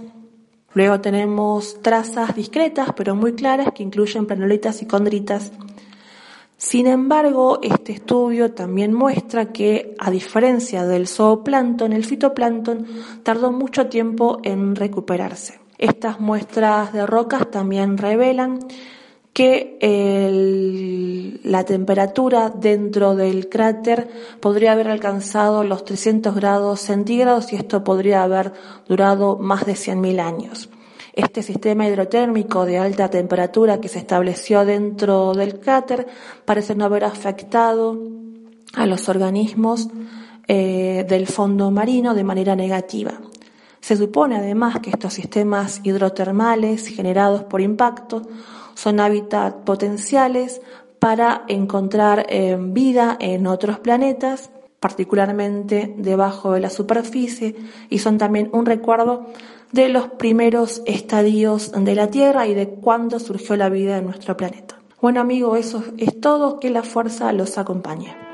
Luego 0.74 1.00
tenemos 1.00 1.80
trazas 1.82 2.34
discretas 2.34 2.90
pero 2.96 3.14
muy 3.14 3.32
claras 3.32 3.72
que 3.74 3.82
incluyen 3.82 4.26
planolitas 4.26 4.82
y 4.82 4.86
condritas. 4.86 5.52
Sin 6.56 6.86
embargo, 6.86 7.58
este 7.62 7.92
estudio 7.92 8.52
también 8.52 8.92
muestra 8.92 9.50
que, 9.50 9.94
a 9.98 10.10
diferencia 10.10 10.84
del 10.84 11.08
zooplancton, 11.08 11.94
el 11.94 12.04
fitoplancton 12.04 12.86
tardó 13.22 13.50
mucho 13.50 13.86
tiempo 13.86 14.40
en 14.42 14.76
recuperarse. 14.76 15.58
Estas 15.78 16.20
muestras 16.20 16.92
de 16.92 17.06
rocas 17.06 17.50
también 17.50 17.96
revelan 17.96 18.58
que 19.32 19.78
la 21.44 21.64
temperatura 21.64 22.50
dentro 22.50 23.14
del 23.14 23.48
cráter 23.48 24.08
podría 24.40 24.72
haber 24.72 24.88
alcanzado 24.88 25.62
los 25.64 25.84
300 25.84 26.34
grados 26.34 26.80
centígrados 26.80 27.52
y 27.52 27.56
esto 27.56 27.84
podría 27.84 28.22
haber 28.22 28.52
durado 28.88 29.36
más 29.38 29.66
de 29.66 29.74
100.000 29.74 30.20
años. 30.20 30.68
Este 31.12 31.42
sistema 31.42 31.86
hidrotérmico 31.86 32.64
de 32.64 32.78
alta 32.78 33.08
temperatura 33.08 33.80
que 33.80 33.88
se 33.88 33.98
estableció 33.98 34.64
dentro 34.64 35.34
del 35.34 35.58
cráter 35.58 36.06
parece 36.44 36.74
no 36.74 36.84
haber 36.84 37.04
afectado 37.04 37.98
a 38.74 38.86
los 38.86 39.08
organismos 39.08 39.88
eh, 40.46 41.04
del 41.08 41.26
fondo 41.26 41.70
marino 41.70 42.14
de 42.14 42.24
manera 42.24 42.54
negativa. 42.54 43.20
Se 43.80 43.96
supone 43.96 44.36
además 44.36 44.80
que 44.80 44.90
estos 44.90 45.14
sistemas 45.14 45.80
hidrotermales 45.82 46.86
generados 46.86 47.44
por 47.44 47.60
impacto 47.60 48.22
son 48.80 48.98
hábitats 48.98 49.56
potenciales 49.66 50.62
para 51.00 51.44
encontrar 51.48 52.24
eh, 52.30 52.56
vida 52.58 53.14
en 53.20 53.46
otros 53.46 53.78
planetas, 53.78 54.50
particularmente 54.80 55.94
debajo 55.98 56.52
de 56.52 56.60
la 56.60 56.70
superficie, 56.70 57.56
y 57.90 57.98
son 57.98 58.16
también 58.16 58.48
un 58.54 58.64
recuerdo 58.64 59.26
de 59.70 59.90
los 59.90 60.08
primeros 60.08 60.80
estadios 60.86 61.72
de 61.72 61.94
la 61.94 62.06
Tierra 62.06 62.46
y 62.46 62.54
de 62.54 62.70
cuándo 62.70 63.18
surgió 63.18 63.54
la 63.54 63.68
vida 63.68 63.98
en 63.98 64.06
nuestro 64.06 64.34
planeta. 64.38 64.76
Bueno 65.02 65.20
amigo, 65.20 65.56
eso 65.56 65.84
es 65.98 66.18
todo, 66.18 66.58
que 66.58 66.70
la 66.70 66.82
fuerza 66.82 67.34
los 67.34 67.58
acompañe. 67.58 68.29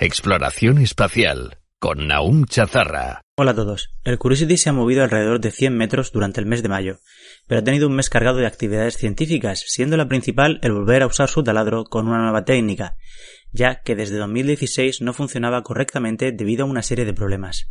Exploración 0.00 0.78
espacial 0.78 1.58
con 1.80 2.06
Naum 2.06 2.44
Chazarra. 2.44 3.20
Hola 3.36 3.50
a 3.50 3.54
todos. 3.56 3.90
El 4.04 4.16
Curiosity 4.16 4.56
se 4.56 4.70
ha 4.70 4.72
movido 4.72 5.02
alrededor 5.02 5.40
de 5.40 5.50
100 5.50 5.76
metros 5.76 6.12
durante 6.12 6.38
el 6.38 6.46
mes 6.46 6.62
de 6.62 6.68
mayo, 6.68 7.00
pero 7.48 7.60
ha 7.60 7.64
tenido 7.64 7.88
un 7.88 7.96
mes 7.96 8.08
cargado 8.08 8.38
de 8.38 8.46
actividades 8.46 8.96
científicas, 8.96 9.64
siendo 9.66 9.96
la 9.96 10.06
principal 10.06 10.60
el 10.62 10.70
volver 10.70 11.02
a 11.02 11.08
usar 11.08 11.28
su 11.28 11.42
taladro 11.42 11.82
con 11.82 12.06
una 12.06 12.22
nueva 12.22 12.44
técnica, 12.44 12.94
ya 13.50 13.80
que 13.82 13.96
desde 13.96 14.18
2016 14.18 15.00
no 15.00 15.14
funcionaba 15.14 15.64
correctamente 15.64 16.30
debido 16.30 16.64
a 16.64 16.68
una 16.68 16.82
serie 16.82 17.04
de 17.04 17.14
problemas. 17.14 17.68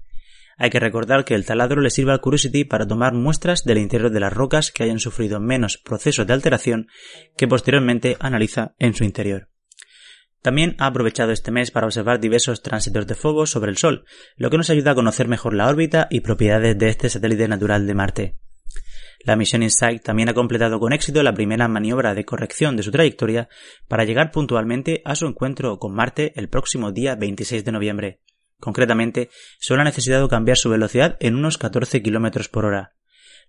Hay 0.57 0.69
que 0.69 0.82
recordar 0.82 1.23
que 1.23 1.34
el 1.34 1.45
taladro 1.45 1.80
le 1.80 1.91
sirve 1.91 2.11
al 2.11 2.19
Curiosity 2.19 2.65
para 2.65 2.88
tomar 2.88 3.13
muestras 3.13 3.63
del 3.63 3.78
interior 3.78 4.11
de 4.11 4.19
las 4.19 4.34
rocas 4.34 4.73
que 4.73 4.84
hayan 4.84 4.99
sufrido 4.99 5.39
menos 5.39 5.78
procesos 5.78 6.28
de 6.28 6.34
alteración 6.34 6.88
que 7.38 7.47
posteriormente 7.47 8.17
analiza 8.19 8.75
en 8.80 8.95
su 8.95 9.05
interior. 9.05 9.47
También 10.47 10.77
ha 10.79 10.85
aprovechado 10.85 11.33
este 11.33 11.51
mes 11.51 11.71
para 11.71 11.87
observar 11.87 12.21
diversos 12.21 12.61
tránsitos 12.61 13.05
de 13.05 13.15
fuego 13.15 13.45
sobre 13.45 13.69
el 13.69 13.75
Sol, 13.75 14.05
lo 14.37 14.49
que 14.49 14.55
nos 14.55 14.69
ayuda 14.69 14.91
a 14.91 14.95
conocer 14.95 15.27
mejor 15.27 15.53
la 15.53 15.67
órbita 15.67 16.07
y 16.09 16.21
propiedades 16.21 16.77
de 16.77 16.87
este 16.87 17.09
satélite 17.09 17.49
natural 17.49 17.85
de 17.85 17.93
Marte. 17.93 18.37
La 19.25 19.35
misión 19.35 19.61
InSight 19.61 20.03
también 20.03 20.29
ha 20.29 20.33
completado 20.33 20.79
con 20.79 20.93
éxito 20.93 21.21
la 21.21 21.33
primera 21.33 21.67
maniobra 21.67 22.13
de 22.13 22.23
corrección 22.23 22.77
de 22.77 22.83
su 22.83 22.91
trayectoria 22.91 23.49
para 23.89 24.05
llegar 24.05 24.31
puntualmente 24.31 25.01
a 25.03 25.15
su 25.15 25.27
encuentro 25.27 25.79
con 25.79 25.93
Marte 25.93 26.31
el 26.37 26.47
próximo 26.47 26.93
día 26.93 27.15
26 27.15 27.65
de 27.65 27.71
noviembre. 27.73 28.21
Concretamente, 28.57 29.29
solo 29.59 29.81
ha 29.81 29.83
necesitado 29.83 30.29
cambiar 30.29 30.55
su 30.55 30.69
velocidad 30.69 31.17
en 31.19 31.35
unos 31.35 31.57
14 31.57 32.01
km 32.01 32.49
por 32.49 32.63
hora. 32.63 32.93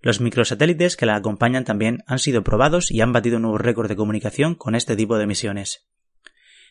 Los 0.01 0.20
microsatélites 0.20 0.96
que 0.96 1.07
la 1.07 1.14
acompañan 1.14 1.64
también 1.64 2.03
han 2.09 2.18
sido 2.18 2.42
probados 2.42 2.90
y 2.90 3.03
han 3.03 3.12
batido 3.12 3.38
nuevos 3.38 3.61
récords 3.61 3.88
de 3.88 3.94
comunicación 3.94 4.57
con 4.57 4.74
este 4.74 4.96
tipo 4.96 5.16
de 5.16 5.28
misiones. 5.28 5.88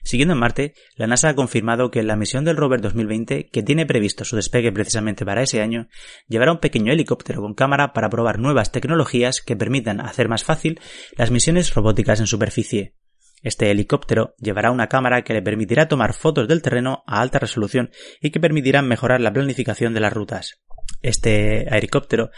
Siguiendo 0.04 0.34
en 0.34 0.40
Marte, 0.40 0.74
la 0.96 1.08
NASA 1.08 1.30
ha 1.30 1.36
confirmado 1.36 1.92
que 1.92 2.04
la 2.04 2.16
misión 2.16 2.46
del 2.46 2.58
rover 2.58 2.82
2020, 2.82 3.50
que 3.50 3.64
tiene 3.64 3.86
previsto 3.86 4.24
su 4.24 4.36
despegue 4.36 4.72
precisamente 4.72 5.26
para 5.26 5.42
ese 5.42 5.62
año, 5.62 5.88
llevará 6.28 6.52
un 6.52 6.60
pequeño 6.60 6.94
helicóptero 6.94 7.42
con 7.42 7.54
cámara 7.54 7.94
para 7.94 8.10
probar 8.10 8.40
nuevas 8.40 8.72
tecnologías 8.72 9.42
que 9.42 9.56
permitan 9.56 10.00
hacer 10.00 10.30
más 10.30 10.44
fácil 10.44 10.80
las 11.16 11.32
misiones 11.32 11.74
robóticas 11.74 12.20
en 12.20 12.28
superficie. 12.28 12.96
Este 13.44 13.70
helicóptero 13.70 14.34
llevará 14.40 14.72
una 14.72 14.88
cámara 14.88 15.24
que 15.24 15.34
le 15.34 15.42
permitirá 15.42 15.88
tomar 15.88 16.14
fotos 16.14 16.48
del 16.48 16.62
terreno 16.62 17.04
a 17.06 17.22
alta 17.22 17.40
resolución 17.40 17.92
y 18.22 18.32
que 18.32 18.40
permitirá 18.40 18.82
mejorar 18.82 19.22
la 19.22 19.32
planificación 19.32 19.94
de 19.94 20.00
las 20.00 20.14
rutas. 20.14 20.60
Este 21.02 21.64
helicóptero 21.76 22.32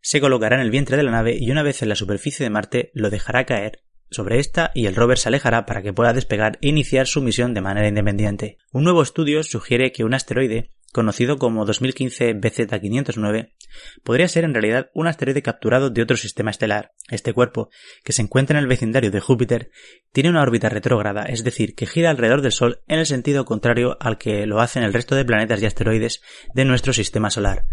se 0.00 0.20
colocará 0.20 0.56
en 0.56 0.62
el 0.62 0.70
vientre 0.70 0.96
de 0.96 1.02
la 1.02 1.10
nave 1.10 1.36
y 1.38 1.50
una 1.50 1.62
vez 1.62 1.82
en 1.82 1.88
la 1.88 1.96
superficie 1.96 2.44
de 2.44 2.50
Marte 2.50 2.90
lo 2.94 3.10
dejará 3.10 3.44
caer 3.44 3.82
sobre 4.10 4.38
esta 4.38 4.70
y 4.74 4.86
el 4.86 4.94
rover 4.94 5.18
se 5.18 5.28
alejará 5.28 5.66
para 5.66 5.82
que 5.82 5.92
pueda 5.92 6.12
despegar 6.12 6.58
e 6.60 6.68
iniciar 6.68 7.06
su 7.06 7.22
misión 7.22 7.54
de 7.54 7.60
manera 7.60 7.88
independiente. 7.88 8.58
Un 8.72 8.84
nuevo 8.84 9.02
estudio 9.02 9.42
sugiere 9.42 9.92
que 9.92 10.04
un 10.04 10.14
asteroide, 10.14 10.72
conocido 10.92 11.38
como 11.38 11.64
2015 11.64 12.34
BZ509, 12.36 13.52
podría 14.02 14.28
ser 14.28 14.44
en 14.44 14.54
realidad 14.54 14.90
un 14.94 15.06
asteroide 15.06 15.42
capturado 15.42 15.90
de 15.90 16.02
otro 16.02 16.16
sistema 16.16 16.50
estelar. 16.50 16.92
Este 17.10 17.32
cuerpo, 17.32 17.70
que 18.02 18.12
se 18.12 18.22
encuentra 18.22 18.58
en 18.58 18.62
el 18.62 18.68
vecindario 18.68 19.10
de 19.10 19.20
Júpiter, 19.20 19.70
tiene 20.12 20.30
una 20.30 20.42
órbita 20.42 20.68
retrógrada, 20.68 21.24
es 21.24 21.44
decir, 21.44 21.74
que 21.74 21.86
gira 21.86 22.10
alrededor 22.10 22.42
del 22.42 22.52
Sol 22.52 22.80
en 22.88 22.98
el 22.98 23.06
sentido 23.06 23.44
contrario 23.44 23.96
al 24.00 24.18
que 24.18 24.46
lo 24.46 24.60
hacen 24.60 24.82
el 24.82 24.92
resto 24.92 25.14
de 25.14 25.24
planetas 25.24 25.60
y 25.60 25.66
asteroides 25.66 26.22
de 26.54 26.64
nuestro 26.64 26.92
sistema 26.92 27.30
solar. 27.30 27.66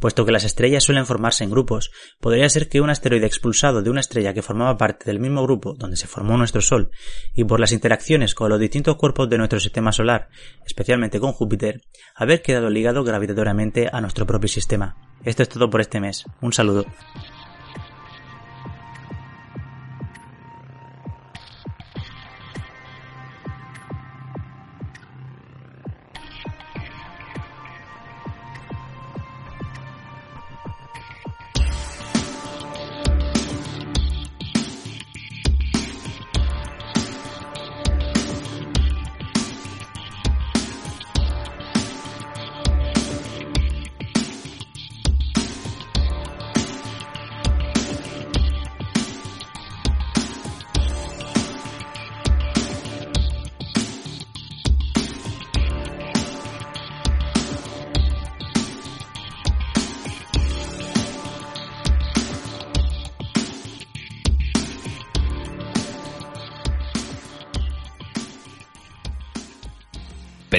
Puesto 0.00 0.24
que 0.24 0.32
las 0.32 0.44
estrellas 0.44 0.84
suelen 0.84 1.06
formarse 1.06 1.44
en 1.44 1.50
grupos, 1.50 1.90
podría 2.20 2.48
ser 2.48 2.68
que 2.68 2.80
un 2.80 2.90
asteroide 2.90 3.26
expulsado 3.26 3.82
de 3.82 3.90
una 3.90 4.00
estrella 4.00 4.32
que 4.32 4.42
formaba 4.42 4.76
parte 4.76 5.04
del 5.06 5.18
mismo 5.18 5.42
grupo 5.42 5.74
donde 5.74 5.96
se 5.96 6.06
formó 6.06 6.36
nuestro 6.36 6.60
Sol, 6.60 6.90
y 7.34 7.44
por 7.44 7.58
las 7.58 7.72
interacciones 7.72 8.34
con 8.34 8.50
los 8.50 8.60
distintos 8.60 8.96
cuerpos 8.96 9.28
de 9.28 9.38
nuestro 9.38 9.58
sistema 9.60 9.92
solar, 9.92 10.28
especialmente 10.64 11.18
con 11.18 11.32
Júpiter, 11.32 11.82
haber 12.14 12.42
quedado 12.42 12.70
ligado 12.70 13.02
gravitatoriamente 13.02 13.88
a 13.92 14.00
nuestro 14.00 14.26
propio 14.26 14.48
sistema. 14.48 14.96
Esto 15.24 15.42
es 15.42 15.48
todo 15.48 15.68
por 15.68 15.80
este 15.80 16.00
mes. 16.00 16.24
Un 16.40 16.52
saludo. 16.52 16.86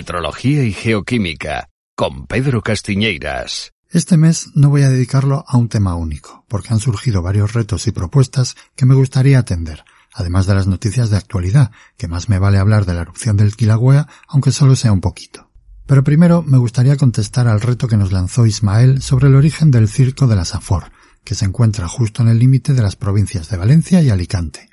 Petrología 0.10 0.64
y 0.64 0.74
Geoquímica, 0.74 1.70
con 1.95 2.26
Pedro 2.26 2.64
Castiñeiras. 2.64 3.74
Este 3.91 4.18
mes 4.18 4.49
no 4.55 4.72
voy 4.72 4.82
a 4.82 4.89
dedicarlo 4.89 5.45
a 5.47 5.55
un 5.55 5.70
tema 5.70 5.93
único, 5.93 6.45
porque 6.47 6.74
han 6.74 6.80
surgido 6.80 7.22
varios 7.22 7.53
retos 7.53 7.86
y 7.86 7.91
propuestas 7.91 8.55
que 8.76 8.88
me 8.88 8.95
gustaría 8.95 9.38
atender, 9.38 9.84
además 10.12 10.47
de 10.47 10.55
las 10.55 10.66
noticias 10.66 11.12
de 11.12 11.18
actualidad, 11.18 11.70
que 11.95 12.07
más 12.07 12.28
me 12.28 12.39
vale 12.39 12.57
hablar 12.57 12.88
de 12.88 12.95
la 12.95 13.01
erupción 13.01 13.38
del 13.38 13.55
Kilauea, 13.55 14.07
aunque 14.28 14.51
solo 14.51 14.76
sea 14.76 14.91
un 14.91 14.99
poquito. 14.99 15.51
Pero 15.86 16.03
primero 16.03 16.41
me 16.41 16.57
gustaría 16.57 16.97
contestar 16.97 17.47
al 17.47 17.62
reto 17.62 17.88
que 17.88 17.95
nos 17.95 18.12
lanzó 18.12 18.47
Ismael 18.47 19.03
sobre 19.03 19.28
el 19.28 19.36
origen 19.36 19.70
del 19.70 19.88
circo 19.88 20.26
de 20.26 20.38
la 20.38 20.45
Safor, 20.45 20.86
que 21.24 21.36
se 21.36 21.45
encuentra 21.45 21.88
justo 21.88 22.24
en 22.24 22.30
el 22.30 22.39
límite 22.39 22.74
de 22.74 22.82
las 22.82 22.95
provincias 22.95 23.47
de 23.49 23.57
Valencia 23.57 24.01
y 24.01 24.10
Alicante. 24.10 24.70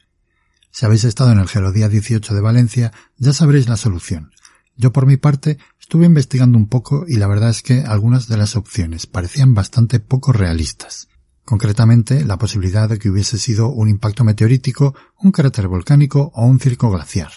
Si 0.70 0.86
habéis 0.86 1.04
estado 1.04 1.32
en 1.32 1.40
el 1.40 1.48
Gelodía 1.48 1.90
18 1.90 2.34
de 2.34 2.40
Valencia, 2.40 2.92
ya 3.18 3.34
sabréis 3.34 3.68
la 3.68 3.76
solución. 3.76 4.30
Yo 4.76 4.92
por 4.92 5.06
mi 5.06 5.16
parte 5.16 5.58
estuve 5.80 6.06
investigando 6.06 6.58
un 6.58 6.68
poco 6.68 7.04
y 7.08 7.16
la 7.16 7.26
verdad 7.26 7.50
es 7.50 7.62
que 7.62 7.82
algunas 7.82 8.28
de 8.28 8.36
las 8.36 8.56
opciones 8.56 9.06
parecían 9.06 9.54
bastante 9.54 10.00
poco 10.00 10.32
realistas. 10.32 11.08
Concretamente, 11.44 12.24
la 12.24 12.38
posibilidad 12.38 12.88
de 12.88 12.98
que 12.98 13.08
hubiese 13.08 13.38
sido 13.38 13.68
un 13.68 13.88
impacto 13.88 14.24
meteorítico, 14.24 14.94
un 15.20 15.30
cráter 15.30 15.68
volcánico 15.68 16.32
o 16.34 16.44
un 16.44 16.58
circo 16.58 16.90
glaciar. 16.90 17.32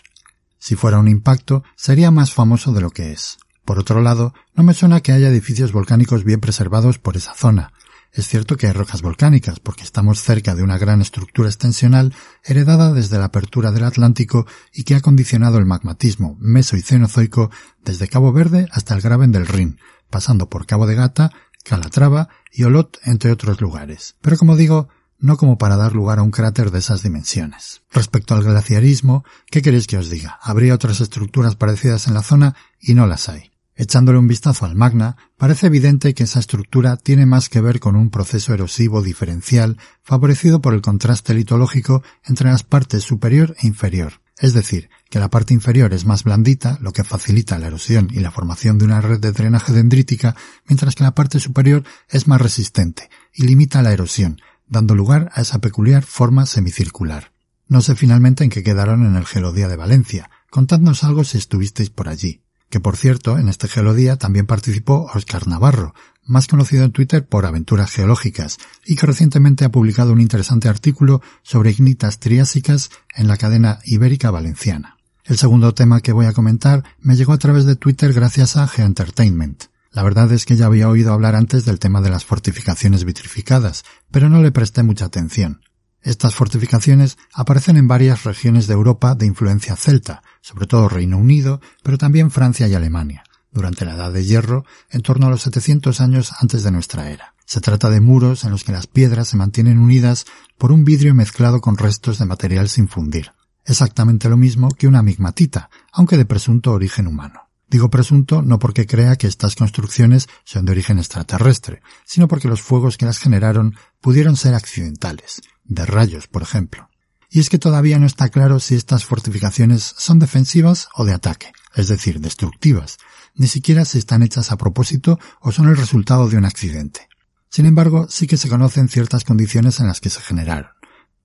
Si 0.58 0.76
fuera 0.76 1.00
un 1.00 1.08
impacto, 1.08 1.64
sería 1.76 2.12
más 2.12 2.34
famoso 2.34 2.74
de 2.74 2.82
lo 2.82 2.90
que 2.90 3.12
es. 3.12 3.38
Por 3.66 3.78
otro 3.78 4.02
lado, 4.02 4.34
no 4.56 4.64
me 4.64 4.74
suena 4.74 5.02
que 5.02 5.12
haya 5.12 5.30
edificios 5.30 5.72
volcánicos 5.72 6.24
bien 6.24 6.40
preservados 6.40 6.98
por 6.98 7.18
esa 7.18 7.36
zona, 7.36 7.72
es 8.12 8.28
cierto 8.28 8.58
que 8.58 8.68
hay 8.68 8.74
rocas 8.74 9.02
volcánicas, 9.02 9.60
porque 9.60 9.84
estamos 9.84 10.22
cerca 10.22 10.56
de 10.56 10.64
una 10.64 10.78
gran 10.78 11.02
estructura 11.02 11.50
extensional 11.50 12.14
heredada 12.44 12.92
desde 12.92 13.20
la 13.20 13.26
apertura 13.26 13.72
del 13.72 13.84
Atlántico 13.84 14.48
y 14.74 14.84
que 14.84 14.96
ha 14.96 15.02
condicionado 15.02 15.58
el 15.58 15.66
magmatismo 15.66 16.36
meso 16.40 16.76
y 16.76 16.82
cenozoico 16.82 17.52
desde 17.84 18.08
Cabo 18.08 18.34
Verde 18.34 18.68
hasta 18.72 18.96
el 18.96 19.02
Graben 19.02 19.32
del 19.32 19.48
Rin, 19.48 19.80
pasando 20.10 20.50
por 20.50 20.66
Cabo 20.66 20.88
de 20.88 20.96
Gata, 20.96 21.32
Calatrava 21.64 22.30
y 22.52 22.64
Olot, 22.64 23.00
entre 23.04 23.32
otros 23.32 23.62
lugares. 23.62 24.16
Pero 24.22 24.38
como 24.38 24.56
digo, 24.56 24.90
no 25.20 25.38
como 25.38 25.58
para 25.58 25.78
dar 25.78 25.94
lugar 25.94 26.20
a 26.20 26.24
un 26.24 26.32
cráter 26.32 26.72
de 26.72 26.80
esas 26.80 27.04
dimensiones. 27.04 27.84
Respecto 27.92 28.34
al 28.34 28.44
glaciarismo, 28.44 29.24
¿qué 29.52 29.62
queréis 29.62 29.86
que 29.86 29.98
os 29.98 30.10
diga? 30.10 30.40
Habría 30.42 30.74
otras 30.74 31.02
estructuras 31.02 31.56
parecidas 31.56 32.08
en 32.08 32.14
la 32.14 32.24
zona 32.24 32.56
y 32.80 32.96
no 32.96 33.06
las 33.06 33.30
hay. 33.30 33.52
Echándole 33.80 34.20
un 34.20 34.28
vistazo 34.28 34.66
al 34.66 34.76
magna, 34.76 35.16
parece 35.38 35.68
evidente 35.68 36.14
que 36.14 36.24
esa 36.24 36.42
estructura 36.42 36.98
tiene 36.98 37.26
más 37.26 37.48
que 37.48 37.62
ver 37.62 37.80
con 37.80 37.96
un 37.96 38.10
proceso 38.10 38.54
erosivo 38.54 39.02
diferencial 39.02 39.78
favorecido 40.04 40.62
por 40.62 40.74
el 40.74 40.82
contraste 40.82 41.34
litológico 41.34 42.04
entre 42.26 42.50
las 42.50 42.64
partes 42.64 43.06
superior 43.06 43.56
e 43.58 43.68
inferior. 43.68 44.20
Es 44.38 44.54
decir, 44.54 44.90
que 45.10 45.20
la 45.20 45.30
parte 45.30 45.54
inferior 45.54 45.94
es 45.94 46.04
más 46.04 46.26
blandita, 46.26 46.78
lo 46.82 46.92
que 46.92 47.06
facilita 47.06 47.58
la 47.58 47.68
erosión 47.68 48.10
y 48.12 48.20
la 48.20 48.32
formación 48.32 48.80
de 48.80 48.84
una 48.84 49.00
red 49.00 49.22
de 49.22 49.32
drenaje 49.32 49.72
dendrítica, 49.72 50.36
mientras 50.68 50.94
que 50.94 51.06
la 51.06 51.16
parte 51.16 51.40
superior 51.40 51.86
es 52.10 52.28
más 52.28 52.42
resistente 52.42 53.10
y 53.34 53.44
limita 53.44 53.82
la 53.82 53.94
erosión, 53.94 54.42
dando 54.68 54.94
lugar 54.94 55.32
a 55.34 55.40
esa 55.40 55.60
peculiar 55.60 56.04
forma 56.04 56.46
semicircular. 56.46 57.32
No 57.70 57.80
sé 57.80 57.96
finalmente 57.96 58.44
en 58.44 58.50
qué 58.50 58.62
quedaron 58.62 59.06
en 59.06 59.16
el 59.16 59.26
Gelodía 59.26 59.70
de 59.70 59.78
Valencia. 59.78 60.30
Contadnos 60.50 61.06
algo 61.06 61.24
si 61.24 61.38
estuvisteis 61.38 61.90
por 61.92 62.10
allí 62.10 62.42
que 62.70 62.80
por 62.80 62.98
cierto 62.98 63.38
en 63.38 63.50
este 63.50 63.68
geolodía 63.68 64.18
también 64.18 64.46
participó 64.46 65.10
Oscar 65.14 65.48
Navarro, 65.48 65.94
más 66.26 66.48
conocido 66.48 66.84
en 66.84 66.92
Twitter 66.92 67.26
por 67.26 67.46
aventuras 67.46 67.92
geológicas, 67.92 68.58
y 68.86 68.96
que 68.96 69.08
recientemente 69.08 69.66
ha 69.66 69.72
publicado 69.72 70.14
un 70.14 70.22
interesante 70.22 70.70
artículo 70.70 71.22
sobre 71.42 71.72
ignitas 71.72 72.20
triásicas 72.20 72.92
en 73.16 73.28
la 73.28 73.38
cadena 73.38 73.80
ibérica 73.84 74.30
valenciana. 74.32 74.98
El 75.26 75.38
segundo 75.38 75.74
tema 75.74 76.02
que 76.02 76.12
voy 76.12 76.28
a 76.28 76.34
comentar 76.34 76.84
me 77.00 77.16
llegó 77.16 77.34
a 77.34 77.38
través 77.38 77.66
de 77.66 77.76
Twitter 77.76 78.14
gracias 78.14 78.58
a 78.58 78.68
Geoentertainment. 78.68 79.66
La 79.92 80.04
verdad 80.04 80.32
es 80.32 80.46
que 80.46 80.56
ya 80.56 80.68
había 80.68 80.88
oído 80.88 81.14
hablar 81.14 81.36
antes 81.36 81.66
del 81.66 81.80
tema 81.80 82.02
de 82.02 82.10
las 82.10 82.26
fortificaciones 82.26 83.06
vitrificadas, 83.06 83.84
pero 84.12 84.30
no 84.30 84.42
le 84.42 84.52
presté 84.52 84.84
mucha 84.84 85.06
atención. 85.06 85.62
Estas 86.02 86.36
fortificaciones 86.36 87.18
aparecen 87.34 87.78
en 87.78 87.88
varias 87.88 88.24
regiones 88.24 88.68
de 88.68 88.74
Europa 88.74 89.16
de 89.16 89.26
influencia 89.26 89.76
celta, 89.76 90.24
sobre 90.42 90.66
todo 90.66 90.90
Reino 90.90 91.18
Unido, 91.18 91.60
pero 91.84 91.98
también 91.98 92.32
Francia 92.32 92.68
y 92.68 92.74
Alemania, 92.74 93.24
durante 93.52 93.86
la 93.86 93.96
Edad 93.96 94.14
de 94.14 94.24
Hierro, 94.24 94.66
en 94.90 95.02
torno 95.02 95.28
a 95.28 95.30
los 95.30 95.42
700 95.42 96.00
años 96.00 96.32
antes 96.40 96.64
de 96.64 96.72
nuestra 96.72 97.10
era. 97.10 97.34
Se 97.46 97.62
trata 97.62 97.90
de 97.90 98.00
muros 98.00 98.44
en 98.44 98.52
los 98.52 98.64
que 98.64 98.72
las 98.72 98.88
piedras 98.88 99.28
se 99.28 99.38
mantienen 99.38 99.80
unidas 99.80 100.26
por 100.58 100.72
un 100.72 100.86
vidrio 100.86 101.16
mezclado 101.16 101.62
con 101.62 101.78
restos 101.78 102.20
de 102.20 102.26
material 102.26 102.70
sin 102.70 102.88
fundir. 102.88 103.32
Exactamente 103.66 104.30
lo 104.30 104.38
mismo 104.38 104.70
que 104.70 104.88
una 104.88 105.04
migmatita, 105.04 105.70
aunque 105.92 106.18
de 106.18 106.26
presunto 106.26 106.72
origen 106.72 107.08
humano. 107.08 107.49
Digo 107.70 107.90
presunto 107.92 108.42
no 108.42 108.58
porque 108.58 108.88
crea 108.88 109.16
que 109.16 109.28
estas 109.28 109.56
construcciones 109.56 110.28
son 110.44 110.66
de 110.66 110.72
origen 110.72 110.98
extraterrestre, 110.98 111.82
sino 112.04 112.28
porque 112.28 112.48
los 112.48 112.62
fuegos 112.62 112.98
que 112.98 113.06
las 113.06 113.20
generaron 113.20 113.76
pudieron 114.02 114.36
ser 114.36 114.56
accidentales, 114.56 115.42
de 115.66 115.86
rayos, 115.86 116.28
por 116.28 116.42
ejemplo. 116.42 116.90
Y 117.30 117.40
es 117.40 117.50
que 117.50 117.60
todavía 117.60 118.00
no 118.00 118.08
está 118.08 118.30
claro 118.30 118.60
si 118.60 118.74
estas 118.74 119.06
fortificaciones 119.06 119.94
son 119.98 120.18
defensivas 120.18 120.90
o 120.96 121.06
de 121.06 121.14
ataque, 121.14 121.52
es 121.76 121.88
decir, 121.88 122.20
destructivas, 122.20 122.98
ni 123.36 123.48
siquiera 123.48 123.86
si 123.86 124.00
están 124.00 124.24
hechas 124.24 124.52
a 124.52 124.58
propósito 124.58 125.20
o 125.40 125.52
son 125.52 125.68
el 125.68 125.78
resultado 125.78 126.28
de 126.28 126.38
un 126.38 126.46
accidente. 126.46 127.08
Sin 127.50 127.68
embargo, 127.68 128.08
sí 128.10 128.26
que 128.26 128.38
se 128.38 128.50
conocen 128.50 128.90
ciertas 128.90 129.24
condiciones 129.24 129.80
en 129.80 129.88
las 129.88 130.02
que 130.02 130.10
se 130.10 130.22
generaron. 130.22 130.72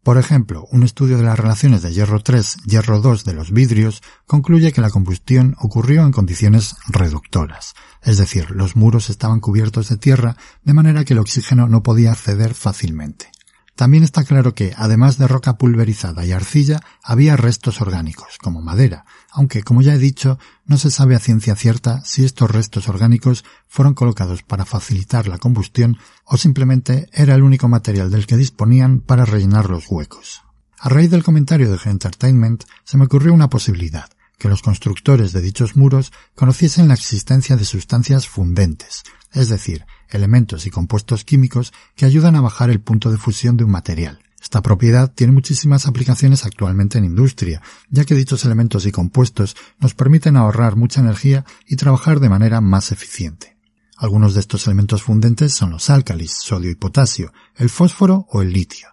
Por 0.05 0.19
ejemplo, 0.19 0.69
un 0.71 0.83
estudio 0.83 1.17
de 1.17 1.23
las 1.23 1.39
relaciones 1.39 1.81
de 1.81 1.95
hierro 1.95 2.21
3, 2.23 2.59
hierro 2.67 3.01
2 3.01 3.25
de 3.25 3.33
los 3.33 3.53
vidrios 3.53 4.03
concluye 4.27 4.71
que 4.71 4.83
la 4.83 4.91
combustión 4.91 5.57
ocurrió 5.59 6.05
en 6.05 6.13
condiciones 6.13 6.77
reductoras, 6.89 7.75
es 8.03 8.19
decir, 8.19 8.51
los 8.51 8.77
muros 8.77 9.09
estaban 9.09 9.41
cubiertos 9.41 9.89
de 9.89 9.97
tierra 9.97 10.37
de 10.63 10.75
manera 10.75 11.07
que 11.07 11.15
el 11.15 11.21
oxígeno 11.21 11.69
no 11.69 11.83
podía 11.83 12.13
acceder 12.13 12.53
fácilmente. 12.53 13.31
También 13.77 14.05
está 14.05 14.25
claro 14.25 14.55
que, 14.55 14.75
además 14.77 15.17
de 15.17 15.27
roca 15.27 15.57
pulverizada 15.57 16.27
y 16.27 16.33
arcilla, 16.33 16.81
había 17.03 17.37
restos 17.37 17.81
orgánicos, 17.81 18.37
como 18.43 18.61
madera, 18.61 19.07
aunque, 19.37 19.65
como 19.65 19.83
ya 19.83 19.95
he 19.95 19.99
dicho, 19.99 20.39
no 20.65 20.79
se 20.79 20.93
sabe 20.93 21.17
a 21.17 21.19
ciencia 21.19 21.57
cierta 21.57 22.03
si 22.05 22.25
estos 22.25 22.49
restos 22.49 22.89
orgánicos 22.89 23.45
fueron 23.67 23.93
colocados 23.93 24.45
para 24.45 24.65
facilitar 24.65 25.27
la 25.27 25.39
combustión 25.39 25.99
o 26.25 26.37
simplemente 26.37 27.09
era 27.13 27.35
el 27.35 27.43
único 27.43 27.67
material 27.67 28.13
del 28.13 28.27
que 28.27 28.37
disponían 28.37 29.01
para 29.01 29.25
rellenar 29.25 29.71
los 29.71 29.87
huecos. 29.89 30.43
A 30.79 30.89
raíz 30.89 31.11
del 31.11 31.25
comentario 31.25 31.69
de 31.69 31.79
Entertainment 31.85 32.63
se 32.85 32.97
me 32.97 33.07
ocurrió 33.07 33.35
una 33.35 33.51
posibilidad, 33.51 34.09
que 34.39 34.49
los 34.49 34.63
constructores 34.63 35.33
de 35.33 35.41
dichos 35.41 35.75
muros 35.75 36.13
conociesen 36.37 36.87
la 36.87 36.95
existencia 36.95 37.57
de 37.57 37.65
sustancias 37.65 38.29
fundentes, 38.29 39.03
es 39.33 39.49
decir, 39.49 39.85
elementos 40.11 40.65
y 40.67 40.71
compuestos 40.71 41.25
químicos 41.25 41.73
que 41.97 42.07
ayudan 42.07 42.37
a 42.37 42.41
bajar 42.41 42.71
el 42.71 42.81
punto 42.81 43.11
de 43.11 43.19
fusión 43.19 43.57
de 43.57 43.65
un 43.65 43.73
material. 43.73 44.24
Esta 44.45 44.61
propiedad 44.61 45.11
tiene 45.11 45.33
muchísimas 45.33 45.87
aplicaciones 45.87 46.45
actualmente 46.45 46.99
en 46.99 47.07
industria, 47.07 47.63
ya 47.89 48.05
que 48.05 48.15
dichos 48.15 48.45
elementos 48.45 48.85
y 48.85 48.93
compuestos 48.93 49.57
nos 49.81 49.95
permiten 49.95 50.37
ahorrar 50.37 50.77
mucha 50.77 51.01
energía 51.01 51.47
y 51.67 51.77
trabajar 51.77 52.21
de 52.21 52.29
manera 52.29 52.61
más 52.61 52.93
eficiente. 52.93 53.57
Algunos 53.97 54.35
de 54.35 54.41
estos 54.41 54.67
elementos 54.67 55.03
fundentes 55.03 55.55
son 55.55 55.71
los 55.71 55.89
álcalis, 55.89 56.33
sodio 56.33 56.71
y 56.71 56.75
potasio, 56.75 57.33
el 57.57 57.71
fósforo 57.71 58.27
o 58.29 58.43
el 58.43 58.53
litio. 58.53 58.89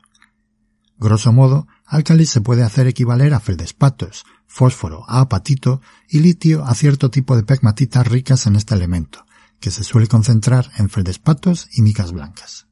Grosso 0.97 1.33
modo, 1.33 1.67
álcalis 1.85 2.29
se 2.29 2.39
puede 2.39 2.63
hacer 2.63 2.87
equivaler 2.87 3.33
a 3.33 3.41
feldespatos, 3.41 4.23
fósforo 4.47 5.03
a 5.09 5.19
apatito 5.19 5.81
y 6.07 6.21
litio 6.21 6.63
a 6.63 6.73
cierto 6.75 7.11
tipo 7.11 7.35
de 7.35 7.43
pegmatitas 7.43 8.07
ricas 8.07 8.47
en 8.47 8.55
este 8.55 8.73
elemento, 8.73 9.25
que 9.59 9.69
se 9.69 9.83
suele 9.83 10.07
concentrar 10.07 10.71
en 10.77 10.89
feldespatos 10.89 11.67
y 11.73 11.81
micas 11.81 12.13
blancas. 12.13 12.70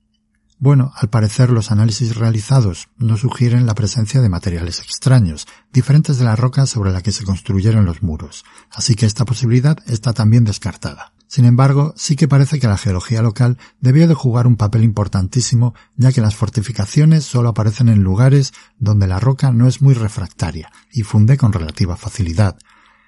Bueno, 0.62 0.92
al 0.96 1.10
parecer 1.10 1.52
los 1.52 1.72
análisis 1.72 2.18
realizados 2.18 2.90
no 2.98 3.16
sugieren 3.16 3.66
la 3.66 3.76
presencia 3.76 4.20
de 4.20 4.28
materiales 4.28 4.80
extraños, 4.82 5.48
diferentes 5.72 6.18
de 6.18 6.26
la 6.26 6.36
roca 6.36 6.66
sobre 6.66 6.92
la 6.92 7.02
que 7.02 7.14
se 7.14 7.24
construyeron 7.24 7.86
los 7.86 8.04
muros, 8.04 8.44
así 8.70 8.96
que 8.96 9.06
esta 9.06 9.24
posibilidad 9.24 9.78
está 9.88 10.12
también 10.12 10.44
descartada. 10.44 11.14
Sin 11.28 11.46
embargo, 11.46 11.94
sí 11.96 12.18
que 12.18 12.28
parece 12.28 12.60
que 12.60 12.68
la 12.68 12.78
geología 12.78 13.22
local 13.22 13.58
debió 13.80 14.06
de 14.06 14.16
jugar 14.16 14.48
un 14.48 14.58
papel 14.58 14.84
importantísimo, 14.84 15.76
ya 15.96 16.12
que 16.12 16.20
las 16.20 16.36
fortificaciones 16.36 17.24
solo 17.24 17.48
aparecen 17.48 17.88
en 17.88 18.04
lugares 18.04 18.52
donde 18.80 19.08
la 19.08 19.22
roca 19.22 19.54
no 19.54 19.66
es 19.66 19.82
muy 19.82 19.94
refractaria 19.94 20.72
y 20.92 21.04
funde 21.04 21.38
con 21.38 21.54
relativa 21.54 21.96
facilidad, 21.96 22.58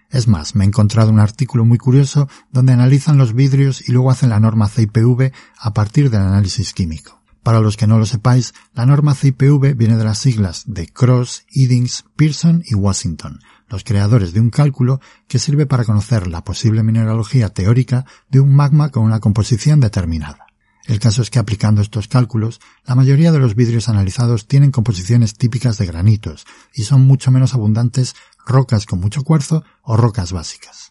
es 0.09 0.27
más, 0.27 0.55
me 0.55 0.65
he 0.65 0.67
encontrado 0.67 1.09
un 1.09 1.19
artículo 1.19 1.63
muy 1.63 1.77
curioso 1.77 2.27
donde 2.51 2.73
analizan 2.73 3.17
los 3.17 3.33
vidrios 3.33 3.87
y 3.87 3.93
luego 3.93 4.11
hacen 4.11 4.29
la 4.29 4.41
norma 4.41 4.67
CIPV 4.67 5.31
a 5.57 5.73
partir 5.73 6.09
del 6.09 6.21
análisis 6.21 6.73
químico. 6.73 7.20
Para 7.43 7.59
los 7.59 7.75
que 7.75 7.87
no 7.87 7.97
lo 7.97 8.05
sepáis, 8.05 8.53
la 8.73 8.85
norma 8.85 9.15
CIPV 9.15 9.75
viene 9.75 9.97
de 9.97 10.03
las 10.03 10.19
siglas 10.19 10.63
de 10.67 10.87
Cross, 10.87 11.45
Eddings, 11.51 12.05
Pearson 12.15 12.63
y 12.65 12.75
Washington, 12.75 13.39
los 13.67 13.83
creadores 13.83 14.33
de 14.33 14.39
un 14.39 14.51
cálculo 14.51 15.01
que 15.27 15.39
sirve 15.39 15.65
para 15.65 15.83
conocer 15.83 16.27
la 16.27 16.43
posible 16.43 16.83
mineralogía 16.83 17.49
teórica 17.49 18.05
de 18.29 18.41
un 18.41 18.55
magma 18.55 18.89
con 18.89 19.03
una 19.03 19.19
composición 19.19 19.79
determinada. 19.79 20.45
El 20.85 20.99
caso 20.99 21.21
es 21.21 21.29
que 21.29 21.39
aplicando 21.39 21.81
estos 21.81 22.07
cálculos, 22.07 22.59
la 22.85 22.95
mayoría 22.95 23.31
de 23.31 23.39
los 23.39 23.55
vidrios 23.55 23.89
analizados 23.89 24.47
tienen 24.47 24.71
composiciones 24.71 25.35
típicas 25.35 25.77
de 25.77 25.85
granitos 25.85 26.45
y 26.73 26.83
son 26.83 27.01
mucho 27.01 27.31
menos 27.31 27.53
abundantes 27.53 28.15
rocas 28.45 28.85
con 28.85 28.99
mucho 28.99 29.23
cuarzo 29.23 29.63
o 29.83 29.97
rocas 29.97 30.31
básicas. 30.31 30.90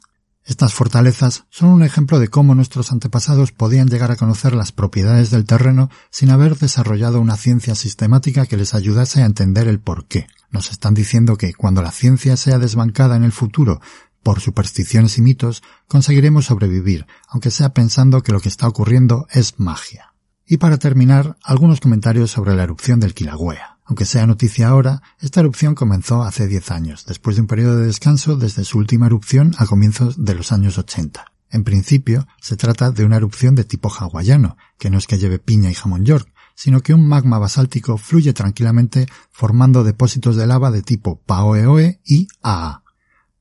Estas 0.50 0.74
fortalezas 0.74 1.44
son 1.48 1.68
un 1.68 1.84
ejemplo 1.84 2.18
de 2.18 2.26
cómo 2.26 2.56
nuestros 2.56 2.90
antepasados 2.90 3.52
podían 3.52 3.86
llegar 3.86 4.10
a 4.10 4.16
conocer 4.16 4.52
las 4.52 4.72
propiedades 4.72 5.30
del 5.30 5.44
terreno 5.44 5.90
sin 6.10 6.28
haber 6.30 6.58
desarrollado 6.58 7.20
una 7.20 7.36
ciencia 7.36 7.76
sistemática 7.76 8.46
que 8.46 8.56
les 8.56 8.74
ayudase 8.74 9.22
a 9.22 9.26
entender 9.26 9.68
el 9.68 9.78
por 9.78 10.06
qué. 10.06 10.26
Nos 10.50 10.72
están 10.72 10.92
diciendo 10.92 11.36
que 11.36 11.54
cuando 11.54 11.82
la 11.82 11.92
ciencia 11.92 12.36
sea 12.36 12.58
desbancada 12.58 13.14
en 13.14 13.22
el 13.22 13.30
futuro 13.30 13.80
por 14.24 14.40
supersticiones 14.40 15.18
y 15.18 15.22
mitos, 15.22 15.62
conseguiremos 15.86 16.46
sobrevivir, 16.46 17.06
aunque 17.28 17.52
sea 17.52 17.72
pensando 17.72 18.24
que 18.24 18.32
lo 18.32 18.40
que 18.40 18.48
está 18.48 18.66
ocurriendo 18.66 19.28
es 19.30 19.60
magia. 19.60 20.14
Y 20.44 20.56
para 20.56 20.78
terminar, 20.78 21.36
algunos 21.44 21.78
comentarios 21.78 22.32
sobre 22.32 22.56
la 22.56 22.64
erupción 22.64 22.98
del 22.98 23.14
Kilauea. 23.14 23.78
Aunque 23.90 24.06
sea 24.06 24.24
noticia 24.24 24.68
ahora, 24.68 25.02
esta 25.18 25.40
erupción 25.40 25.74
comenzó 25.74 26.22
hace 26.22 26.46
10 26.46 26.70
años, 26.70 27.06
después 27.06 27.34
de 27.34 27.42
un 27.42 27.48
periodo 27.48 27.76
de 27.76 27.86
descanso 27.86 28.36
desde 28.36 28.62
su 28.62 28.78
última 28.78 29.06
erupción 29.06 29.52
a 29.58 29.66
comienzos 29.66 30.24
de 30.24 30.36
los 30.36 30.52
años 30.52 30.78
80. 30.78 31.24
En 31.50 31.64
principio, 31.64 32.28
se 32.40 32.56
trata 32.56 32.92
de 32.92 33.04
una 33.04 33.16
erupción 33.16 33.56
de 33.56 33.64
tipo 33.64 33.90
hawaiano, 33.90 34.56
que 34.78 34.90
no 34.90 34.98
es 34.98 35.08
que 35.08 35.18
lleve 35.18 35.40
piña 35.40 35.72
y 35.72 35.74
jamón 35.74 36.04
york, 36.04 36.32
sino 36.54 36.82
que 36.82 36.94
un 36.94 37.08
magma 37.08 37.40
basáltico 37.40 37.98
fluye 37.98 38.32
tranquilamente 38.32 39.08
formando 39.32 39.82
depósitos 39.82 40.36
de 40.36 40.46
lava 40.46 40.70
de 40.70 40.82
tipo 40.82 41.20
Paoeoe 41.22 42.00
y 42.04 42.28
Aa. 42.44 42.84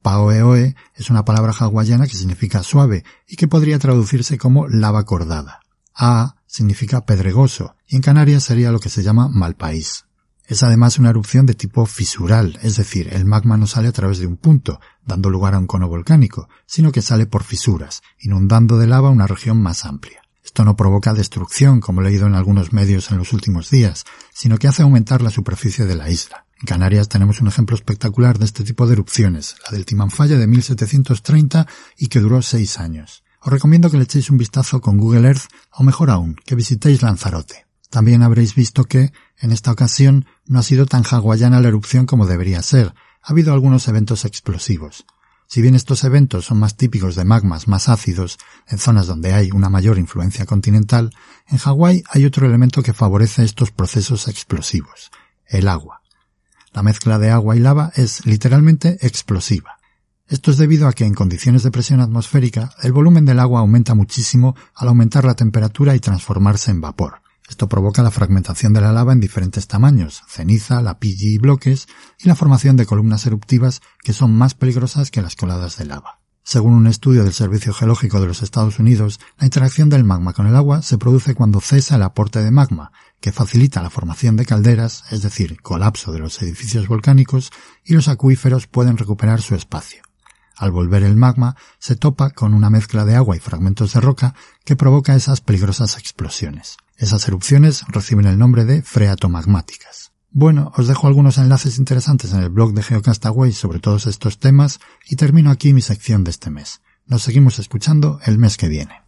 Paoeoe 0.02 0.76
es 0.96 1.12
una 1.12 1.26
palabra 1.26 1.54
hawaiana 1.60 2.08
que 2.08 2.18
significa 2.18 2.64
suave 2.64 3.04
y 3.28 3.36
que 3.36 3.48
podría 3.48 3.78
traducirse 3.78 4.40
como 4.40 4.68
lava 4.68 5.06
cordada. 5.06 5.60
Aa 5.94 6.38
significa 6.48 7.06
pedregoso 7.06 7.76
y 7.86 7.98
en 7.98 8.02
Canarias 8.02 8.46
sería 8.46 8.72
lo 8.72 8.80
que 8.80 8.90
se 8.90 9.04
llama 9.04 9.30
mal 9.30 9.56
país. 9.56 10.09
Es 10.50 10.64
además 10.64 10.98
una 10.98 11.12
erupción 11.12 11.46
de 11.46 11.54
tipo 11.54 11.86
fisural, 11.86 12.58
es 12.64 12.76
decir, 12.76 13.14
el 13.14 13.24
magma 13.24 13.56
no 13.56 13.68
sale 13.68 13.88
a 13.88 13.92
través 13.92 14.18
de 14.18 14.26
un 14.26 14.36
punto, 14.36 14.80
dando 15.06 15.30
lugar 15.30 15.54
a 15.54 15.60
un 15.60 15.68
cono 15.68 15.88
volcánico, 15.88 16.50
sino 16.66 16.92
que 16.92 17.04
sale 17.04 17.28
por 17.28 17.44
fisuras, 17.44 18.02
inundando 18.20 18.80
de 18.80 18.88
lava 18.88 19.12
una 19.12 19.28
región 19.28 19.62
más 19.62 19.86
amplia. 19.86 20.24
Esto 20.44 20.66
no 20.66 20.76
provoca 20.76 21.14
destrucción, 21.14 21.82
como 21.82 22.02
he 22.02 22.06
leído 22.06 22.26
en 22.26 22.34
algunos 22.34 22.74
medios 22.74 23.12
en 23.12 23.20
los 23.20 23.32
últimos 23.32 23.70
días, 23.70 24.06
sino 24.34 24.58
que 24.58 24.68
hace 24.68 24.82
aumentar 24.82 25.22
la 25.22 25.30
superficie 25.30 25.86
de 25.86 25.96
la 25.96 26.10
isla. 26.10 26.48
En 26.60 26.66
Canarias 26.66 27.10
tenemos 27.10 27.42
un 27.42 27.48
ejemplo 27.48 27.76
espectacular 27.76 28.40
de 28.40 28.46
este 28.46 28.64
tipo 28.64 28.88
de 28.88 28.94
erupciones, 28.94 29.56
la 29.64 29.78
del 29.78 29.86
Timanfaya 29.86 30.40
de 30.40 30.48
1730 30.48 31.68
y 31.96 32.08
que 32.08 32.22
duró 32.22 32.42
seis 32.42 32.80
años. 32.80 33.24
Os 33.40 33.54
recomiendo 33.54 33.92
que 33.92 33.98
le 33.98 34.06
echéis 34.06 34.32
un 34.32 34.40
vistazo 34.40 34.82
con 34.82 34.98
Google 34.98 35.28
Earth 35.28 35.44
o 35.74 35.84
mejor 35.84 36.10
aún, 36.10 36.38
que 36.44 36.56
visitéis 36.56 37.04
Lanzarote. 37.04 37.69
También 37.90 38.22
habréis 38.22 38.54
visto 38.54 38.86
que, 38.86 39.12
en 39.40 39.52
esta 39.52 39.72
ocasión, 39.72 40.26
no 40.46 40.60
ha 40.60 40.64
sido 40.64 40.86
tan 40.86 41.04
hawaiana 41.04 41.60
la 41.60 41.70
erupción 41.70 42.06
como 42.06 42.28
debería 42.28 42.62
ser. 42.62 42.94
Ha 43.24 43.32
habido 43.32 43.54
algunos 43.54 43.88
eventos 43.88 44.26
explosivos. 44.26 45.06
Si 45.48 45.64
bien 45.64 45.74
estos 45.74 46.04
eventos 46.04 46.46
son 46.46 46.60
más 46.60 46.78
típicos 46.78 47.16
de 47.16 47.26
magmas 47.26 47.68
más 47.68 47.90
ácidos, 47.90 48.38
en 48.68 48.78
zonas 48.78 49.08
donde 49.08 49.34
hay 49.34 49.50
una 49.50 49.70
mayor 49.70 49.98
influencia 49.98 50.46
continental, 50.46 51.10
en 51.48 51.58
Hawái 51.58 52.04
hay 52.08 52.26
otro 52.26 52.46
elemento 52.46 52.84
que 52.84 52.94
favorece 52.94 53.44
estos 53.44 53.72
procesos 53.72 54.28
explosivos, 54.28 55.10
el 55.48 55.68
agua. 55.68 56.02
La 56.72 56.84
mezcla 56.84 57.18
de 57.18 57.32
agua 57.32 57.56
y 57.56 57.60
lava 57.60 57.92
es 57.96 58.28
literalmente 58.28 59.00
explosiva. 59.02 59.80
Esto 60.28 60.52
es 60.52 60.58
debido 60.58 60.88
a 60.88 60.94
que 60.94 61.06
en 61.06 61.16
condiciones 61.16 61.64
de 61.64 61.72
presión 61.72 62.02
atmosférica 62.02 62.72
el 62.84 62.94
volumen 62.94 63.26
del 63.26 63.40
agua 63.40 63.62
aumenta 63.62 63.96
muchísimo 63.96 64.56
al 64.76 64.90
aumentar 64.90 65.26
la 65.26 65.34
temperatura 65.34 65.96
y 65.96 66.00
transformarse 66.00 66.70
en 66.70 66.82
vapor. 66.82 67.22
Esto 67.50 67.68
provoca 67.68 68.04
la 68.04 68.12
fragmentación 68.12 68.74
de 68.74 68.82
la 68.82 68.94
lava 68.94 69.12
en 69.12 69.20
diferentes 69.20 69.68
tamaños, 69.68 70.22
ceniza, 70.28 70.82
lapilli 70.82 71.34
y 71.34 71.38
bloques, 71.40 71.88
y 72.20 72.28
la 72.28 72.36
formación 72.36 72.78
de 72.78 72.86
columnas 72.86 73.26
eruptivas 73.26 73.82
que 74.04 74.14
son 74.14 74.34
más 74.36 74.54
peligrosas 74.54 75.10
que 75.10 75.24
las 75.24 75.36
coladas 75.36 75.78
de 75.78 75.86
lava. 75.86 76.20
Según 76.44 76.74
un 76.74 76.88
estudio 76.88 77.24
del 77.24 77.34
Servicio 77.34 77.74
Geológico 77.74 78.22
de 78.22 78.28
los 78.28 78.44
Estados 78.44 78.80
Unidos, 78.80 79.20
la 79.38 79.46
interacción 79.46 79.90
del 79.90 80.04
magma 80.04 80.34
con 80.34 80.48
el 80.48 80.56
agua 80.56 80.82
se 80.82 80.98
produce 80.98 81.36
cuando 81.36 81.60
cesa 81.60 81.96
el 81.96 82.04
aporte 82.04 82.42
de 82.42 82.52
magma, 82.52 82.92
que 83.20 83.32
facilita 83.32 83.82
la 83.82 83.90
formación 83.90 84.36
de 84.36 84.46
calderas, 84.46 85.04
es 85.12 85.22
decir, 85.22 85.62
colapso 85.62 86.12
de 86.12 86.20
los 86.20 86.42
edificios 86.42 86.88
volcánicos, 86.88 87.52
y 87.84 87.94
los 87.94 88.08
acuíferos 88.08 88.68
pueden 88.68 88.98
recuperar 88.98 89.42
su 89.42 89.56
espacio. 89.56 90.04
Al 90.56 90.72
volver 90.72 91.04
el 91.04 91.16
magma, 91.16 91.56
se 91.80 91.96
topa 91.96 92.30
con 92.32 92.54
una 92.54 92.70
mezcla 92.70 93.06
de 93.06 93.16
agua 93.16 93.36
y 93.36 93.40
fragmentos 93.40 93.94
de 93.94 94.02
roca 94.02 94.36
que 94.66 94.76
provoca 94.76 95.16
esas 95.16 95.42
peligrosas 95.42 95.98
explosiones. 95.98 96.78
Esas 97.00 97.26
erupciones 97.30 97.86
reciben 97.88 98.26
el 98.26 98.38
nombre 98.38 98.66
de 98.66 98.82
freatomagmáticas. 98.82 100.12
Bueno, 100.32 100.74
os 100.76 100.90
dejo 100.90 101.08
algunos 101.08 101.38
enlaces 101.38 101.80
interesantes 101.80 102.34
en 102.34 102.42
el 102.42 102.50
blog 102.50 102.74
de 102.74 102.84
Geocastaway 102.84 103.54
sobre 103.54 103.80
todos 103.80 104.06
estos 104.06 104.38
temas 104.38 104.82
y 105.10 105.16
termino 105.16 105.50
aquí 105.50 105.74
mi 105.74 105.82
sección 105.82 106.26
de 106.26 106.32
este 106.32 106.50
mes. 106.50 106.82
Nos 107.06 107.24
seguimos 107.24 107.58
escuchando 107.58 108.20
el 108.26 108.38
mes 108.38 108.58
que 108.58 108.68
viene. 108.68 109.02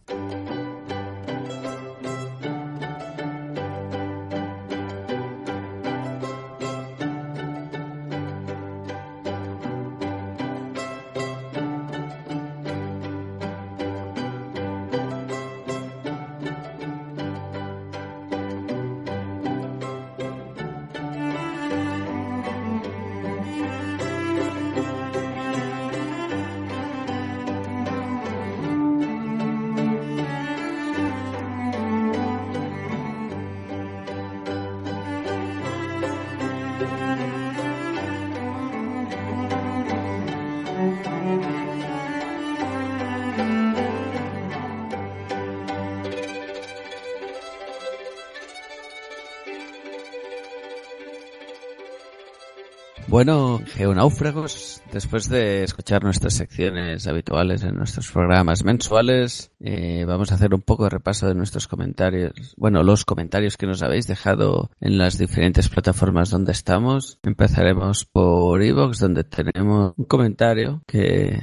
Geonáufragos, 53.82 54.80
después 54.92 55.28
de 55.28 55.64
escuchar 55.64 56.04
nuestras 56.04 56.34
secciones 56.34 57.08
habituales 57.08 57.64
en 57.64 57.74
nuestros 57.74 58.08
programas 58.12 58.62
mensuales, 58.62 59.50
eh, 59.64 60.04
vamos 60.06 60.32
a 60.32 60.34
hacer 60.34 60.54
un 60.54 60.60
poco 60.60 60.84
de 60.84 60.90
repaso 60.90 61.28
de 61.28 61.34
nuestros 61.34 61.68
comentarios. 61.68 62.54
Bueno, 62.56 62.82
los 62.82 63.04
comentarios 63.04 63.56
que 63.56 63.66
nos 63.66 63.82
habéis 63.82 64.06
dejado 64.06 64.70
en 64.80 64.98
las 64.98 65.18
diferentes 65.18 65.68
plataformas 65.68 66.30
donde 66.30 66.52
estamos. 66.52 67.18
Empezaremos 67.22 68.04
por 68.04 68.62
Evox, 68.62 68.98
donde 68.98 69.24
tenemos 69.24 69.94
un 69.96 70.04
comentario 70.04 70.82
que 70.86 71.42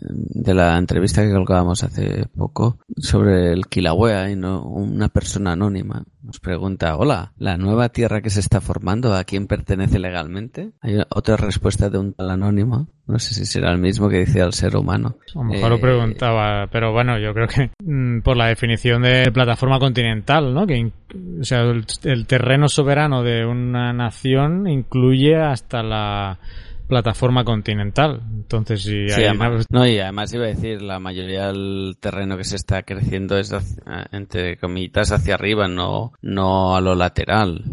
de 0.00 0.54
la 0.54 0.76
entrevista 0.76 1.22
que 1.22 1.32
colgábamos 1.32 1.84
hace 1.84 2.26
poco 2.36 2.78
sobre 2.96 3.52
el 3.52 3.66
Kilauea 3.66 4.30
y 4.30 4.36
no 4.36 4.62
una 4.62 5.08
persona 5.08 5.52
anónima 5.52 6.04
nos 6.22 6.38
pregunta, 6.38 6.96
hola, 6.96 7.32
¿la 7.38 7.56
nueva 7.56 7.88
tierra 7.88 8.20
que 8.20 8.30
se 8.30 8.40
está 8.40 8.60
formando 8.60 9.14
a 9.14 9.24
quién 9.24 9.46
pertenece 9.46 9.98
legalmente? 9.98 10.72
Hay 10.80 10.98
otra 11.08 11.36
respuesta 11.36 11.88
de 11.88 11.98
un 11.98 12.12
tal 12.12 12.30
anónimo. 12.30 12.88
No 13.06 13.18
sé 13.18 13.34
si 13.34 13.46
será 13.46 13.72
el 13.72 13.78
mismo 13.78 14.08
que 14.08 14.18
decía 14.18 14.44
el 14.44 14.52
ser 14.52 14.76
humano. 14.76 15.16
A 15.34 15.38
lo 15.38 15.44
mejor 15.44 15.70
lo 15.70 15.76
eh, 15.76 15.80
preguntaba, 15.80 16.68
pero 16.70 16.92
bueno, 16.92 17.18
yo 17.18 17.32
creo 17.34 17.48
que 17.48 17.59
por 18.24 18.36
la 18.36 18.46
definición 18.46 19.02
de 19.02 19.30
plataforma 19.32 19.78
continental, 19.78 20.54
¿no? 20.54 20.66
Que, 20.66 20.90
o 21.40 21.44
sea, 21.44 21.62
el 21.62 22.26
terreno 22.26 22.68
soberano 22.68 23.22
de 23.22 23.44
una 23.44 23.92
nación 23.92 24.68
incluye 24.68 25.36
hasta 25.36 25.82
la 25.82 26.38
plataforma 26.90 27.44
continental. 27.44 28.20
Entonces, 28.34 28.82
si 28.82 29.06
No, 29.70 29.86
y 29.86 29.98
además 29.98 30.34
iba 30.34 30.44
a 30.44 30.48
decir, 30.48 30.82
la 30.82 30.98
mayoría 30.98 31.46
del 31.46 31.96
terreno 31.98 32.36
que 32.36 32.44
se 32.44 32.56
está 32.56 32.82
creciendo 32.82 33.38
es, 33.38 33.54
entre 34.12 34.58
comillas, 34.58 35.12
hacia 35.12 35.36
arriba, 35.36 35.68
no, 35.68 36.12
no 36.20 36.76
a 36.76 36.82
lo 36.82 36.94
lateral. 36.94 37.64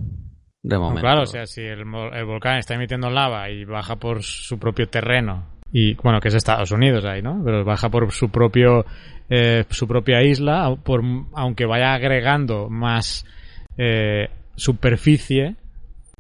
De 0.63 0.77
momento. 0.77 1.01
claro, 1.01 1.21
o 1.21 1.25
sea, 1.25 1.45
si 1.45 1.61
el, 1.61 1.85
volcán 2.25 2.57
está 2.57 2.75
emitiendo 2.75 3.09
lava 3.09 3.49
y 3.49 3.63
baja 3.63 3.95
por 3.95 4.21
su 4.23 4.59
propio 4.59 4.88
terreno, 4.88 5.45
y 5.71 5.95
bueno, 5.95 6.19
que 6.19 6.27
es 6.27 6.33
Estados 6.33 6.71
Unidos 6.71 7.05
ahí, 7.05 7.21
¿no? 7.21 7.41
Pero 7.43 7.63
baja 7.63 7.89
por 7.89 8.11
su 8.11 8.29
propio, 8.29 8.85
eh, 9.30 9.65
su 9.69 9.88
propia 9.88 10.23
isla, 10.23 10.75
por, 10.84 11.01
aunque 11.34 11.65
vaya 11.65 11.93
agregando 11.93 12.69
más 12.69 13.25
eh, 13.78 14.30
superficie, 14.55 15.55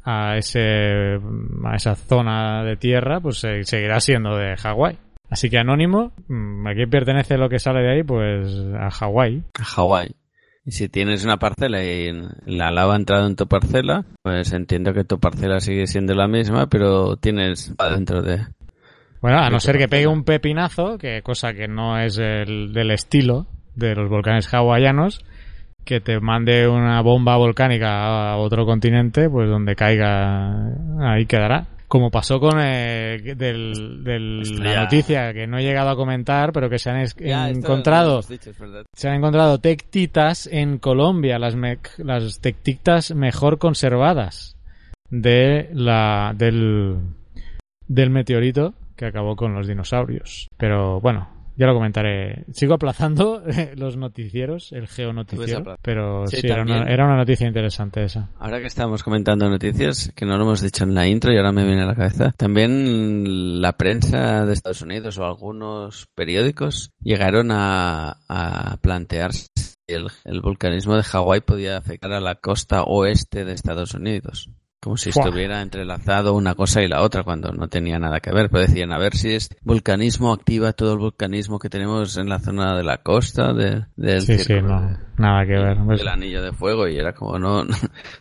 a, 0.09 0.37
ese, 0.37 1.19
a 1.65 1.75
esa 1.75 1.95
zona 1.95 2.63
de 2.63 2.77
tierra, 2.77 3.19
pues 3.19 3.39
seguirá 3.39 3.99
siendo 3.99 4.37
de 4.37 4.55
Hawái. 4.55 4.97
Así 5.29 5.49
que 5.49 5.57
Anónimo, 5.57 6.13
mm, 6.29 6.65
¿a 6.65 6.73
quién 6.73 6.89
pertenece 6.89 7.37
lo 7.37 7.49
que 7.49 7.59
sale 7.59 7.81
de 7.81 7.91
ahí? 7.91 8.03
Pues 8.03 8.47
a 8.79 8.89
Hawái. 8.89 9.43
A 9.59 9.63
Hawái. 9.65 10.15
Y 10.63 10.71
si 10.71 10.87
tienes 10.89 11.23
una 11.25 11.37
parcela 11.37 11.83
y 11.83 12.11
la 12.45 12.71
lava 12.71 12.93
ha 12.93 12.97
entrado 12.97 13.27
en 13.27 13.35
tu 13.35 13.47
parcela, 13.47 14.05
pues 14.21 14.51
entiendo 14.53 14.93
que 14.93 15.03
tu 15.03 15.19
parcela 15.19 15.59
sigue 15.59 15.87
siendo 15.87 16.13
la 16.13 16.27
misma, 16.27 16.67
pero 16.67 17.17
tienes 17.17 17.73
adentro 17.77 18.21
de... 18.21 18.45
Bueno, 19.27 19.41
a 19.41 19.49
no 19.49 19.59
ser 19.59 19.77
que 19.77 19.89
pegue 19.89 20.07
un 20.07 20.23
pepinazo, 20.23 20.97
que 20.97 21.21
cosa 21.21 21.51
que 21.51 21.67
no 21.67 21.99
es 21.99 22.17
el, 22.17 22.71
del 22.71 22.91
estilo 22.91 23.45
de 23.75 23.93
los 23.93 24.09
volcanes 24.09 24.47
hawaianos, 24.53 25.25
que 25.83 25.99
te 25.99 26.21
mande 26.21 26.65
una 26.65 27.01
bomba 27.01 27.35
volcánica 27.35 28.05
a 28.05 28.37
otro 28.37 28.65
continente, 28.65 29.29
pues 29.29 29.49
donde 29.49 29.75
caiga, 29.75 30.71
ahí 31.01 31.25
quedará. 31.25 31.67
como 31.89 32.09
pasó 32.09 32.39
con 32.39 32.57
eh, 32.61 33.17
del, 33.35 34.63
la 34.63 34.83
noticia 34.83 35.33
que 35.33 35.45
no 35.45 35.57
he 35.57 35.63
llegado 35.63 35.89
a 35.89 35.97
comentar, 35.97 36.53
pero 36.53 36.69
que 36.69 36.79
se 36.79 36.89
han 36.89 37.05
encontrado 37.49 38.21
se 38.21 39.09
han 39.09 39.15
encontrado 39.15 39.57
tectitas 39.57 40.47
en 40.47 40.77
Colombia, 40.77 41.37
las 41.37 41.53
las 41.97 42.39
tectitas 42.39 43.13
mejor 43.13 43.57
conservadas 43.57 44.55
de 45.09 45.69
la 45.73 46.31
del 46.33 47.01
del 47.89 48.09
meteorito 48.09 48.73
que 48.97 49.05
acabó 49.05 49.35
con 49.35 49.53
los 49.53 49.67
dinosaurios. 49.67 50.49
Pero 50.57 50.99
bueno, 50.99 51.29
ya 51.55 51.65
lo 51.65 51.73
comentaré. 51.73 52.45
Sigo 52.51 52.75
aplazando 52.75 53.43
los 53.75 53.97
noticieros, 53.97 54.71
el 54.73 54.87
geonoticiero, 54.87 55.77
pero 55.81 56.27
sí, 56.27 56.39
era, 56.43 56.63
una, 56.63 57.15
noticia 57.15 57.47
interesante 57.47 58.03
esa. 58.03 58.29
Ahora 58.39 58.59
que 58.59 58.67
estamos 58.67 59.03
comentando 59.03 59.49
noticias, 59.49 60.11
que 60.15 60.25
no 60.25 60.37
lo 60.37 60.43
hemos 60.43 60.61
dicho 60.61 60.83
en 60.83 60.93
la 60.93 61.07
intro 61.07 61.33
y 61.33 61.37
ahora 61.37 61.51
me 61.51 61.65
viene 61.65 61.83
a 61.83 61.87
la 61.87 61.95
cabeza, 61.95 62.33
también 62.37 63.61
la 63.61 63.73
prensa 63.73 64.45
de 64.45 64.53
Estados 64.53 64.81
Unidos 64.81 65.17
o 65.17 65.25
algunos 65.25 66.07
periódicos 66.13 66.91
llegaron 67.01 67.51
a, 67.51 68.17
a 68.27 68.77
plantearse 68.81 69.47
el, 69.87 70.07
el 70.25 70.41
vulcanismo 70.41 70.95
de 70.95 71.03
Hawái 71.03 71.41
podía 71.41 71.77
afectar 71.77 72.11
a 72.11 72.19
la 72.19 72.35
costa 72.35 72.83
oeste 72.83 73.45
de 73.45 73.53
Estados 73.53 73.93
Unidos. 73.93 74.49
Como 74.79 74.95
si 74.95 75.09
estuviera 75.09 75.61
entrelazado 75.61 76.35
una 76.35 76.53
cosa 76.53 76.83
y 76.83 76.87
la 76.87 77.01
otra 77.01 77.23
cuando 77.23 77.51
no 77.51 77.67
tenía 77.67 77.97
nada 77.97 78.19
que 78.19 78.31
ver. 78.31 78.49
Pero 78.49 78.61
decían, 78.61 78.91
a 78.91 78.99
ver 78.99 79.15
si 79.15 79.33
es 79.33 79.49
vulcanismo 79.63 80.31
activa 80.31 80.73
todo 80.73 80.93
el 80.93 80.99
vulcanismo 80.99 81.57
que 81.57 81.69
tenemos 81.69 82.15
en 82.17 82.29
la 82.29 82.39
zona 82.39 82.77
de 82.77 82.83
la 82.83 82.97
costa 83.01 83.53
de, 83.53 83.85
del 83.95 84.21
sí, 84.21 84.37
sí, 84.37 84.53
nada 85.17 85.45
que 85.45 85.53
ver. 85.53 85.77
Pues 85.83 86.01
el 86.01 86.07
anillo 86.07 86.43
de 86.43 86.53
fuego 86.53 86.87
y 86.87 86.97
era 86.97 87.13
como, 87.13 87.39
no, 87.39 87.65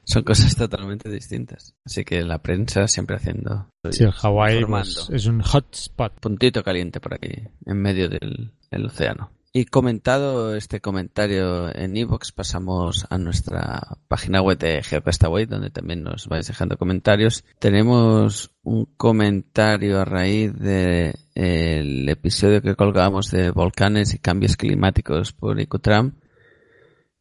son 0.04 0.22
cosas 0.22 0.56
totalmente 0.56 1.10
distintas. 1.10 1.74
Así 1.84 2.04
que 2.04 2.22
la 2.22 2.38
prensa 2.38 2.88
siempre 2.88 3.16
haciendo... 3.16 3.68
Sí, 3.90 4.04
el 4.04 4.12
Hawái 4.12 4.64
pues, 4.64 5.08
es 5.12 5.26
un 5.26 5.42
hotspot. 5.42 6.18
Puntito 6.20 6.62
caliente 6.62 7.00
por 7.00 7.14
aquí, 7.14 7.34
en 7.66 7.82
medio 7.82 8.08
del 8.08 8.50
océano. 8.86 9.30
Y 9.56 9.64
comentado 9.64 10.54
este 10.54 10.82
comentario 10.82 11.74
en 11.74 11.96
iVoox, 11.96 12.30
pasamos 12.32 13.06
a 13.08 13.16
nuestra 13.16 13.96
página 14.06 14.42
web 14.42 14.58
de 14.58 14.82
GeoCastaway, 14.82 15.46
donde 15.46 15.70
también 15.70 16.02
nos 16.02 16.28
vais 16.28 16.46
dejando 16.46 16.76
comentarios. 16.76 17.42
Tenemos 17.58 18.50
un 18.62 18.84
comentario 18.98 19.98
a 19.98 20.04
raíz 20.04 20.52
del 20.58 21.14
el 21.34 22.06
episodio 22.06 22.60
que 22.60 22.76
colgamos 22.76 23.30
de 23.30 23.50
volcanes 23.50 24.12
y 24.12 24.18
cambios 24.18 24.58
climáticos 24.58 25.32
por 25.32 25.58
Icutram 25.58 26.12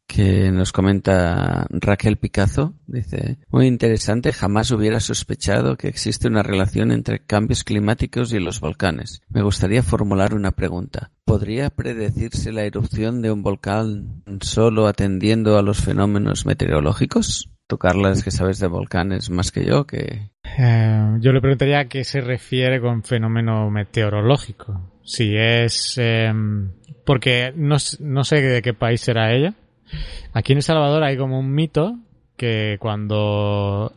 que 0.06 0.50
nos 0.52 0.72
comenta 0.72 1.66
Raquel 1.70 2.16
Picazo. 2.16 2.74
Dice, 2.86 3.38
muy 3.48 3.66
interesante, 3.66 4.32
jamás 4.32 4.70
hubiera 4.70 5.00
sospechado 5.00 5.76
que 5.76 5.88
existe 5.88 6.28
una 6.28 6.42
relación 6.42 6.92
entre 6.92 7.20
cambios 7.20 7.64
climáticos 7.64 8.32
y 8.32 8.38
los 8.38 8.60
volcanes. 8.60 9.22
Me 9.28 9.42
gustaría 9.42 9.82
formular 9.82 10.34
una 10.34 10.52
pregunta. 10.52 11.10
¿Podría 11.24 11.70
predecirse 11.70 12.52
la 12.52 12.62
erupción 12.62 13.20
de 13.20 13.32
un 13.32 13.42
volcán 13.42 14.22
solo 14.40 14.86
atendiendo 14.86 15.58
a 15.58 15.62
los 15.62 15.80
fenómenos 15.80 16.46
meteorológicos? 16.46 17.50
Tú, 17.66 17.78
Carla, 17.78 18.12
es 18.12 18.22
que 18.22 18.30
sabes 18.30 18.60
de 18.60 18.68
volcanes 18.68 19.28
más 19.28 19.50
que 19.50 19.64
yo, 19.64 19.86
que... 19.86 20.30
Eh, 20.56 21.16
yo 21.18 21.32
le 21.32 21.40
preguntaría 21.40 21.80
a 21.80 21.88
qué 21.88 22.04
se 22.04 22.20
refiere 22.20 22.80
con 22.80 23.02
fenómeno 23.02 23.68
meteorológico. 23.70 25.00
Si 25.02 25.34
es... 25.36 25.98
Em, 25.98 26.70
porque 27.04 27.52
no, 27.56 27.76
no 27.98 28.24
sé 28.24 28.40
de 28.40 28.62
qué 28.62 28.72
país 28.72 29.00
será 29.00 29.32
ella, 29.32 29.54
Aquí 30.32 30.52
en 30.52 30.58
El 30.58 30.62
Salvador 30.62 31.02
hay 31.02 31.16
como 31.16 31.38
un 31.38 31.54
mito 31.54 31.98
que 32.36 32.76
cuando 32.80 33.92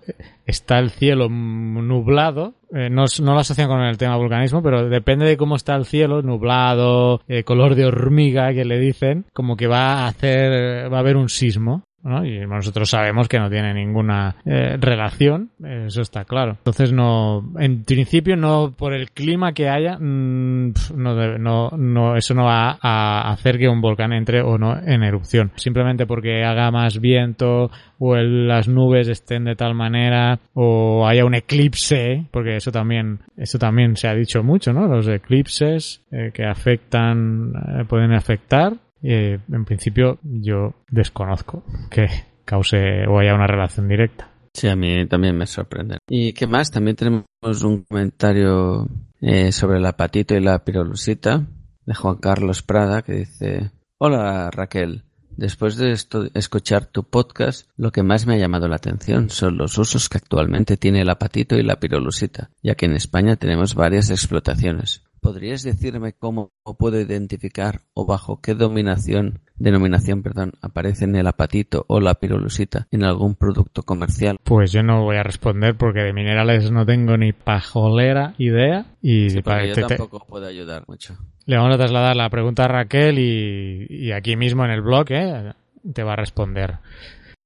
está 0.46 0.80
el 0.80 0.92
cielo 0.92 1.30
nublado, 1.30 2.56
eh, 2.74 2.90
no, 2.90 3.06
no, 3.22 3.34
lo 3.34 3.40
asocian 3.40 3.68
con 3.68 3.82
el 3.82 3.98
tema 3.98 4.16
vulcanismo, 4.16 4.64
pero 4.64 4.90
depende 4.90 5.26
de 5.26 5.38
cómo 5.38 5.56
está 5.56 5.76
el 5.76 5.86
cielo, 5.86 6.22
nublado, 6.22 7.22
eh, 7.28 7.44
color 7.44 7.76
de 7.76 7.86
hormiga 7.86 8.54
que 8.54 8.66
le 8.66 8.80
dicen, 8.80 9.26
como 9.34 9.58
que 9.58 9.68
va 9.68 10.04
a 10.04 10.08
hacer, 10.08 10.92
va 10.92 10.98
a 10.98 11.02
haber 11.02 11.18
un 11.18 11.30
sismo. 11.30 11.84
Y 12.04 12.40
nosotros 12.48 12.90
sabemos 12.90 13.28
que 13.28 13.40
no 13.40 13.50
tiene 13.50 13.74
ninguna 13.74 14.36
eh, 14.46 14.78
relación, 14.80 15.52
eso 15.64 16.02
está 16.02 16.24
claro. 16.26 16.52
Entonces 16.52 16.94
no, 16.94 17.52
en 17.60 17.84
principio 17.84 18.36
no 18.38 18.74
por 18.76 18.94
el 18.94 19.12
clima 19.12 19.54
que 19.54 19.70
haya, 19.70 19.98
mm, 20.00 20.74
no, 20.96 21.38
no, 21.38 21.70
no, 21.72 22.16
eso 22.16 22.34
no 22.34 22.46
va 22.46 22.78
a 22.82 23.32
hacer 23.32 23.58
que 23.58 23.68
un 23.68 23.82
volcán 23.82 24.14
entre 24.14 24.42
o 24.42 24.58
no 24.58 24.78
en 24.80 25.04
erupción. 25.04 25.52
Simplemente 25.56 26.06
porque 26.06 26.44
haga 26.44 26.72
más 26.72 27.00
viento 27.00 27.70
o 28.00 28.16
las 28.16 28.68
nubes 28.68 29.08
estén 29.10 29.44
de 29.44 29.56
tal 29.56 29.76
manera 29.76 30.40
o 30.54 31.06
haya 31.06 31.26
un 31.26 31.36
eclipse, 31.36 32.26
porque 32.32 32.56
eso 32.56 32.72
también, 32.72 33.20
eso 33.38 33.60
también 33.60 33.98
se 33.98 34.08
ha 34.08 34.16
dicho 34.16 34.42
mucho, 34.42 34.72
¿no? 34.72 34.88
Los 34.88 35.08
eclipses 35.08 36.02
eh, 36.12 36.32
que 36.34 36.46
afectan, 36.46 37.52
eh, 37.56 37.86
pueden 37.88 38.14
afectar 38.14 38.74
eh, 39.02 39.40
en 39.52 39.66
principio 39.66 40.20
yo 40.24 40.74
desconozco 40.90 41.64
que 41.90 42.08
cause 42.46 43.06
o 43.08 43.20
haya 43.20 43.36
una 43.36 43.48
relación 43.48 43.88
directa. 43.88 44.32
Sí, 44.54 44.68
a 44.68 44.76
mí 44.76 45.06
también 45.08 45.38
me 45.38 45.46
sorprende. 45.46 46.00
¿Y 46.08 46.34
qué 46.34 46.48
más? 46.48 46.72
También 46.72 46.96
tenemos 46.96 47.26
un 47.64 47.84
comentario 47.84 48.88
eh, 49.22 49.52
sobre 49.52 49.78
el 49.78 49.86
apatito 49.86 50.36
y 50.36 50.42
la 50.42 50.64
pirolusita 50.64 51.46
de 51.86 51.94
Juan 51.94 52.18
Carlos 52.18 52.64
Prada 52.64 53.02
que 53.04 53.14
dice, 53.14 53.72
hola 54.00 54.50
Raquel, 54.52 55.04
Después 55.40 55.78
de 55.78 55.92
esto, 55.92 56.28
escuchar 56.34 56.88
tu 56.88 57.06
podcast, 57.06 57.70
lo 57.78 57.94
que 57.94 58.04
más 58.04 58.28
me 58.28 58.34
ha 58.34 58.38
llamado 58.38 58.68
la 58.68 58.76
atención 58.76 59.30
son 59.30 59.56
los 59.56 59.78
usos 59.78 60.10
que 60.10 60.18
actualmente 60.18 60.76
tiene 60.76 61.00
el 61.00 61.10
apatito 61.10 61.56
y 61.56 61.64
la 61.64 61.80
pirolusita, 61.80 62.52
ya 62.62 62.76
que 62.76 62.88
en 62.88 62.94
España 62.94 63.38
tenemos 63.38 63.74
varias 63.74 64.10
explotaciones. 64.10 65.04
¿Podrías 65.22 65.64
decirme 65.64 66.14
cómo 66.14 66.52
puedo 66.78 67.00
identificar 67.00 67.82
o 67.94 68.06
bajo 68.06 68.42
qué 68.42 68.54
dominación, 68.54 69.42
denominación 69.56 70.24
perdón, 70.24 70.54
aparecen 70.62 71.16
el 71.16 71.28
apatito 71.28 71.86
o 71.88 72.00
la 72.00 72.16
pirolusita 72.16 72.88
en 72.92 73.04
algún 73.04 73.36
producto 73.36 73.84
comercial? 73.84 74.40
Pues 74.44 74.72
yo 74.72 74.82
no 74.82 75.04
voy 75.04 75.18
a 75.18 75.24
responder 75.24 75.76
porque 75.76 76.02
de 76.02 76.14
minerales 76.14 76.72
no 76.72 76.86
tengo 76.86 77.18
ni 77.18 77.34
pajolera 77.34 78.34
idea 78.38 78.86
y 79.02 79.30
sí, 79.30 79.42
para 79.42 79.66
yo 79.66 79.88
tampoco 79.88 80.26
puedo 80.26 80.48
ayudar 80.48 80.86
mucho. 80.88 81.18
Le 81.46 81.58
vamos 81.58 81.76
a 81.76 81.78
trasladar 81.78 82.16
la 82.16 82.30
pregunta 82.30 82.66
a 82.66 82.68
Raquel 82.68 83.20
y, 83.20 84.12
aquí 84.12 84.36
mismo 84.36 84.64
en 84.66 84.72
el 84.72 84.82
blog 84.82 85.12
¿eh? 85.12 85.54
te 85.94 86.04
va 86.04 86.14
a 86.14 86.18
responder 86.18 86.78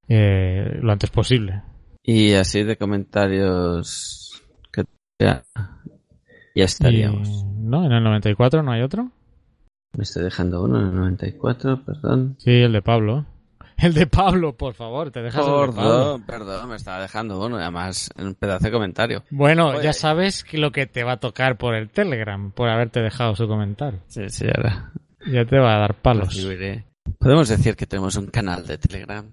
eh, 0.08 0.78
lo 0.80 0.92
antes 0.92 1.10
posible. 1.10 1.62
Y 2.02 2.34
así 2.34 2.62
de 2.64 2.76
comentarios 2.76 4.42
que 4.70 4.84
ya, 5.18 5.42
ya 6.54 6.64
estaríamos. 6.64 7.46
¿No? 7.64 7.84
¿En 7.84 7.92
el 7.92 8.04
94 8.04 8.62
no 8.62 8.72
hay 8.72 8.82
otro? 8.82 9.10
Me 9.96 10.02
estoy 10.02 10.24
dejando 10.24 10.62
uno 10.62 10.80
en 10.80 10.88
el 10.88 10.94
94, 10.94 11.84
perdón. 11.84 12.36
Sí, 12.38 12.50
el 12.50 12.72
de 12.72 12.82
Pablo. 12.82 13.26
El 13.76 13.92
de 13.94 14.06
Pablo, 14.06 14.56
por 14.56 14.74
favor, 14.74 15.10
te 15.10 15.20
dejas 15.20 15.44
Perdón, 15.44 16.22
perdón, 16.22 16.68
me 16.68 16.76
estaba 16.76 17.00
dejando 17.00 17.44
uno, 17.44 17.56
además 17.56 18.10
un 18.16 18.34
pedazo 18.34 18.66
de 18.66 18.70
comentario. 18.70 19.24
Bueno, 19.30 19.82
ya 19.82 19.92
sabes 19.92 20.44
que 20.44 20.58
lo 20.58 20.70
que 20.70 20.86
te 20.86 21.02
va 21.02 21.12
a 21.12 21.16
tocar 21.20 21.56
por 21.58 21.74
el 21.74 21.90
Telegram, 21.90 22.52
por 22.52 22.68
haberte 22.68 23.00
dejado 23.00 23.34
su 23.34 23.48
comentario. 23.48 24.00
Sí, 24.06 24.28
sí, 24.28 24.46
ahora. 24.46 24.92
Ya 25.26 25.44
te 25.44 25.58
va 25.58 25.76
a 25.76 25.78
dar 25.80 25.94
palos. 25.94 26.38
Podemos 27.18 27.48
decir 27.48 27.74
que 27.74 27.86
tenemos 27.86 28.16
un 28.16 28.26
canal 28.26 28.66
de 28.66 28.78
Telegram. 28.78 29.26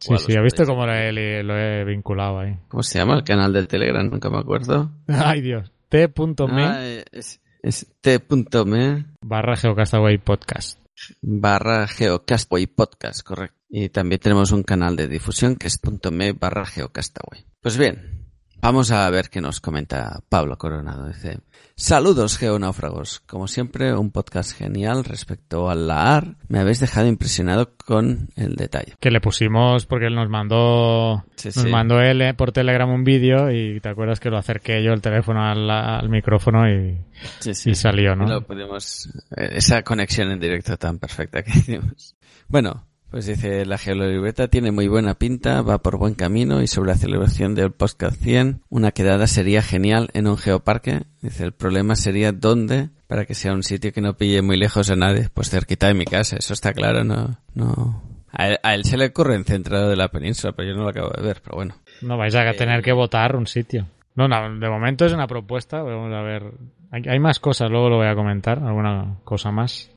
sí, 0.00 0.16
sí, 0.18 0.36
¿ha 0.36 0.42
visto 0.42 0.64
cómo 0.66 0.84
lo 0.84 0.92
he, 0.92 1.84
vinculado 1.84 2.40
ahí? 2.40 2.58
¿Cómo 2.68 2.82
se 2.82 2.98
llama 2.98 3.14
el 3.14 3.24
canal 3.24 3.52
de 3.52 3.66
Telegram? 3.66 4.08
Nunca 4.08 4.28
me 4.28 4.38
acuerdo. 4.38 4.90
Ay, 5.08 5.40
Dios. 5.40 5.72
T.me. 5.88 6.62
Ah, 6.62 6.84
es, 7.10 7.40
es 7.62 7.86
t.me. 8.00 9.06
Barra 9.20 9.56
Geocastaway 9.56 10.18
Podcast. 10.18 10.78
Barra 11.20 11.86
Geocastaway 11.86 12.66
Podcast, 12.66 13.22
correcto. 13.22 13.56
Y 13.68 13.90
también 13.90 14.20
tenemos 14.20 14.50
un 14.52 14.62
canal 14.62 14.96
de 14.96 15.08
difusión 15.08 15.56
que 15.56 15.66
es 15.68 15.80
.me 16.10 16.32
barra 16.32 16.64
Geocastaway. 16.64 17.44
Pues 17.60 17.76
bien, 17.76 18.17
Vamos 18.60 18.90
a 18.90 19.08
ver 19.10 19.30
qué 19.30 19.40
nos 19.40 19.60
comenta 19.60 20.20
Pablo 20.28 20.58
Coronado. 20.58 21.06
Dice, 21.06 21.38
saludos 21.76 22.38
geonáufragos. 22.38 23.20
Como 23.20 23.46
siempre, 23.46 23.94
un 23.94 24.10
podcast 24.10 24.56
genial 24.56 25.04
respecto 25.04 25.70
al 25.70 25.86
LAR. 25.86 26.34
Me 26.48 26.58
habéis 26.58 26.80
dejado 26.80 27.06
impresionado 27.06 27.74
con 27.76 28.30
el 28.34 28.56
detalle. 28.56 28.94
Que 28.98 29.12
le 29.12 29.20
pusimos 29.20 29.86
porque 29.86 30.06
él 30.06 30.16
nos 30.16 30.28
mandó, 30.28 31.24
nos 31.44 31.66
mandó 31.66 32.00
él 32.00 32.20
eh, 32.20 32.34
por 32.34 32.50
Telegram 32.50 32.90
un 32.90 33.04
vídeo 33.04 33.50
y 33.52 33.78
te 33.80 33.88
acuerdas 33.90 34.18
que 34.18 34.28
lo 34.28 34.38
acerqué 34.38 34.82
yo 34.82 34.92
el 34.92 35.00
teléfono 35.00 35.40
al, 35.40 36.08
micrófono 36.08 36.68
y, 36.68 36.98
y, 37.44 37.74
salió, 37.74 38.16
¿no? 38.16 38.38
Eh, 38.38 39.50
esa 39.52 39.82
conexión 39.84 40.32
en 40.32 40.40
directo 40.40 40.76
tan 40.76 40.98
perfecta 40.98 41.44
que 41.44 41.50
hicimos. 41.58 42.16
Bueno, 42.48 42.88
pues 43.10 43.26
dice, 43.26 43.64
la 43.64 43.78
geolibreta 43.78 44.48
tiene 44.48 44.70
muy 44.70 44.88
buena 44.88 45.14
pinta, 45.14 45.62
va 45.62 45.78
por 45.78 45.96
buen 45.98 46.14
camino 46.14 46.62
y 46.62 46.66
sobre 46.66 46.90
la 46.90 46.96
celebración 46.96 47.54
del 47.54 47.72
podcast 47.72 48.20
100, 48.20 48.62
una 48.68 48.92
quedada 48.92 49.26
sería 49.26 49.62
genial 49.62 50.10
en 50.12 50.26
un 50.26 50.36
geoparque. 50.36 51.02
Dice, 51.22 51.44
el 51.44 51.52
problema 51.52 51.96
sería 51.96 52.32
dónde 52.32 52.90
para 53.06 53.24
que 53.24 53.34
sea 53.34 53.52
un 53.52 53.62
sitio 53.62 53.92
que 53.92 54.02
no 54.02 54.16
pille 54.16 54.42
muy 54.42 54.56
lejos 54.56 54.90
a 54.90 54.96
nadie. 54.96 55.28
Pues 55.32 55.50
cerquita 55.50 55.88
de 55.88 55.94
mi 55.94 56.04
casa, 56.04 56.36
eso 56.36 56.52
está 56.52 56.72
claro, 56.72 57.04
no, 57.04 57.38
no. 57.54 58.02
A 58.30 58.74
él, 58.74 58.84
se 58.84 58.98
le 58.98 59.06
ocurre 59.06 59.34
en 59.34 59.44
centro 59.44 59.88
de 59.88 59.96
la 59.96 60.08
península, 60.08 60.52
pero 60.52 60.68
yo 60.68 60.76
no 60.76 60.82
lo 60.82 60.90
acabo 60.90 61.10
de 61.10 61.22
ver, 61.22 61.40
pero 61.42 61.56
bueno. 61.56 61.74
No 62.02 62.18
vais 62.18 62.34
a 62.34 62.52
tener 62.52 62.82
que 62.82 62.92
votar 62.92 63.34
un 63.34 63.46
sitio. 63.46 63.86
No, 64.14 64.28
no, 64.28 64.58
de 64.58 64.68
momento 64.68 65.06
es 65.06 65.12
una 65.12 65.26
propuesta. 65.26 65.82
Vamos 65.82 66.12
a 66.12 66.22
ver. 66.22 66.52
Hay, 66.90 67.18
más 67.18 67.40
cosas, 67.40 67.70
luego 67.70 67.88
lo 67.88 67.96
voy 67.96 68.06
a 68.06 68.14
comentar, 68.14 68.58
alguna 68.58 69.16
cosa 69.24 69.50
más. 69.50 69.90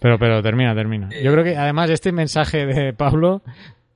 Pero, 0.00 0.18
pero 0.18 0.42
termina, 0.42 0.74
termina. 0.74 1.08
Yo 1.22 1.32
creo 1.32 1.44
que 1.44 1.56
además 1.56 1.90
este 1.90 2.12
mensaje 2.12 2.66
de 2.66 2.92
Pablo 2.92 3.42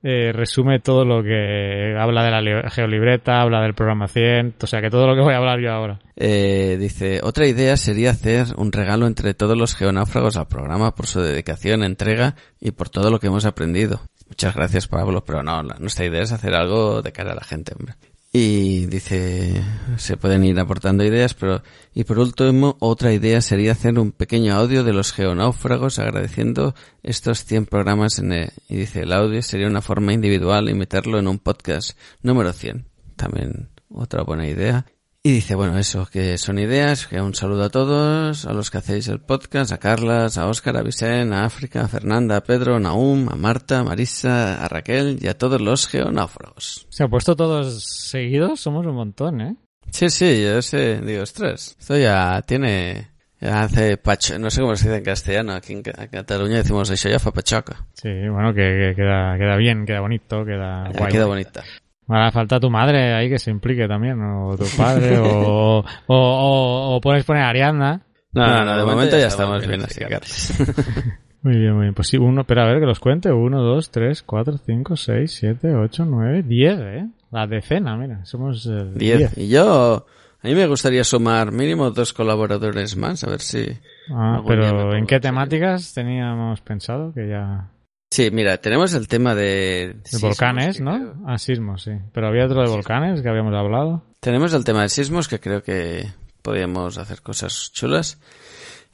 eh, 0.02 0.32
resume 0.32 0.80
todo 0.80 1.04
lo 1.04 1.22
que 1.22 1.94
habla 1.98 2.24
de 2.24 2.30
la 2.30 2.70
geolibreta, 2.70 3.42
habla 3.42 3.60
del 3.60 3.74
programa 3.74 4.08
100, 4.08 4.54
o 4.62 4.66
sea 4.66 4.80
que 4.80 4.88
todo 4.88 5.06
lo 5.06 5.14
que 5.14 5.20
voy 5.20 5.34
a 5.34 5.36
hablar 5.36 5.60
yo 5.60 5.70
ahora. 5.70 5.98
Eh, 6.16 6.78
dice, 6.80 7.20
otra 7.22 7.46
idea 7.46 7.76
sería 7.76 8.12
hacer 8.12 8.46
un 8.56 8.72
regalo 8.72 9.06
entre 9.06 9.34
todos 9.34 9.58
los 9.58 9.74
geonáufragos 9.74 10.38
al 10.38 10.48
programa 10.48 10.94
por 10.94 11.06
su 11.06 11.20
dedicación, 11.20 11.84
entrega 11.84 12.34
y 12.60 12.70
por 12.70 12.88
todo 12.88 13.10
lo 13.10 13.20
que 13.20 13.26
hemos 13.26 13.44
aprendido. 13.44 14.00
Muchas 14.26 14.54
gracias 14.54 14.88
Pablo, 14.88 15.22
pero 15.22 15.42
no, 15.42 15.62
nuestra 15.62 16.06
idea 16.06 16.22
es 16.22 16.32
hacer 16.32 16.54
algo 16.54 17.02
de 17.02 17.12
cara 17.12 17.32
a 17.32 17.34
la 17.34 17.44
gente, 17.44 17.74
hombre. 17.78 17.94
Y 18.32 18.86
dice, 18.86 19.60
se 19.96 20.16
pueden 20.16 20.44
ir 20.44 20.60
aportando 20.60 21.04
ideas, 21.04 21.34
pero, 21.34 21.64
y 21.92 22.04
por 22.04 22.20
último, 22.20 22.76
otra 22.78 23.12
idea 23.12 23.40
sería 23.40 23.72
hacer 23.72 23.98
un 23.98 24.12
pequeño 24.12 24.54
audio 24.54 24.84
de 24.84 24.92
los 24.92 25.12
geonáufragos 25.12 25.98
agradeciendo 25.98 26.76
estos 27.02 27.44
100 27.44 27.66
programas 27.66 28.20
en 28.20 28.32
el, 28.32 28.52
y 28.68 28.76
dice, 28.76 29.00
el 29.00 29.12
audio 29.12 29.42
sería 29.42 29.66
una 29.66 29.82
forma 29.82 30.12
individual 30.12 30.68
y 30.68 30.74
meterlo 30.74 31.18
en 31.18 31.26
un 31.26 31.40
podcast 31.40 31.98
número 32.22 32.52
100. 32.52 32.86
También 33.16 33.70
otra 33.88 34.22
buena 34.22 34.46
idea. 34.46 34.86
Y 35.22 35.32
dice, 35.32 35.54
bueno, 35.54 35.76
eso, 35.76 36.08
que 36.10 36.38
son 36.38 36.58
ideas, 36.58 37.06
que 37.06 37.20
un 37.20 37.34
saludo 37.34 37.64
a 37.64 37.68
todos, 37.68 38.46
a 38.46 38.54
los 38.54 38.70
que 38.70 38.78
hacéis 38.78 39.06
el 39.08 39.20
podcast, 39.20 39.70
a 39.70 39.76
Carlas, 39.76 40.38
a 40.38 40.48
Óscar, 40.48 40.78
a 40.78 40.82
Vicente, 40.82 41.34
a 41.34 41.44
África, 41.44 41.82
a 41.82 41.88
Fernanda, 41.88 42.38
a 42.38 42.40
Pedro, 42.42 42.76
a 42.76 42.80
Naum, 42.80 43.28
a 43.28 43.36
Marta, 43.36 43.80
a 43.80 43.84
Marisa, 43.84 44.64
a 44.64 44.66
Raquel 44.66 45.18
y 45.20 45.28
a 45.28 45.36
todos 45.36 45.60
los 45.60 45.88
geonáufragos. 45.88 46.86
Se 46.88 47.04
ha 47.04 47.08
puesto 47.08 47.36
todos 47.36 47.84
seguidos, 47.84 48.60
somos 48.60 48.86
un 48.86 48.94
montón, 48.94 49.42
¿eh? 49.42 49.56
Sí, 49.90 50.08
sí, 50.08 50.42
yo 50.42 50.62
sé, 50.62 51.02
digo, 51.02 51.22
ostras, 51.22 51.76
esto 51.78 51.98
ya 51.98 52.40
tiene, 52.40 53.10
ya 53.42 53.64
hace 53.64 53.98
pacho, 53.98 54.38
no 54.38 54.50
sé 54.50 54.62
cómo 54.62 54.74
se 54.74 54.88
dice 54.88 54.98
en 55.00 55.04
castellano, 55.04 55.52
aquí 55.52 55.74
en, 55.74 55.82
Cataluña 55.82 56.56
decimos 56.56 56.88
eso 56.88 57.10
ya 57.10 57.18
fue 57.18 57.32
pachaca. 57.32 57.86
Sí, 57.92 58.08
bueno, 58.08 58.54
que, 58.54 58.94
queda, 58.96 59.36
queda 59.36 59.56
bien, 59.56 59.84
queda 59.84 60.00
bonito, 60.00 60.46
queda 60.46 60.90
guay. 60.96 61.12
Queda 61.12 61.26
bonita. 61.26 61.62
Ahora 62.10 62.32
falta 62.32 62.58
tu 62.58 62.70
madre 62.70 63.14
ahí 63.14 63.28
que 63.28 63.38
se 63.38 63.52
implique 63.52 63.86
también, 63.86 64.20
o 64.20 64.56
tu 64.56 64.64
padre, 64.76 65.16
o, 65.18 65.84
o, 66.08 66.96
o, 66.96 67.00
puedes 67.00 67.24
poner 67.24 67.44
a 67.44 67.48
Ariadna. 67.50 68.02
No, 68.32 68.46
no, 68.46 68.64
no, 68.64 68.76
de, 68.76 68.84
momento, 68.84 69.16
ya 69.16 69.28
estamos 69.28 69.64
bien 69.64 69.82
así, 69.82 70.00
Carlos. 70.00 70.52
Muy 71.42 71.56
bien, 71.56 71.72
muy 71.72 71.82
bien. 71.84 71.94
Pues 71.94 72.08
sí, 72.08 72.18
uno, 72.18 72.44
pero 72.44 72.60
a 72.60 72.66
ver 72.66 72.80
que 72.80 72.86
los 72.86 73.00
cuente. 73.00 73.32
Uno, 73.32 73.62
dos, 73.62 73.90
tres, 73.90 74.22
cuatro, 74.22 74.58
cinco, 74.58 74.94
seis, 74.94 75.32
siete, 75.32 75.74
ocho, 75.74 76.04
nueve, 76.04 76.42
diez, 76.42 76.78
¿eh? 76.78 77.06
La 77.30 77.46
decena, 77.46 77.96
mira, 77.96 78.26
somos 78.26 78.66
el 78.66 78.92
diez. 78.92 79.38
Y 79.38 79.48
yo, 79.48 80.04
a 80.42 80.46
mí 80.46 80.54
me 80.54 80.66
gustaría 80.66 81.02
sumar 81.02 81.50
mínimo 81.50 81.90
dos 81.92 82.12
colaboradores 82.12 82.94
más, 82.94 83.24
a 83.24 83.30
ver 83.30 83.40
si... 83.40 83.66
Ah, 84.12 84.42
pero 84.46 84.94
¿en 84.94 85.06
qué 85.06 85.18
temáticas 85.18 85.94
teníamos 85.94 86.60
pensado 86.60 87.14
que 87.14 87.26
ya... 87.26 87.70
Sí, 88.10 88.30
mira, 88.32 88.58
tenemos 88.58 88.92
el 88.94 89.06
tema 89.06 89.36
de... 89.36 89.94
De 90.10 90.18
volcanes, 90.18 90.80
¿no? 90.80 91.14
Ah, 91.26 91.38
sismos, 91.38 91.84
sí. 91.84 91.92
Pero 92.12 92.26
había 92.26 92.46
otro 92.46 92.60
de 92.62 92.68
volcanes 92.68 93.22
que 93.22 93.28
habíamos 93.28 93.54
hablado. 93.54 94.02
Tenemos 94.18 94.52
el 94.52 94.64
tema 94.64 94.82
de 94.82 94.88
sismos 94.88 95.28
que 95.28 95.38
creo 95.38 95.62
que 95.62 96.12
podríamos 96.42 96.98
hacer 96.98 97.22
cosas 97.22 97.70
chulas. 97.72 98.18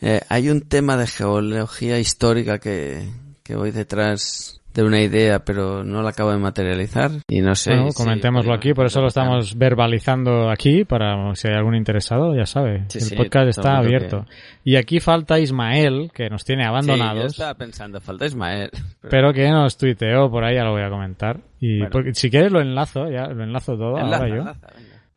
Eh, 0.02 0.20
hay 0.28 0.50
un 0.50 0.62
tema 0.68 0.98
de 0.98 1.06
geología 1.06 1.98
histórica 1.98 2.58
que, 2.58 3.08
que 3.42 3.56
voy 3.56 3.70
detrás 3.70 4.60
de 4.77 4.83
una 4.83 5.01
idea, 5.01 5.39
pero 5.39 5.83
no 5.83 6.03
la 6.03 6.11
acabo 6.11 6.31
de 6.31 6.37
materializar 6.37 7.11
y 7.29 7.41
no 7.41 7.55
sé. 7.55 7.70
Bueno, 7.70 7.89
comentémoslo 7.97 8.53
aquí, 8.53 8.74
por 8.74 8.85
eso 8.85 9.01
lo 9.01 9.07
estamos 9.07 9.57
verbalizando 9.57 10.51
aquí, 10.51 10.85
para 10.85 11.35
si 11.35 11.49
hay 11.49 11.55
algún 11.55 11.74
interesado, 11.74 12.37
ya 12.37 12.45
sabe. 12.45 12.85
el 12.95 13.16
podcast 13.16 13.49
está 13.49 13.79
abierto. 13.79 14.27
Y 14.64 14.77
aquí 14.77 15.01
falta 15.01 15.41
Ismael, 15.41 16.11
que 16.12 16.29
nos 16.29 16.45
tiene 16.45 16.66
abandonados. 16.66 17.22
yo 17.22 17.27
estaba 17.29 17.55
pensando, 17.55 18.03
falta 18.03 18.27
Ismael. 18.27 18.70
Pero, 19.11 19.33
que 19.33 19.49
nos 19.49 19.79
tuiteó, 19.79 20.31
por 20.31 20.45
ahí 20.45 20.57
ya 20.57 20.64
lo 20.64 20.72
voy 20.72 20.83
a 20.83 20.91
comentar. 20.91 21.41
Y 21.59 21.81
si 22.12 22.29
quieres 22.29 22.53
lo 22.53 22.61
enlazo, 22.61 23.09
ya 23.11 23.29
lo 23.29 23.45
enlazo 23.45 23.79
todo 23.79 23.97
ahora 23.97 24.29
yo 24.29 24.45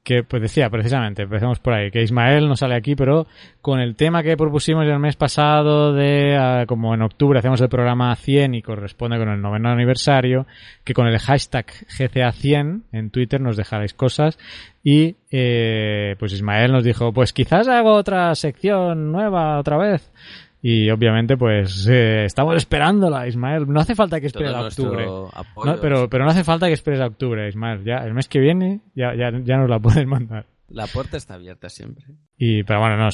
que 0.10 0.24
pues 0.24 0.42
decía 0.42 0.72
precisamente, 0.72 1.22
empecemos 1.22 1.60
por 1.60 1.76
ahí, 1.76 1.92
que 1.92 2.02
Ismael 2.02 2.48
no 2.48 2.56
sale 2.56 2.74
aquí, 2.76 2.96
pero 2.96 3.28
con 3.62 3.80
el 3.80 3.96
tema 3.96 4.24
que 4.24 4.36
propusimos 4.36 4.84
el 4.88 4.98
mes 4.98 5.16
pasado 5.16 5.94
de, 5.94 6.36
ah, 6.36 6.66
como 6.68 6.96
en 6.96 7.04
octubre 7.04 7.38
hacemos 7.38 7.62
el 7.62 7.70
programa 7.70 8.16
100 8.16 8.56
y 8.56 8.64
corresponde 8.64 9.20
con 9.20 9.30
el 9.30 9.40
noveno 9.40 9.70
aniversario, 9.70 10.48
que 10.84 10.96
con 10.96 11.06
el 11.06 11.20
hashtag 11.20 11.68
GCA100 11.68 12.86
en 12.92 13.12
Twitter 13.12 13.40
nos 13.40 13.56
dejarais 13.56 13.94
cosas 13.94 14.40
y 14.84 15.16
eh, 15.30 16.16
pues 16.18 16.34
Ismael 16.34 16.72
nos 16.72 16.84
dijo, 16.84 17.14
pues 17.14 17.32
quizás 17.32 17.68
hago 17.68 17.94
otra 17.94 18.34
sección 18.34 19.12
nueva 19.12 19.60
otra 19.60 19.78
vez. 19.78 20.12
Y 20.62 20.90
obviamente, 20.90 21.38
pues 21.38 21.88
eh, 21.90 22.26
estamos 22.26 22.56
esperándola, 22.58 23.28
Ismael. 23.28 23.66
No 23.68 23.80
hace 23.80 23.96
falta 23.96 24.20
que 24.20 24.28
esperes 24.28 24.54
a 24.54 24.62
octubre. 24.62 25.06
pero, 25.82 26.10
pero 26.10 26.26
no 26.26 26.32
hace 26.32 26.44
falta 26.44 26.68
que 26.68 26.74
esperes 26.74 27.00
a 27.00 27.08
octubre, 27.08 27.48
Ismael. 27.48 27.84
Ya 27.86 27.98
el 28.00 28.14
mes 28.14 28.28
que 28.28 28.40
viene 28.40 28.82
ya, 28.94 29.16
ya, 29.16 29.32
ya 29.44 29.58
nos 29.58 29.70
la 29.70 29.80
puedes 29.82 30.06
mandar. 30.06 30.46
La 30.68 30.88
puerta 30.88 31.18
está 31.18 31.36
abierta 31.36 31.70
siempre. 31.70 32.06
Y, 32.38 32.64
pero 32.64 32.80
bueno, 32.82 32.98
no, 32.98 33.10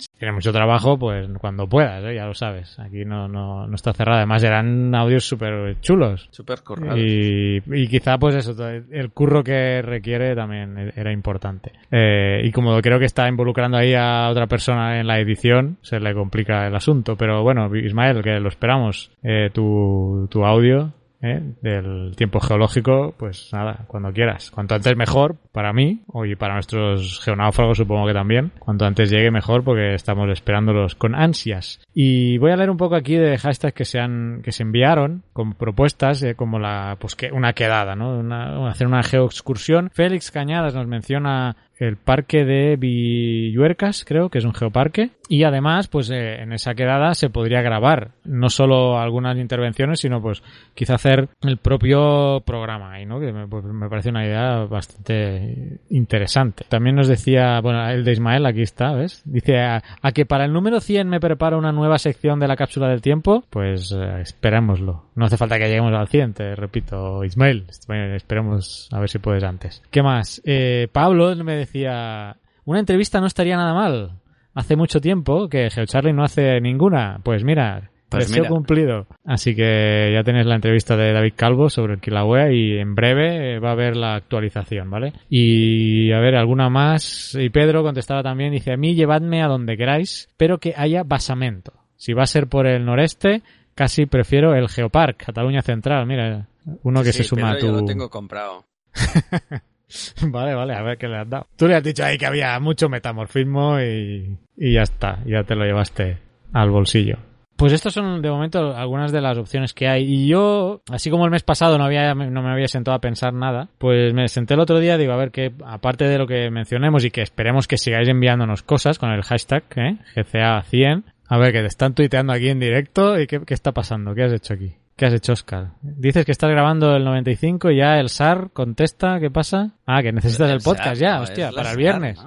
si 0.00 0.08
tienes 0.18 0.34
mucho 0.34 0.52
trabajo, 0.52 0.98
pues 0.98 1.28
cuando 1.38 1.66
puedas, 1.66 2.02
¿eh? 2.04 2.14
ya 2.14 2.26
lo 2.26 2.34
sabes. 2.34 2.78
Aquí 2.78 3.04
no, 3.04 3.28
no, 3.28 3.66
no 3.66 3.74
está 3.74 3.92
cerrado. 3.92 4.18
Además, 4.18 4.42
eran 4.42 4.94
audios 4.94 5.24
súper 5.24 5.80
chulos. 5.80 6.28
Súper 6.30 6.58
Y, 6.96 7.58
y 7.72 7.88
quizá, 7.88 8.18
pues 8.18 8.34
eso, 8.34 8.54
el 8.68 9.10
curro 9.12 9.42
que 9.42 9.82
requiere 9.82 10.34
también 10.34 10.78
e-, 10.78 10.92
era 10.96 11.12
importante. 11.12 11.72
Eh, 11.90 12.42
y 12.44 12.50
como 12.52 12.80
creo 12.80 12.98
que 12.98 13.06
está 13.06 13.28
involucrando 13.28 13.76
ahí 13.76 13.94
a 13.94 14.28
otra 14.30 14.46
persona 14.46 15.00
en 15.00 15.06
la 15.06 15.18
edición, 15.18 15.78
se 15.82 16.00
le 16.00 16.14
complica 16.14 16.66
el 16.66 16.74
asunto. 16.74 17.16
Pero 17.16 17.42
bueno, 17.42 17.74
Ismael, 17.74 18.22
que 18.22 18.40
lo 18.40 18.48
esperamos, 18.48 19.10
eh, 19.22 19.50
tu, 19.52 20.28
tu 20.30 20.44
audio 20.44 20.92
¿eh? 21.22 21.40
del 21.60 22.14
tiempo 22.16 22.40
geológico, 22.40 23.14
pues 23.16 23.50
nada, 23.52 23.84
cuando 23.86 24.12
quieras. 24.12 24.50
Cuanto 24.50 24.74
antes 24.74 24.96
mejor, 24.96 25.36
para 25.52 25.72
mí, 25.72 26.02
y 26.24 26.34
para 26.36 26.54
nuestros 26.54 27.20
geonáufragos 27.20 27.78
supongo 27.78 28.06
que 28.06 28.14
también. 28.14 28.52
Cuanto 28.58 28.84
antes 28.84 29.10
llegue 29.10 29.30
mejor 29.30 29.64
porque 29.64 29.94
estamos 29.94 30.28
esperándolos 30.30 30.94
con 30.94 31.14
ansias. 31.14 31.80
Y 31.94 32.38
voy 32.38 32.52
a 32.52 32.56
leer 32.56 32.70
un 32.70 32.76
poco 32.76 32.96
aquí 32.96 33.16
de 33.16 33.38
hashtags 33.38 33.74
que 33.74 33.84
se 33.84 33.98
han, 33.98 34.40
que 34.42 34.52
se 34.52 34.62
enviaron 34.62 35.22
con 35.32 35.54
propuestas, 35.54 36.22
eh, 36.22 36.34
como 36.34 36.58
la, 36.58 36.96
pues 37.00 37.14
que 37.14 37.30
una 37.32 37.52
quedada, 37.52 37.94
¿no? 37.94 38.18
Una, 38.18 38.68
hacer 38.68 38.86
una 38.86 39.02
geoexcursión. 39.02 39.90
Félix 39.92 40.30
Cañadas 40.30 40.74
nos 40.74 40.86
menciona 40.86 41.56
el 41.80 41.96
parque 41.96 42.44
de 42.44 42.76
Villuercas, 42.76 44.04
creo 44.06 44.28
que 44.28 44.38
es 44.38 44.44
un 44.44 44.52
geoparque. 44.52 45.10
Y 45.28 45.44
además, 45.44 45.88
pues 45.88 46.10
eh, 46.10 46.42
en 46.42 46.52
esa 46.52 46.74
quedada 46.74 47.14
se 47.14 47.30
podría 47.30 47.62
grabar 47.62 48.10
no 48.24 48.50
solo 48.50 48.98
algunas 48.98 49.38
intervenciones, 49.38 50.00
sino 50.00 50.20
pues 50.20 50.42
quizá 50.74 50.96
hacer 50.96 51.28
el 51.40 51.56
propio 51.56 52.42
programa 52.44 52.92
ahí, 52.92 53.06
¿no? 53.06 53.18
Que 53.18 53.32
me, 53.32 53.46
pues, 53.46 53.64
parece 53.88 54.10
una 54.10 54.26
idea 54.26 54.64
bastante 54.66 55.78
interesante. 55.88 56.64
También 56.68 56.96
nos 56.96 57.08
decía, 57.08 57.60
bueno, 57.60 57.88
el 57.88 58.04
de 58.04 58.12
Ismael, 58.12 58.44
aquí 58.44 58.62
está, 58.62 58.92
¿ves? 58.92 59.22
Dice, 59.24 59.60
a, 59.60 59.82
que 60.12 60.26
para 60.26 60.44
el 60.44 60.52
número 60.52 60.80
100 60.80 61.08
me 61.08 61.20
prepara 61.20 61.56
una 61.56 61.72
nueva 61.72 61.98
sección 61.98 62.40
de 62.40 62.48
la 62.48 62.56
cápsula 62.56 62.88
del 62.88 63.00
tiempo, 63.00 63.42
pues 63.48 63.92
eh, 63.92 64.20
esperémoslo. 64.20 65.04
No 65.20 65.26
hace 65.26 65.36
falta 65.36 65.58
que 65.58 65.66
lleguemos 65.66 65.92
al 65.92 66.08
100, 66.08 66.32
te 66.32 66.56
repito, 66.56 67.22
Ismael, 67.24 67.66
esperemos 67.68 68.88
a 68.90 69.00
ver 69.00 69.10
si 69.10 69.18
puedes 69.18 69.44
antes. 69.44 69.82
¿Qué 69.90 70.02
más? 70.02 70.40
Eh, 70.46 70.88
Pablo 70.90 71.36
me 71.44 71.56
decía 71.56 72.38
una 72.64 72.80
entrevista 72.80 73.20
no 73.20 73.26
estaría 73.26 73.54
nada 73.54 73.74
mal. 73.74 74.12
Hace 74.54 74.76
mucho 74.76 74.98
tiempo 74.98 75.50
que 75.50 75.68
GeoCharlie 75.68 76.14
no 76.14 76.24
hace 76.24 76.58
ninguna. 76.62 77.20
Pues 77.22 77.44
mira, 77.44 77.90
pues 78.08 78.34
cumplido. 78.48 79.08
Así 79.26 79.54
que 79.54 80.10
ya 80.14 80.24
tenéis 80.24 80.46
la 80.46 80.54
entrevista 80.54 80.96
de 80.96 81.12
David 81.12 81.34
Calvo 81.36 81.68
sobre 81.68 81.92
el 81.92 82.00
Kilauea 82.00 82.50
y 82.50 82.78
en 82.78 82.94
breve 82.94 83.58
va 83.58 83.68
a 83.68 83.72
haber 83.72 83.98
la 83.98 84.14
actualización, 84.14 84.88
¿vale? 84.88 85.12
Y 85.28 86.12
a 86.12 86.20
ver, 86.20 86.34
alguna 86.34 86.70
más. 86.70 87.36
Y 87.38 87.50
Pedro 87.50 87.82
contestaba 87.82 88.22
también, 88.22 88.52
dice, 88.52 88.72
a 88.72 88.78
mí 88.78 88.94
llevadme 88.94 89.42
a 89.42 89.48
donde 89.48 89.76
queráis, 89.76 90.30
pero 90.38 90.56
que 90.56 90.72
haya 90.74 91.02
basamento. 91.02 91.74
Si 92.00 92.14
va 92.14 92.22
a 92.22 92.26
ser 92.26 92.46
por 92.46 92.66
el 92.66 92.86
noreste, 92.86 93.42
casi 93.80 94.04
prefiero 94.04 94.54
el 94.54 94.68
Geopark, 94.68 95.24
Cataluña 95.24 95.62
Central. 95.62 96.04
Mira, 96.06 96.46
uno 96.82 97.02
que 97.02 97.14
se 97.14 97.24
suma 97.24 97.52
a 97.52 97.56
tu... 97.56 97.68
Yo 97.68 97.72
lo 97.72 97.84
tengo 97.86 98.10
comprado. 98.10 98.66
Vale, 100.22 100.54
vale, 100.54 100.72
a 100.72 100.82
ver 100.82 100.98
qué 100.98 101.08
le 101.08 101.16
has 101.16 101.28
dado. 101.28 101.48
Tú 101.56 101.66
le 101.66 101.74
has 101.74 101.82
dicho 101.82 102.04
ahí 102.04 102.16
que 102.16 102.24
había 102.24 102.60
mucho 102.60 102.88
metamorfismo 102.88 103.80
y, 103.80 104.38
y 104.56 104.74
ya 104.74 104.82
está, 104.82 105.18
ya 105.26 105.42
te 105.42 105.56
lo 105.56 105.64
llevaste 105.64 106.18
al 106.52 106.70
bolsillo. 106.70 107.16
Pues 107.60 107.74
estas 107.74 107.92
son 107.92 108.22
de 108.22 108.30
momento 108.30 108.74
algunas 108.74 109.12
de 109.12 109.20
las 109.20 109.36
opciones 109.36 109.74
que 109.74 109.86
hay. 109.86 110.04
Y 110.04 110.28
yo, 110.28 110.80
así 110.90 111.10
como 111.10 111.26
el 111.26 111.30
mes 111.30 111.42
pasado 111.42 111.76
no, 111.76 111.84
había, 111.84 112.14
no 112.14 112.42
me 112.42 112.50
había 112.50 112.68
sentado 112.68 112.96
a 112.96 113.00
pensar 113.00 113.34
nada, 113.34 113.68
pues 113.76 114.14
me 114.14 114.28
senté 114.28 114.54
el 114.54 114.60
otro 114.60 114.78
día, 114.78 114.96
digo, 114.96 115.12
a 115.12 115.16
ver 115.16 115.30
que, 115.30 115.52
aparte 115.66 116.04
de 116.04 116.16
lo 116.16 116.26
que 116.26 116.50
mencionemos 116.50 117.04
y 117.04 117.10
que 117.10 117.20
esperemos 117.20 117.68
que 117.68 117.76
sigáis 117.76 118.08
enviándonos 118.08 118.62
cosas 118.62 118.98
con 118.98 119.10
el 119.10 119.22
hashtag 119.22 119.64
¿eh? 119.76 119.96
GCA100, 120.14 121.02
a 121.30 121.38
ver 121.38 121.52
que 121.52 121.60
te 121.60 121.66
están 121.66 121.94
tuiteando 121.94 122.32
aquí 122.32 122.48
en 122.48 122.58
directo 122.58 123.18
y 123.18 123.28
qué, 123.28 123.40
qué 123.46 123.54
está 123.54 123.70
pasando, 123.70 124.14
qué 124.14 124.24
has 124.24 124.32
hecho 124.32 124.54
aquí. 124.54 124.74
¿Qué 124.96 125.06
has 125.06 125.14
hecho, 125.14 125.32
Oscar? 125.32 125.68
Dices 125.80 126.26
que 126.26 126.32
estás 126.32 126.50
grabando 126.50 126.94
el 126.96 127.04
95 127.04 127.70
y 127.70 127.78
ya 127.78 127.98
el 127.98 128.08
SAR 128.08 128.50
contesta, 128.52 129.20
¿qué 129.20 129.30
pasa? 129.30 129.70
Ah, 129.86 130.02
que 130.02 130.12
necesitas 130.12 130.50
el, 130.50 130.60
podcast 130.60 131.00
ya, 131.00 131.20
hostia, 131.20 131.52
para 131.52 131.70
el 131.70 131.76
viernes. 131.76 132.18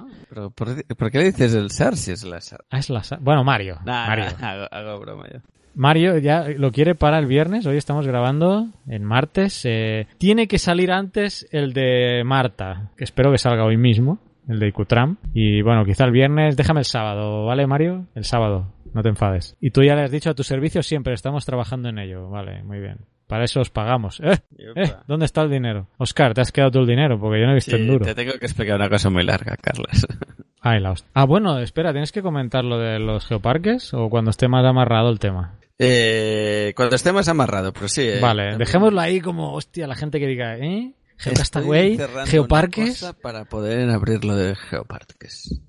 por, 0.56 1.10
qué 1.10 1.18
le 1.18 1.24
dices 1.26 1.54
el 1.54 1.70
SAR 1.70 1.96
si 1.96 2.12
es 2.12 2.24
la 2.24 2.40
SAR? 2.40 2.64
Ah, 2.70 2.78
es 2.78 2.88
la 2.88 3.04
SAR. 3.04 3.20
Bueno, 3.20 3.44
Mario. 3.44 3.78
Mario. 3.84 4.24
hago, 4.40 4.98
broma 4.98 5.26
yo. 5.32 5.38
Mario 5.74 6.18
ya 6.18 6.48
lo 6.48 6.72
quiere 6.72 6.94
para 6.94 7.18
el 7.18 7.26
viernes. 7.26 7.66
Hoy 7.66 7.76
estamos 7.76 8.06
grabando 8.06 8.68
en 8.88 9.04
martes. 9.04 9.60
Eh, 9.64 10.06
tiene 10.16 10.48
que 10.48 10.58
salir 10.58 10.90
antes 10.90 11.46
el 11.52 11.74
de 11.74 12.22
Marta, 12.24 12.90
que 12.96 13.04
espero 13.04 13.30
que 13.30 13.38
salga 13.38 13.64
hoy 13.64 13.76
mismo, 13.76 14.18
el 14.48 14.58
de 14.58 14.68
Icutram. 14.68 15.16
Y 15.32 15.62
bueno, 15.62 15.84
quizá 15.84 16.04
el 16.04 16.12
viernes. 16.12 16.56
Déjame 16.56 16.80
el 16.80 16.86
sábado, 16.86 17.46
¿vale, 17.46 17.66
Mario? 17.66 18.06
El 18.14 18.24
sábado 18.24 18.72
no 18.94 19.02
te 19.02 19.08
enfades. 19.08 19.56
Y 19.60 19.70
tú 19.70 19.82
ya 19.82 19.94
le 19.94 20.02
has 20.02 20.10
dicho 20.10 20.30
a 20.30 20.34
tu 20.34 20.42
servicio 20.42 20.82
siempre, 20.82 21.14
estamos 21.14 21.44
trabajando 21.44 21.88
en 21.88 21.98
ello. 21.98 22.30
Vale, 22.30 22.62
muy 22.62 22.78
bien. 22.78 22.98
Para 23.26 23.44
eso 23.44 23.60
os 23.60 23.70
pagamos. 23.70 24.20
¿Eh? 24.20 24.38
¿Eh? 24.76 24.92
¿Dónde 25.08 25.26
está 25.26 25.42
el 25.42 25.50
dinero? 25.50 25.88
Oscar, 25.98 26.34
¿te 26.34 26.42
has 26.42 26.52
quedado 26.52 26.70
tú 26.70 26.78
el 26.80 26.86
dinero? 26.86 27.18
Porque 27.18 27.40
yo 27.40 27.46
no 27.46 27.52
he 27.52 27.56
visto 27.56 27.76
en 27.76 27.86
duro. 27.86 28.04
Te 28.04 28.14
tengo 28.14 28.32
que 28.38 28.46
explicar 28.46 28.76
una 28.76 28.88
cosa 28.88 29.10
muy 29.10 29.24
larga, 29.24 29.56
Carlos. 29.56 30.06
Ay, 30.60 30.80
la 30.80 30.94
ah, 31.12 31.24
bueno, 31.26 31.58
espera, 31.58 31.92
¿tienes 31.92 32.10
que 32.10 32.22
comentar 32.22 32.64
lo 32.64 32.78
de 32.78 32.98
los 32.98 33.26
geoparques 33.26 33.92
o 33.92 34.08
cuando 34.08 34.30
esté 34.30 34.48
más 34.48 34.64
amarrado 34.64 35.10
el 35.10 35.18
tema? 35.18 35.58
Eh, 35.78 36.72
cuando 36.74 36.96
esté 36.96 37.12
más 37.12 37.28
amarrado, 37.28 37.72
pero 37.72 37.88
sí. 37.88 38.02
Eh, 38.02 38.20
vale, 38.20 38.56
dejémoslo 38.56 38.98
ahí 38.98 39.20
como, 39.20 39.52
hostia, 39.52 39.86
la 39.86 39.94
gente 39.94 40.18
que 40.18 40.26
diga, 40.26 40.56
¿eh? 40.56 40.94
Geocastaway, 41.18 41.98
geoparques. 42.26 43.14
Para 43.22 43.44
poder 43.44 43.88
abrirlo 43.90 44.36
de 44.36 44.54
geoparques. 44.54 45.60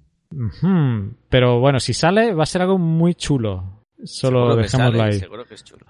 Pero 1.29 1.59
bueno, 1.59 1.79
si 1.79 1.93
sale 1.93 2.33
va 2.33 2.43
a 2.43 2.47
ser 2.47 2.61
algo 2.61 2.77
muy 2.77 3.15
chulo. 3.15 3.83
Solo 4.03 4.55
dejémoslo 4.55 5.03
ahí. 5.03 5.13
Seguro 5.13 5.45
que 5.45 5.55
es 5.55 5.63
chulo. 5.63 5.85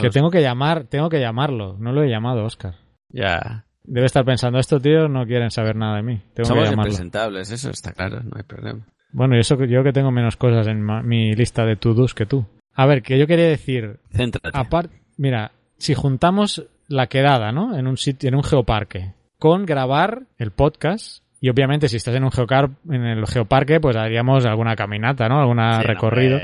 que 0.00 0.10
tengo 0.10 0.30
que 0.30 0.42
llamar, 0.42 0.84
tengo 0.84 1.08
que 1.08 1.20
llamarlo. 1.20 1.76
No 1.78 1.92
lo 1.92 2.02
he 2.02 2.10
llamado, 2.10 2.44
Oscar. 2.44 2.76
Ya. 3.08 3.64
Debe 3.84 4.06
estar 4.06 4.24
pensando, 4.24 4.58
estos 4.58 4.82
tíos 4.82 5.10
no 5.10 5.24
quieren 5.26 5.50
saber 5.50 5.74
nada 5.74 5.96
de 5.96 6.02
mí. 6.02 6.22
Tengo 6.34 6.48
Somos 6.48 6.68
que 6.68 6.74
impresentables, 6.74 7.50
eso 7.50 7.70
está 7.70 7.92
claro, 7.92 8.20
no 8.22 8.32
hay 8.36 8.42
problema. 8.42 8.86
Bueno, 9.12 9.34
y 9.34 9.40
eso 9.40 9.56
que 9.56 9.66
yo 9.66 9.82
que 9.82 9.94
tengo 9.94 10.10
menos 10.10 10.36
cosas 10.36 10.66
en 10.66 10.84
mi 11.06 11.34
lista 11.34 11.64
de 11.64 11.76
to-dos 11.76 12.14
que 12.14 12.26
tú. 12.26 12.44
A 12.74 12.84
ver, 12.84 13.02
que 13.02 13.18
yo 13.18 13.26
quería 13.26 13.46
decir. 13.46 13.98
Céntrate. 14.12 14.50
Aparte, 14.52 15.02
mira, 15.16 15.52
si 15.78 15.94
juntamos 15.94 16.66
la 16.88 17.06
quedada, 17.06 17.52
¿no? 17.52 17.78
En 17.78 17.86
un 17.86 17.96
sitio, 17.96 18.28
en 18.28 18.34
un 18.34 18.42
geoparque, 18.42 19.12
con 19.38 19.66
grabar 19.66 20.22
el 20.38 20.50
podcast, 20.50 21.22
y 21.40 21.50
obviamente 21.50 21.88
si 21.88 21.96
estás 21.96 22.16
en 22.16 22.24
un 22.24 22.32
geocar 22.32 22.70
en 22.90 23.04
el 23.04 23.26
geoparque, 23.26 23.78
pues 23.80 23.96
haríamos 23.96 24.44
alguna 24.44 24.74
caminata, 24.74 25.28
¿no? 25.28 25.40
Alguna 25.40 25.82
recorrido. 25.82 26.40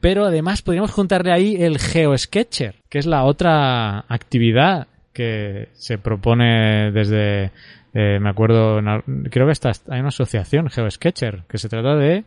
Pero 0.00 0.26
además 0.26 0.62
podríamos 0.62 0.92
juntarle 0.92 1.32
ahí 1.32 1.56
el 1.56 1.78
geosketcher, 1.78 2.76
que 2.88 2.98
es 2.98 3.06
la 3.06 3.24
otra 3.24 4.04
actividad 4.08 4.86
que 5.16 5.70
se 5.72 5.96
propone 5.96 6.92
desde, 6.92 7.50
eh, 7.94 8.18
me 8.20 8.28
acuerdo, 8.28 8.78
creo 9.30 9.46
que 9.46 9.52
está, 9.52 9.72
hay 9.88 10.00
una 10.00 10.08
asociación, 10.08 10.68
GeoSketcher, 10.68 11.44
que 11.48 11.56
se 11.56 11.70
trata 11.70 11.96
de, 11.96 12.24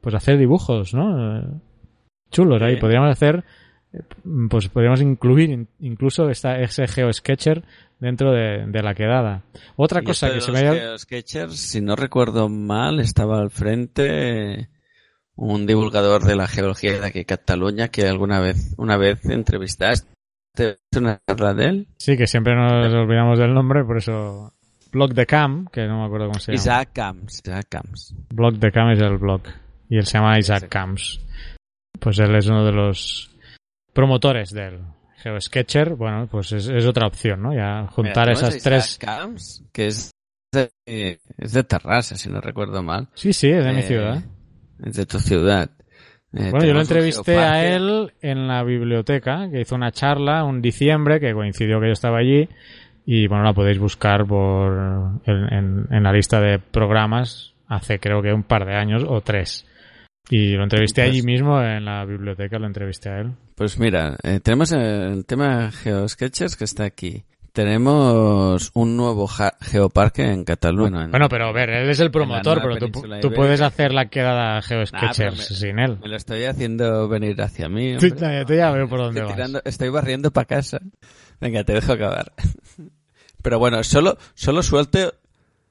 pues 0.00 0.14
hacer 0.14 0.38
dibujos, 0.38 0.94
¿no? 0.94 1.60
Chulos 2.30 2.62
ahí. 2.62 2.76
Podríamos 2.76 3.10
hacer, 3.10 3.42
pues 4.50 4.68
podríamos 4.68 5.00
incluir 5.00 5.66
incluso 5.80 6.28
esta, 6.28 6.58
ese 6.60 6.86
GeoSketcher 6.86 7.64
dentro 7.98 8.32
de, 8.32 8.82
la 8.82 8.94
quedada. 8.94 9.42
Otra 9.76 10.02
cosa 10.02 10.32
que 10.32 10.40
se 10.40 10.52
me 10.52 10.60
ha... 10.60 10.98
Sketchers, 10.98 11.56
si 11.56 11.80
no 11.80 11.96
recuerdo 11.96 12.48
mal, 12.48 13.00
estaba 13.00 13.40
al 13.40 13.50
frente 13.50 14.68
un 15.34 15.66
divulgador 15.66 16.24
de 16.24 16.36
la 16.36 16.48
geología 16.48 17.00
de 17.00 17.06
aquí 17.06 17.24
Cataluña 17.24 17.88
que 17.88 18.06
alguna 18.06 18.40
vez, 18.40 18.74
una 18.76 18.96
vez 18.96 19.24
entrevistaste 19.24 20.06
una 20.96 21.20
charla 21.26 21.54
de 21.54 21.64
él. 21.64 21.88
Sí, 21.96 22.16
que 22.16 22.26
siempre 22.26 22.54
nos 22.56 22.92
olvidamos 22.92 23.38
del 23.38 23.54
nombre, 23.54 23.84
por 23.84 23.98
eso 23.98 24.52
Blog 24.90 25.14
de 25.14 25.26
Cam, 25.26 25.66
que 25.66 25.86
no 25.86 26.00
me 26.00 26.06
acuerdo 26.06 26.26
cómo 26.26 26.40
se 26.40 26.52
llama. 26.52 26.60
Isaac 26.60 26.90
Camps, 26.92 27.42
Isaac 27.44 27.66
Camps. 27.68 28.14
Blog 28.30 28.54
de 28.54 28.72
Cam 28.72 28.90
es 28.90 29.00
el 29.00 29.18
blog 29.18 29.42
y 29.88 29.98
él 29.98 30.06
se 30.06 30.18
llama 30.18 30.38
Isaac 30.38 30.68
Camps. 30.68 31.20
Pues 32.00 32.18
él 32.18 32.34
es 32.34 32.46
uno 32.46 32.64
de 32.64 32.72
los 32.72 33.30
promotores 33.92 34.50
del 34.50 34.80
GeoSketcher, 35.22 35.94
bueno, 35.94 36.28
pues 36.30 36.52
es, 36.52 36.68
otra 36.86 37.06
opción, 37.06 37.42
¿no? 37.42 37.54
Ya 37.54 37.86
juntar 37.88 38.30
esas 38.30 38.58
tres... 38.62 38.98
Camps, 38.98 39.64
que 39.72 39.88
es 39.88 40.12
de, 40.52 40.70
es 41.36 41.52
de 41.52 41.64
Terrassa, 41.64 42.16
si 42.16 42.28
no 42.28 42.40
recuerdo 42.40 42.82
mal. 42.82 43.08
Sí, 43.14 43.32
sí, 43.32 43.50
es 43.50 43.64
de 43.64 43.72
mi 43.72 43.80
eh, 43.80 43.82
ciudad. 43.82 44.22
Es 44.84 44.94
de 44.94 45.06
tu 45.06 45.18
ciudad. 45.18 45.70
Eh, 46.32 46.50
bueno, 46.50 46.66
yo 46.66 46.74
lo 46.74 46.80
entrevisté 46.80 47.38
a 47.38 47.64
él 47.74 48.12
en 48.20 48.46
la 48.46 48.62
biblioteca, 48.62 49.48
que 49.50 49.60
hizo 49.60 49.74
una 49.74 49.92
charla 49.92 50.44
un 50.44 50.60
diciembre, 50.60 51.20
que 51.20 51.32
coincidió 51.32 51.80
que 51.80 51.86
yo 51.86 51.92
estaba 51.92 52.18
allí, 52.18 52.48
y 53.06 53.26
bueno, 53.26 53.44
la 53.44 53.54
podéis 53.54 53.78
buscar 53.78 54.26
por 54.26 55.20
en, 55.24 55.86
en 55.90 56.02
la 56.02 56.12
lista 56.12 56.40
de 56.40 56.58
programas 56.58 57.54
hace 57.68 57.98
creo 58.00 58.22
que 58.22 58.32
un 58.32 58.42
par 58.42 58.66
de 58.66 58.74
años 58.74 59.04
o 59.06 59.20
tres. 59.20 59.66
Y 60.30 60.52
lo 60.52 60.62
entrevisté 60.62 61.02
allí 61.02 61.22
mismo 61.22 61.62
en 61.62 61.84
la 61.84 62.04
biblioteca, 62.04 62.58
lo 62.58 62.66
entrevisté 62.66 63.08
a 63.08 63.20
él. 63.20 63.32
Pues 63.54 63.78
mira, 63.78 64.16
eh, 64.22 64.40
tenemos 64.40 64.72
el 64.72 65.24
tema 65.24 65.70
GeoSketchers 65.70 66.56
que 66.56 66.64
está 66.64 66.84
aquí. 66.84 67.24
Tenemos 67.52 68.70
un 68.74 68.96
nuevo 68.96 69.26
geoparque 69.26 70.22
en 70.22 70.44
Cataluña. 70.44 71.08
bueno, 71.08 71.28
pero 71.28 71.46
a 71.46 71.52
ver, 71.52 71.70
él 71.70 71.90
es 71.90 71.98
el 71.98 72.10
promotor, 72.10 72.60
pero 72.62 72.76
tú, 73.20 73.32
puedes 73.32 73.60
hacer 73.62 73.92
la 73.92 74.08
quedada 74.08 74.62
GeoSketchers 74.62 75.58
sin 75.58 75.78
él. 75.80 75.98
Me 76.00 76.08
lo 76.08 76.16
estoy 76.16 76.44
haciendo 76.44 77.08
venir 77.08 77.40
hacia 77.40 77.68
mí. 77.68 77.96
Tú, 77.98 78.08
ya 78.08 78.70
veo 78.70 78.88
por 78.88 79.00
dónde 79.00 79.22
vas. 79.22 79.62
estoy 79.64 79.88
barriendo 79.88 80.30
para 80.30 80.44
casa. 80.44 80.78
Venga, 81.40 81.64
te 81.64 81.72
dejo 81.72 81.94
acabar. 81.94 82.32
Pero 83.42 83.58
bueno, 83.58 83.82
solo, 83.82 84.18
solo 84.34 84.62
suelte 84.62 85.10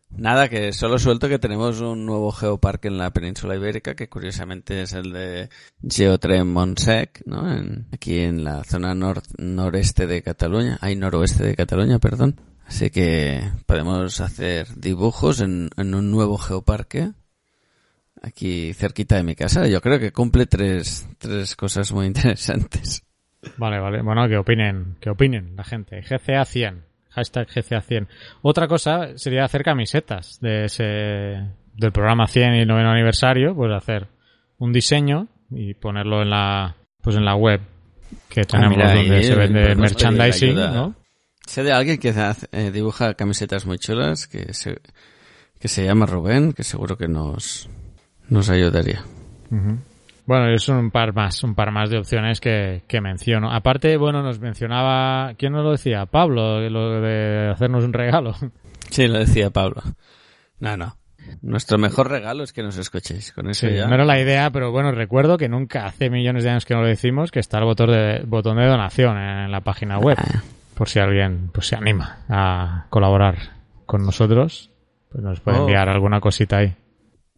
Nada, 0.09 0.49
que 0.49 0.73
solo 0.73 0.97
suelto 0.97 1.29
que 1.29 1.37
tenemos 1.37 1.81
un 1.81 2.05
nuevo 2.05 2.31
geoparque 2.31 2.87
en 2.87 2.97
la 2.97 3.11
península 3.11 3.55
ibérica, 3.55 3.95
que 3.95 4.09
curiosamente 4.09 4.81
es 4.81 4.93
el 4.93 5.11
de 5.11 5.49
Geotrem 5.87 6.47
Montsec, 6.47 7.21
¿no? 7.25 7.43
aquí 7.91 8.19
en 8.19 8.43
la 8.43 8.63
zona 8.63 8.95
noreste 8.95 10.07
de 10.07 10.23
Cataluña, 10.23 10.77
hay 10.81 10.95
noroeste 10.95 11.43
de 11.43 11.55
Cataluña, 11.55 11.99
perdón. 11.99 12.39
Así 12.65 12.89
que 12.89 13.41
podemos 13.65 14.19
hacer 14.19 14.67
dibujos 14.75 15.39
en, 15.39 15.69
un 15.77 16.11
nuevo 16.11 16.37
geoparque 16.37 17.11
aquí 18.21 18.73
cerquita 18.73 19.15
de 19.15 19.23
mi 19.23 19.35
casa. 19.35 19.67
Yo 19.67 19.79
creo 19.81 19.99
que 19.99 20.11
cumple 20.11 20.47
tres, 20.47 21.07
tres 21.17 21.55
cosas 21.55 21.91
muy 21.93 22.05
interesantes. 22.07 23.03
Vale, 23.57 23.79
vale. 23.79 24.01
Bueno, 24.01 24.27
que 24.27 24.37
opinen, 24.37 24.97
que 24.99 25.09
opinen 25.09 25.55
la 25.55 25.63
gente. 25.63 26.01
GCA 26.01 26.43
100 26.43 26.87
hashtag 27.17 27.47
GCA100. 27.47 28.07
Otra 28.43 28.67
cosa 28.67 29.17
sería 29.17 29.43
hacer 29.43 29.63
camisetas 29.63 30.39
de 30.39 30.65
ese, 30.65 30.83
del 30.83 31.91
programa 31.91 32.27
100 32.27 32.55
y 32.55 32.65
9 32.65 32.87
aniversario, 32.87 33.55
pues 33.55 33.71
hacer 33.73 34.07
un 34.59 34.71
diseño 34.71 35.27
y 35.49 35.73
ponerlo 35.73 36.21
en 36.21 36.29
la, 36.29 36.75
pues 37.01 37.15
en 37.15 37.25
la 37.25 37.35
web 37.35 37.61
que 38.29 38.41
ah, 38.41 38.45
tenemos 38.45 38.77
donde 38.77 39.23
se 39.23 39.35
vende 39.35 39.75
merchandising, 39.75 40.55
¿no? 40.55 40.95
Sé 41.45 41.63
de 41.63 41.71
alguien 41.71 41.97
que 41.97 42.13
eh, 42.51 42.71
dibuja 42.71 43.13
camisetas 43.13 43.65
muy 43.65 43.79
chulas 43.79 44.27
que 44.27 44.53
se, 44.53 44.79
que 45.59 45.67
se 45.67 45.85
llama 45.85 46.05
Rubén, 46.05 46.53
que 46.53 46.63
seguro 46.63 46.97
que 46.97 47.07
nos, 47.07 47.69
nos 48.29 48.49
ayudaría. 48.49 49.03
Bueno, 50.27 50.49
es 50.49 50.67
un 50.67 50.91
par 50.91 51.13
más, 51.13 51.41
un 51.43 51.55
par 51.55 51.71
más 51.71 51.89
de 51.89 51.97
opciones 51.97 52.41
que, 52.41 52.83
que 52.85 52.99
menciono. 52.99 53.49
Aparte, 53.49 53.95
bueno, 53.95 54.21
nos 54.21 54.41
mencionaba, 54.41 55.33
¿quién 55.37 55.53
nos 55.53 55.63
lo 55.63 55.71
decía? 55.71 56.05
Pablo, 56.05 56.69
lo 56.69 56.99
de 56.99 57.49
hacernos 57.49 57.83
un 57.83 57.93
regalo. 57.93 58.35
Sí, 58.89 59.05
lo 59.05 59.19
decía 59.19 59.49
Pablo. 59.49 59.83
No, 60.61 60.77
no. 60.77 60.95
Nuestro 61.41 61.77
mejor 61.77 62.09
regalo 62.09 62.43
es 62.43 62.53
que 62.53 62.63
nos 62.63 62.77
escuchéis. 62.77 63.33
Con 63.33 63.49
eso 63.49 63.67
ya. 63.67 63.85
No 63.85 63.95
era 63.95 64.05
la 64.05 64.17
idea, 64.17 64.49
pero 64.49 64.71
bueno, 64.71 64.93
recuerdo 64.93 65.37
que 65.37 65.49
nunca, 65.49 65.85
hace 65.85 66.09
millones 66.09 66.45
de 66.45 66.51
años 66.51 66.65
que 66.65 66.73
no 66.73 66.83
lo 66.83 66.87
decimos, 66.87 67.29
que 67.29 67.41
está 67.41 67.57
el 67.57 67.65
botón 67.65 67.91
de, 67.91 68.23
botón 68.25 68.55
de 68.55 68.65
donación 68.65 69.17
en 69.17 69.51
la 69.51 69.59
página 69.59 69.99
web. 69.99 70.15
Ah. 70.17 70.41
Por 70.73 70.87
si 70.87 70.99
alguien 70.99 71.49
pues 71.51 71.67
se 71.67 71.75
anima 71.75 72.19
a 72.29 72.85
colaborar 72.89 73.35
con 73.85 74.05
nosotros, 74.05 74.71
pues 75.11 75.21
nos 75.21 75.41
puede 75.41 75.57
oh. 75.57 75.61
enviar 75.63 75.89
alguna 75.89 76.21
cosita 76.21 76.59
ahí. 76.59 76.73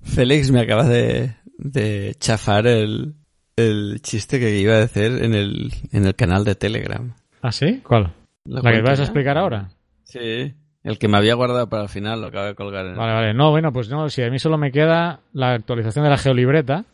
Félix 0.04 0.52
me 0.52 0.62
acaba 0.62 0.84
de, 0.84 1.36
de 1.60 2.16
chafar 2.20 2.68
el, 2.68 3.16
el 3.55 4.02
chiste 4.02 4.40
que 4.40 4.57
iba 4.57 4.76
a 4.76 4.84
hacer 4.84 5.23
en 5.23 5.34
el, 5.34 5.72
en 5.91 6.06
el 6.06 6.15
canal 6.15 6.45
de 6.45 6.56
Telegram. 6.56 7.14
¿Ah, 7.41 7.52
sí? 7.52 7.81
¿Cuál? 7.84 8.14
¿La, 8.45 8.61
que 8.61 8.81
vas 8.81 8.99
a 8.99 9.03
explicar 9.03 9.38
ahora? 9.38 9.69
Sí. 10.03 10.53
El 10.84 10.98
que 10.98 11.07
me 11.10 11.18
había 11.18 11.36
guardado 11.36 11.68
para 11.69 11.84
el 11.84 11.90
final 11.90 12.22
lo 12.22 12.27
acabo 12.27 12.45
de 12.45 12.56
colgar 12.56 12.86
en 12.86 12.95
Vale, 12.95 13.14
vale. 13.14 13.34
No, 13.34 13.52
bueno, 13.52 13.73
pues 13.73 13.90
no, 13.90 14.10
si 14.10 14.23
a 14.23 14.30
mí 14.30 14.40
solo 14.40 14.57
me 14.57 14.72
queda 14.72 15.19
la 15.34 15.53
actualización 15.53 16.03
de 16.06 16.10
la 16.10 16.18
geolibreta, 16.18 16.86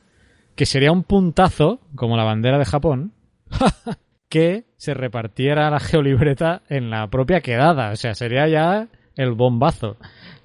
que 0.56 0.66
sería 0.66 0.92
un 0.92 1.04
puntazo, 1.04 1.80
como 1.96 2.18
la 2.18 2.24
bandera 2.24 2.58
de 2.58 2.66
Japón, 2.66 3.14
que 4.30 4.66
se 4.78 4.96
repartiera 4.96 5.70
la 5.70 5.80
geolibreta 5.80 6.64
en 6.68 6.90
la 6.90 7.08
propia 7.08 7.42
quedada. 7.42 7.92
O 7.92 7.96
sea, 7.96 8.16
sería 8.16 8.48
ya 8.48 8.88
el 9.16 9.34
bombazo. 9.34 9.98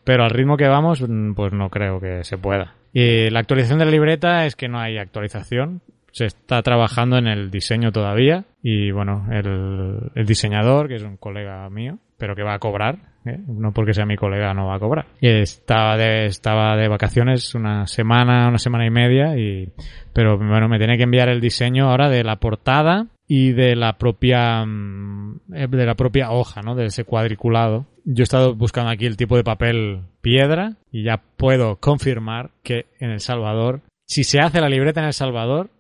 Pero 0.05 0.25
al 0.25 0.31
ritmo 0.31 0.57
que 0.57 0.69
vamos, 0.69 1.03
pues 1.35 1.53
no 1.53 1.71
creo 1.71 1.99
que 1.99 2.25
se 2.25 2.37
pueda. 2.37 2.75
Y 2.93 3.31
la 3.31 3.41
actualización 3.41 3.79
de 3.79 3.85
la 3.85 3.91
libreta 3.91 4.47
es 4.47 4.57
que 4.57 4.69
no 4.69 4.79
hay 4.79 4.99
actualización. 4.99 5.81
Se 6.13 6.27
está 6.27 6.61
trabajando 6.63 7.19
en 7.19 7.29
el 7.29 7.51
diseño 7.51 7.93
todavía. 7.93 8.45
y 8.63 8.91
bueno, 8.91 9.27
el, 9.31 10.27
diseñador, 10.27 10.89
que 10.89 10.97
es 10.97 11.03
un 11.03 11.17
colega 11.17 11.69
mío, 11.71 11.99
pero 12.19 12.35
que 12.35 12.43
va 12.43 12.55
a 12.55 12.59
cobrar, 12.59 12.99
¿eh? 13.25 13.39
no 13.47 13.73
porque 13.73 13.95
sea 13.95 14.07
mi 14.07 14.17
colega 14.17 14.53
no 14.55 14.67
va 14.67 14.77
a 14.77 14.81
cobrar. 14.81 15.07
Y 15.21 15.29
estaba 15.29 15.97
de, 15.97 16.27
estaba 16.27 16.77
de 16.77 16.89
vacaciones 16.89 17.55
una 17.55 17.87
semana, 17.87 18.49
una 18.49 18.59
semana 18.59 18.87
y 18.87 18.91
media, 18.91 19.37
y, 19.37 19.73
pero 20.13 20.37
bueno, 20.37 20.69
me 20.69 20.79
tiene 20.79 20.97
que 20.97 21.05
enviar 21.05 21.29
el 21.29 21.41
diseño 21.41 21.89
ahora 21.89 22.09
de 22.09 22.25
la 22.25 22.37
portada 22.37 23.07
y 23.33 23.53
de 23.53 23.77
la 23.77 23.97
propia, 23.97 24.65
mm, 24.67 25.39
de 25.47 25.87
la 25.87 25.95
propia 25.95 26.33
hoja, 26.33 26.63
¿no? 26.63 26.75
De 26.75 26.87
ese 26.87 27.05
cuadriculado. 27.05 27.87
Yo 28.05 28.23
he 28.23 28.25
estado 28.25 28.57
buscando 28.57 28.91
aquí 28.91 29.07
el 29.07 29.17
tipo 29.17 29.37
de 29.37 29.45
papel 29.45 30.01
piedra 30.21 30.79
y 30.91 31.05
ya 31.05 31.23
puedo 31.37 31.77
confirmar 31.77 32.51
que 32.65 32.87
en 32.99 33.11
El 33.11 33.21
Salvador, 33.21 33.83
si 34.05 34.25
se 34.25 34.41
hace 34.41 34.61
la 34.61 34.69
libreta 34.69 34.99
en 34.99 35.07
El 35.07 35.13
Salvador, 35.13 35.71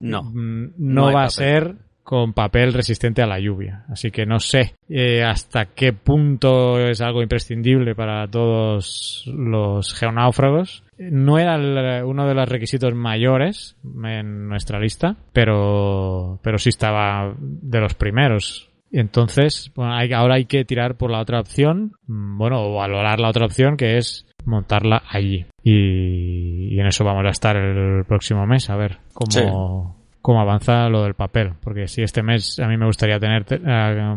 no, 0.00 0.24
mm, 0.24 0.72
no, 0.76 1.12
va 1.12 1.22
a 1.22 1.30
ser 1.30 1.76
con 2.08 2.32
papel 2.32 2.72
resistente 2.72 3.20
a 3.20 3.26
la 3.26 3.38
lluvia. 3.38 3.84
Así 3.90 4.10
que 4.10 4.24
no 4.24 4.40
sé 4.40 4.76
eh, 4.88 5.22
hasta 5.22 5.66
qué 5.66 5.92
punto 5.92 6.80
es 6.80 7.02
algo 7.02 7.20
imprescindible 7.20 7.94
para 7.94 8.26
todos 8.26 9.24
los 9.26 9.92
geonáufragos. 9.92 10.84
No 10.96 11.38
era 11.38 11.58
uno 12.06 12.26
de 12.26 12.34
los 12.34 12.48
requisitos 12.48 12.94
mayores 12.94 13.76
en 14.02 14.48
nuestra 14.48 14.80
lista, 14.80 15.16
pero, 15.34 16.40
pero 16.42 16.56
sí 16.56 16.70
estaba 16.70 17.34
de 17.38 17.78
los 17.78 17.92
primeros. 17.92 18.70
Entonces, 18.90 19.70
bueno, 19.74 19.94
hay, 19.94 20.10
ahora 20.14 20.36
hay 20.36 20.46
que 20.46 20.64
tirar 20.64 20.96
por 20.96 21.10
la 21.10 21.20
otra 21.20 21.40
opción, 21.40 21.92
mm, 22.06 22.38
bueno, 22.38 22.62
o 22.62 22.76
valorar 22.76 23.20
la 23.20 23.28
otra 23.28 23.44
opción 23.44 23.76
que 23.76 23.98
es 23.98 24.26
montarla 24.46 25.02
allí. 25.10 25.44
Y 25.62 26.80
en 26.80 26.86
eso 26.86 27.04
vamos 27.04 27.26
a 27.26 27.32
estar 27.32 27.54
el 27.58 28.06
próximo 28.06 28.46
mes, 28.46 28.70
a 28.70 28.76
ver 28.76 28.96
cómo, 29.12 29.97
cómo 30.28 30.42
avanza 30.42 30.90
lo 30.90 31.04
del 31.04 31.14
papel. 31.14 31.54
Porque 31.58 31.88
si 31.88 32.02
este 32.02 32.22
mes 32.22 32.60
a 32.60 32.68
mí 32.68 32.76
me 32.76 32.84
gustaría 32.84 33.18
tener, 33.18 33.46
eh, 33.48 34.14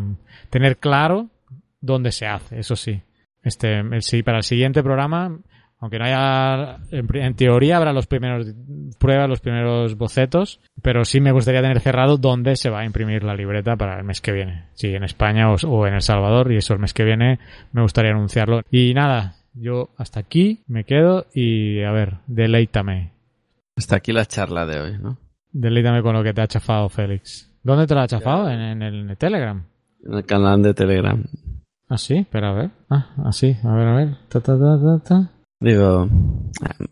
tener 0.50 0.76
claro 0.76 1.30
dónde 1.80 2.12
se 2.12 2.28
hace, 2.28 2.60
eso 2.60 2.76
sí. 2.76 3.02
Este, 3.42 3.80
el, 3.80 4.24
para 4.26 4.40
el 4.40 4.44
siguiente 4.44 4.84
programa, 4.84 5.40
aunque 5.80 6.00
no 6.00 6.04
haya, 6.04 6.80
en, 6.92 7.36
teoría 7.36 7.78
habrá 7.78 7.94
los 7.94 8.08
primeros 8.08 8.54
pruebas, 9.00 9.30
los 9.30 9.40
primeros 9.40 9.96
bocetos, 9.96 10.60
pero 10.82 11.06
sí 11.06 11.22
me 11.22 11.32
gustaría 11.32 11.62
tener 11.62 11.80
cerrado 11.80 12.18
dónde 12.18 12.58
se 12.58 12.70
va 12.70 12.82
a 12.82 12.86
imprimir 12.86 13.24
la 13.24 13.34
libreta 13.34 13.78
para 13.78 13.98
el 13.98 14.04
mes 14.04 14.20
que 14.20 14.34
viene. 14.34 14.66
Si 14.74 14.94
en 14.94 15.06
España 15.06 15.50
o, 15.50 15.56
o 15.66 15.88
en 15.88 15.94
El 15.94 16.02
Salvador, 16.02 16.52
y 16.52 16.58
eso 16.58 16.74
el 16.74 16.82
mes 16.82 16.94
que 16.94 17.06
viene 17.06 17.40
me 17.72 17.84
gustaría 17.84 18.12
anunciarlo. 18.12 18.64
Y 18.70 18.94
nada, 18.94 19.36
yo 19.54 19.92
hasta 19.98 20.20
aquí 20.20 20.62
me 20.68 20.84
quedo 20.84 21.28
y 21.34 21.82
a 21.84 21.92
ver, 21.94 22.16
deleítame. 22.28 23.14
Hasta 23.78 23.96
aquí 23.96 24.12
la 24.12 24.26
charla 24.26 24.66
de 24.66 24.82
hoy, 24.82 24.98
¿no? 25.00 25.18
Deleítame 25.54 26.02
con 26.02 26.16
lo 26.16 26.24
que 26.24 26.34
te 26.34 26.42
ha 26.42 26.48
chafado, 26.48 26.90
Félix. 26.90 27.52
¿Dónde 27.64 27.86
te 27.86 27.94
lo 27.94 28.02
ha 28.02 28.08
chafado? 28.08 28.50
¿En, 28.50 28.82
el 28.82 29.16
Telegram? 29.18 29.64
En 30.04 30.14
el 30.14 30.26
canal 30.26 30.64
de 30.64 30.74
Telegram. 30.74 31.24
¿Ah, 31.90 31.98
sí? 31.98 32.20
Espera, 32.20 32.52
a 32.52 32.54
ver. 32.54 32.72
Ah, 32.90 33.10
así. 33.26 33.58
a 33.64 33.76
ver, 33.76 33.88
a 33.88 33.96
ver. 33.96 34.18
Digo, 35.60 36.08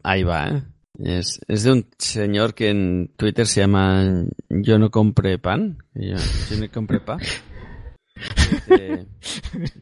ahí 0.03 0.23
va, 0.23 0.49
¿eh? 0.49 0.63
Es, 0.99 1.39
es, 1.47 1.63
de 1.63 1.71
un 1.71 1.87
señor 1.97 2.53
que 2.53 2.69
en 2.69 3.13
Twitter 3.15 3.47
se 3.47 3.61
llama 3.61 4.25
Yo 4.49 4.77
no 4.77 4.91
compré 4.91 5.39
pan. 5.39 5.77
Yo, 5.93 6.17
yo 6.49 6.57
no 6.59 6.69
compré 6.71 6.99
pan. 6.99 7.19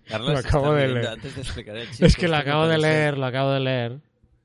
Carlos, 0.07 0.33
lo 0.33 0.37
acabo 0.37 0.73
de 0.73 0.87
leer. 0.87 1.17
es 1.99 2.15
que 2.15 2.27
lo 2.27 2.35
acabo 2.35 2.67
de 2.67 2.77
leer, 2.77 3.17
lo 3.17 3.25
acabo 3.25 3.49
de 3.51 3.59
leer. 3.59 3.99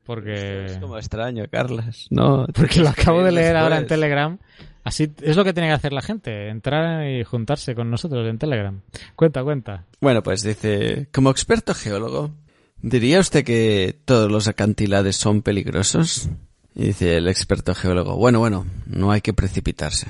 Porque... 0.04 0.66
Es 0.66 0.78
como 0.78 0.98
extraño, 0.98 1.44
Carlos. 1.50 2.08
No, 2.10 2.46
porque 2.54 2.80
lo 2.80 2.88
acabo 2.88 3.22
de 3.22 3.32
leer 3.32 3.56
ahora 3.56 3.78
en 3.78 3.86
Telegram. 3.86 4.38
Así 4.84 5.12
es 5.22 5.36
lo 5.36 5.44
que 5.44 5.52
tiene 5.52 5.68
que 5.68 5.74
hacer 5.74 5.92
la 5.92 6.02
gente, 6.02 6.48
entrar 6.48 7.08
y 7.08 7.22
juntarse 7.22 7.74
con 7.74 7.90
nosotros 7.90 8.28
en 8.28 8.38
Telegram. 8.38 8.80
Cuenta, 9.14 9.44
cuenta. 9.44 9.84
Bueno, 10.00 10.22
pues 10.22 10.42
dice, 10.42 11.06
como 11.12 11.30
experto 11.30 11.72
geólogo, 11.72 12.32
¿diría 12.80 13.20
usted 13.20 13.44
que 13.44 13.96
todos 14.04 14.30
los 14.30 14.48
acantilados 14.48 15.14
son 15.14 15.42
peligrosos? 15.42 16.28
Y 16.74 16.86
dice 16.86 17.16
el 17.18 17.28
experto 17.28 17.74
geólogo, 17.74 18.16
bueno, 18.16 18.40
bueno, 18.40 18.66
no 18.86 19.12
hay 19.12 19.20
que 19.20 19.32
precipitarse. 19.32 20.08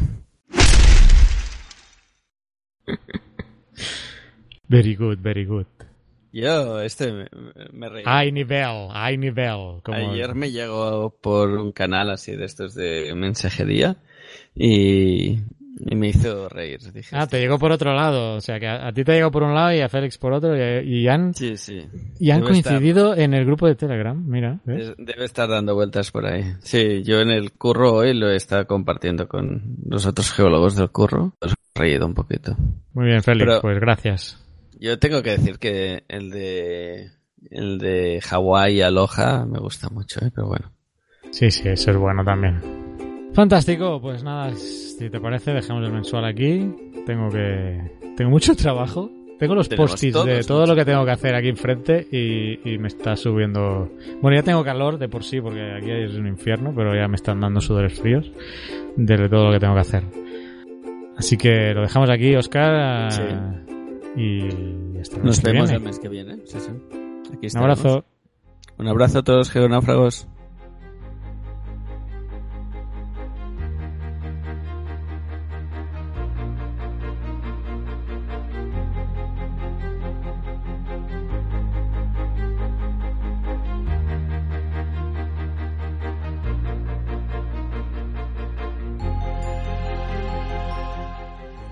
Very 4.68 4.94
good, 4.94 5.18
very 5.20 5.44
good. 5.44 5.66
Yo, 6.32 6.80
este 6.80 7.12
me, 7.12 7.26
me 7.72 7.88
reí. 7.90 8.04
Hay 8.06 8.32
nivel, 8.32 8.88
hay 8.90 9.18
nivel. 9.18 9.82
Ayer 9.84 10.34
me 10.34 10.50
llegó 10.50 11.14
por 11.20 11.50
un 11.50 11.72
canal 11.72 12.10
así 12.10 12.34
de 12.34 12.46
estos 12.46 12.74
de 12.74 13.12
mensajería 13.14 13.96
y, 14.54 15.40
me 15.94 16.08
hizo 16.08 16.48
reír. 16.48 16.80
Dije, 16.92 17.14
ah, 17.18 17.26
te 17.26 17.38
llegó 17.38 17.58
por 17.58 17.70
otro 17.70 17.92
lado. 17.94 18.36
O 18.36 18.40
sea, 18.40 18.58
que 18.58 18.66
a, 18.66 18.92
ti 18.92 19.04
te 19.04 19.12
llegó 19.12 19.30
por 19.30 19.42
un 19.42 19.54
lado 19.54 19.74
y 19.74 19.80
a 19.80 19.90
Félix 19.90 20.16
por 20.16 20.32
otro 20.32 20.56
y, 20.56 21.06
han, 21.06 21.34
sí, 21.34 21.58
sí. 21.58 21.86
y 22.18 22.30
han 22.30 22.40
coincidido 22.40 23.14
en 23.14 23.34
el 23.34 23.44
grupo 23.44 23.66
de 23.66 23.74
Telegram. 23.74 24.16
Mira. 24.26 24.60
Debe 24.64 25.24
estar 25.24 25.50
dando 25.50 25.74
vueltas 25.74 26.10
por 26.10 26.24
ahí. 26.24 26.44
Sí, 26.60 27.02
yo 27.02 27.20
en 27.20 27.30
el 27.30 27.52
curro 27.52 27.92
hoy 27.92 28.14
lo 28.14 28.30
he 28.30 28.36
estado 28.36 28.66
compartiendo 28.66 29.28
con 29.28 29.76
los 29.86 30.06
otros 30.06 30.32
geólogos 30.32 30.76
del 30.76 30.90
curro. 30.90 31.34
Os 31.40 31.52
he 31.52 31.78
reído 31.78 32.06
un 32.06 32.14
poquito. 32.14 32.56
Muy 32.94 33.06
bien, 33.06 33.22
Félix, 33.22 33.60
pues 33.60 33.78
gracias. 33.80 34.41
Yo 34.82 34.98
tengo 34.98 35.22
que 35.22 35.30
decir 35.30 35.60
que 35.60 36.02
el 36.08 36.30
de 36.30 37.12
el 37.52 37.78
de 37.78 38.20
Hawái 38.20 38.78
y 38.78 38.82
Aloha 38.82 39.46
me 39.46 39.60
gusta 39.60 39.88
mucho, 39.90 40.18
¿eh? 40.24 40.32
pero 40.34 40.48
bueno. 40.48 40.72
Sí, 41.30 41.52
sí, 41.52 41.68
eso 41.68 41.92
es 41.92 41.96
bueno 41.96 42.24
también. 42.24 42.60
Fantástico, 43.32 44.00
pues 44.00 44.24
nada, 44.24 44.52
si 44.56 45.08
te 45.08 45.20
parece, 45.20 45.52
dejamos 45.52 45.86
el 45.86 45.92
mensual 45.92 46.24
aquí. 46.24 46.68
Tengo 47.06 47.30
que. 47.30 47.92
Tengo 48.16 48.32
mucho 48.32 48.56
trabajo. 48.56 49.08
Tengo 49.38 49.54
los 49.54 49.68
post-its 49.68 50.24
de 50.24 50.42
todo 50.42 50.66
lo 50.66 50.74
que 50.74 50.84
tengo 50.84 51.04
que 51.04 51.12
hacer 51.12 51.36
aquí 51.36 51.48
enfrente 51.48 52.08
y, 52.10 52.68
y, 52.68 52.78
me 52.78 52.88
está 52.88 53.14
subiendo. 53.14 53.88
Bueno, 54.20 54.36
ya 54.36 54.42
tengo 54.42 54.64
calor 54.64 54.98
de 54.98 55.08
por 55.08 55.22
sí 55.22 55.40
porque 55.40 55.76
aquí 55.76 55.92
es 55.92 56.14
un 56.14 56.26
infierno, 56.26 56.72
pero 56.74 56.92
ya 56.96 57.06
me 57.06 57.16
están 57.16 57.40
dando 57.40 57.60
sudores 57.60 58.00
fríos 58.00 58.32
de 58.96 59.28
todo 59.28 59.46
lo 59.46 59.52
que 59.52 59.60
tengo 59.60 59.74
que 59.74 59.80
hacer. 59.80 60.02
Así 61.16 61.36
que 61.36 61.72
lo 61.72 61.82
dejamos 61.82 62.10
aquí, 62.10 62.34
Oscar. 62.34 63.12
Sí. 63.12 63.22
Y 64.16 64.98
hasta 64.98 65.18
Nos 65.18 65.42
vemos 65.42 65.70
el 65.70 65.80
mes 65.80 65.98
que 65.98 66.08
viene. 66.08 66.38
Sí, 66.44 66.58
sí. 66.60 66.70
Aquí 67.32 67.46
Un 67.54 67.58
abrazo. 67.58 68.04
Un 68.78 68.88
abrazo 68.88 69.20
a 69.20 69.22
todos, 69.22 69.50
geonáufragos. 69.50 70.28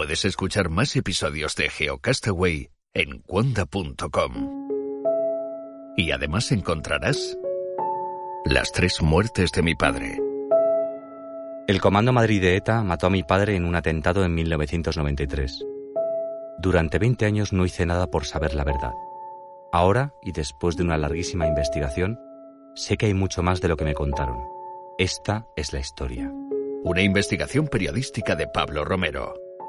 Puedes 0.00 0.24
escuchar 0.24 0.70
más 0.70 0.96
episodios 0.96 1.54
de 1.56 1.68
GeoCastaway 1.68 2.70
en 2.94 3.18
cuanda.com. 3.20 4.32
Y 5.94 6.12
además 6.12 6.50
encontrarás 6.52 7.36
las 8.46 8.72
tres 8.72 9.02
muertes 9.02 9.52
de 9.52 9.60
mi 9.60 9.74
padre. 9.74 10.18
El 11.68 11.82
Comando 11.82 12.14
Madrid 12.14 12.40
de 12.40 12.56
ETA 12.56 12.82
mató 12.82 13.08
a 13.08 13.10
mi 13.10 13.24
padre 13.24 13.56
en 13.56 13.66
un 13.66 13.74
atentado 13.74 14.24
en 14.24 14.34
1993. 14.34 15.66
Durante 16.58 16.98
20 16.98 17.26
años 17.26 17.52
no 17.52 17.66
hice 17.66 17.84
nada 17.84 18.06
por 18.06 18.24
saber 18.24 18.54
la 18.54 18.64
verdad. 18.64 18.94
Ahora, 19.70 20.14
y 20.22 20.32
después 20.32 20.78
de 20.78 20.82
una 20.82 20.96
larguísima 20.96 21.46
investigación, 21.46 22.18
sé 22.74 22.96
que 22.96 23.04
hay 23.04 23.14
mucho 23.14 23.42
más 23.42 23.60
de 23.60 23.68
lo 23.68 23.76
que 23.76 23.84
me 23.84 23.92
contaron. 23.92 24.38
Esta 24.96 25.46
es 25.56 25.74
la 25.74 25.80
historia. 25.80 26.32
Una 26.84 27.02
investigación 27.02 27.68
periodística 27.68 28.34
de 28.34 28.46
Pablo 28.46 28.82
Romero. 28.86 29.49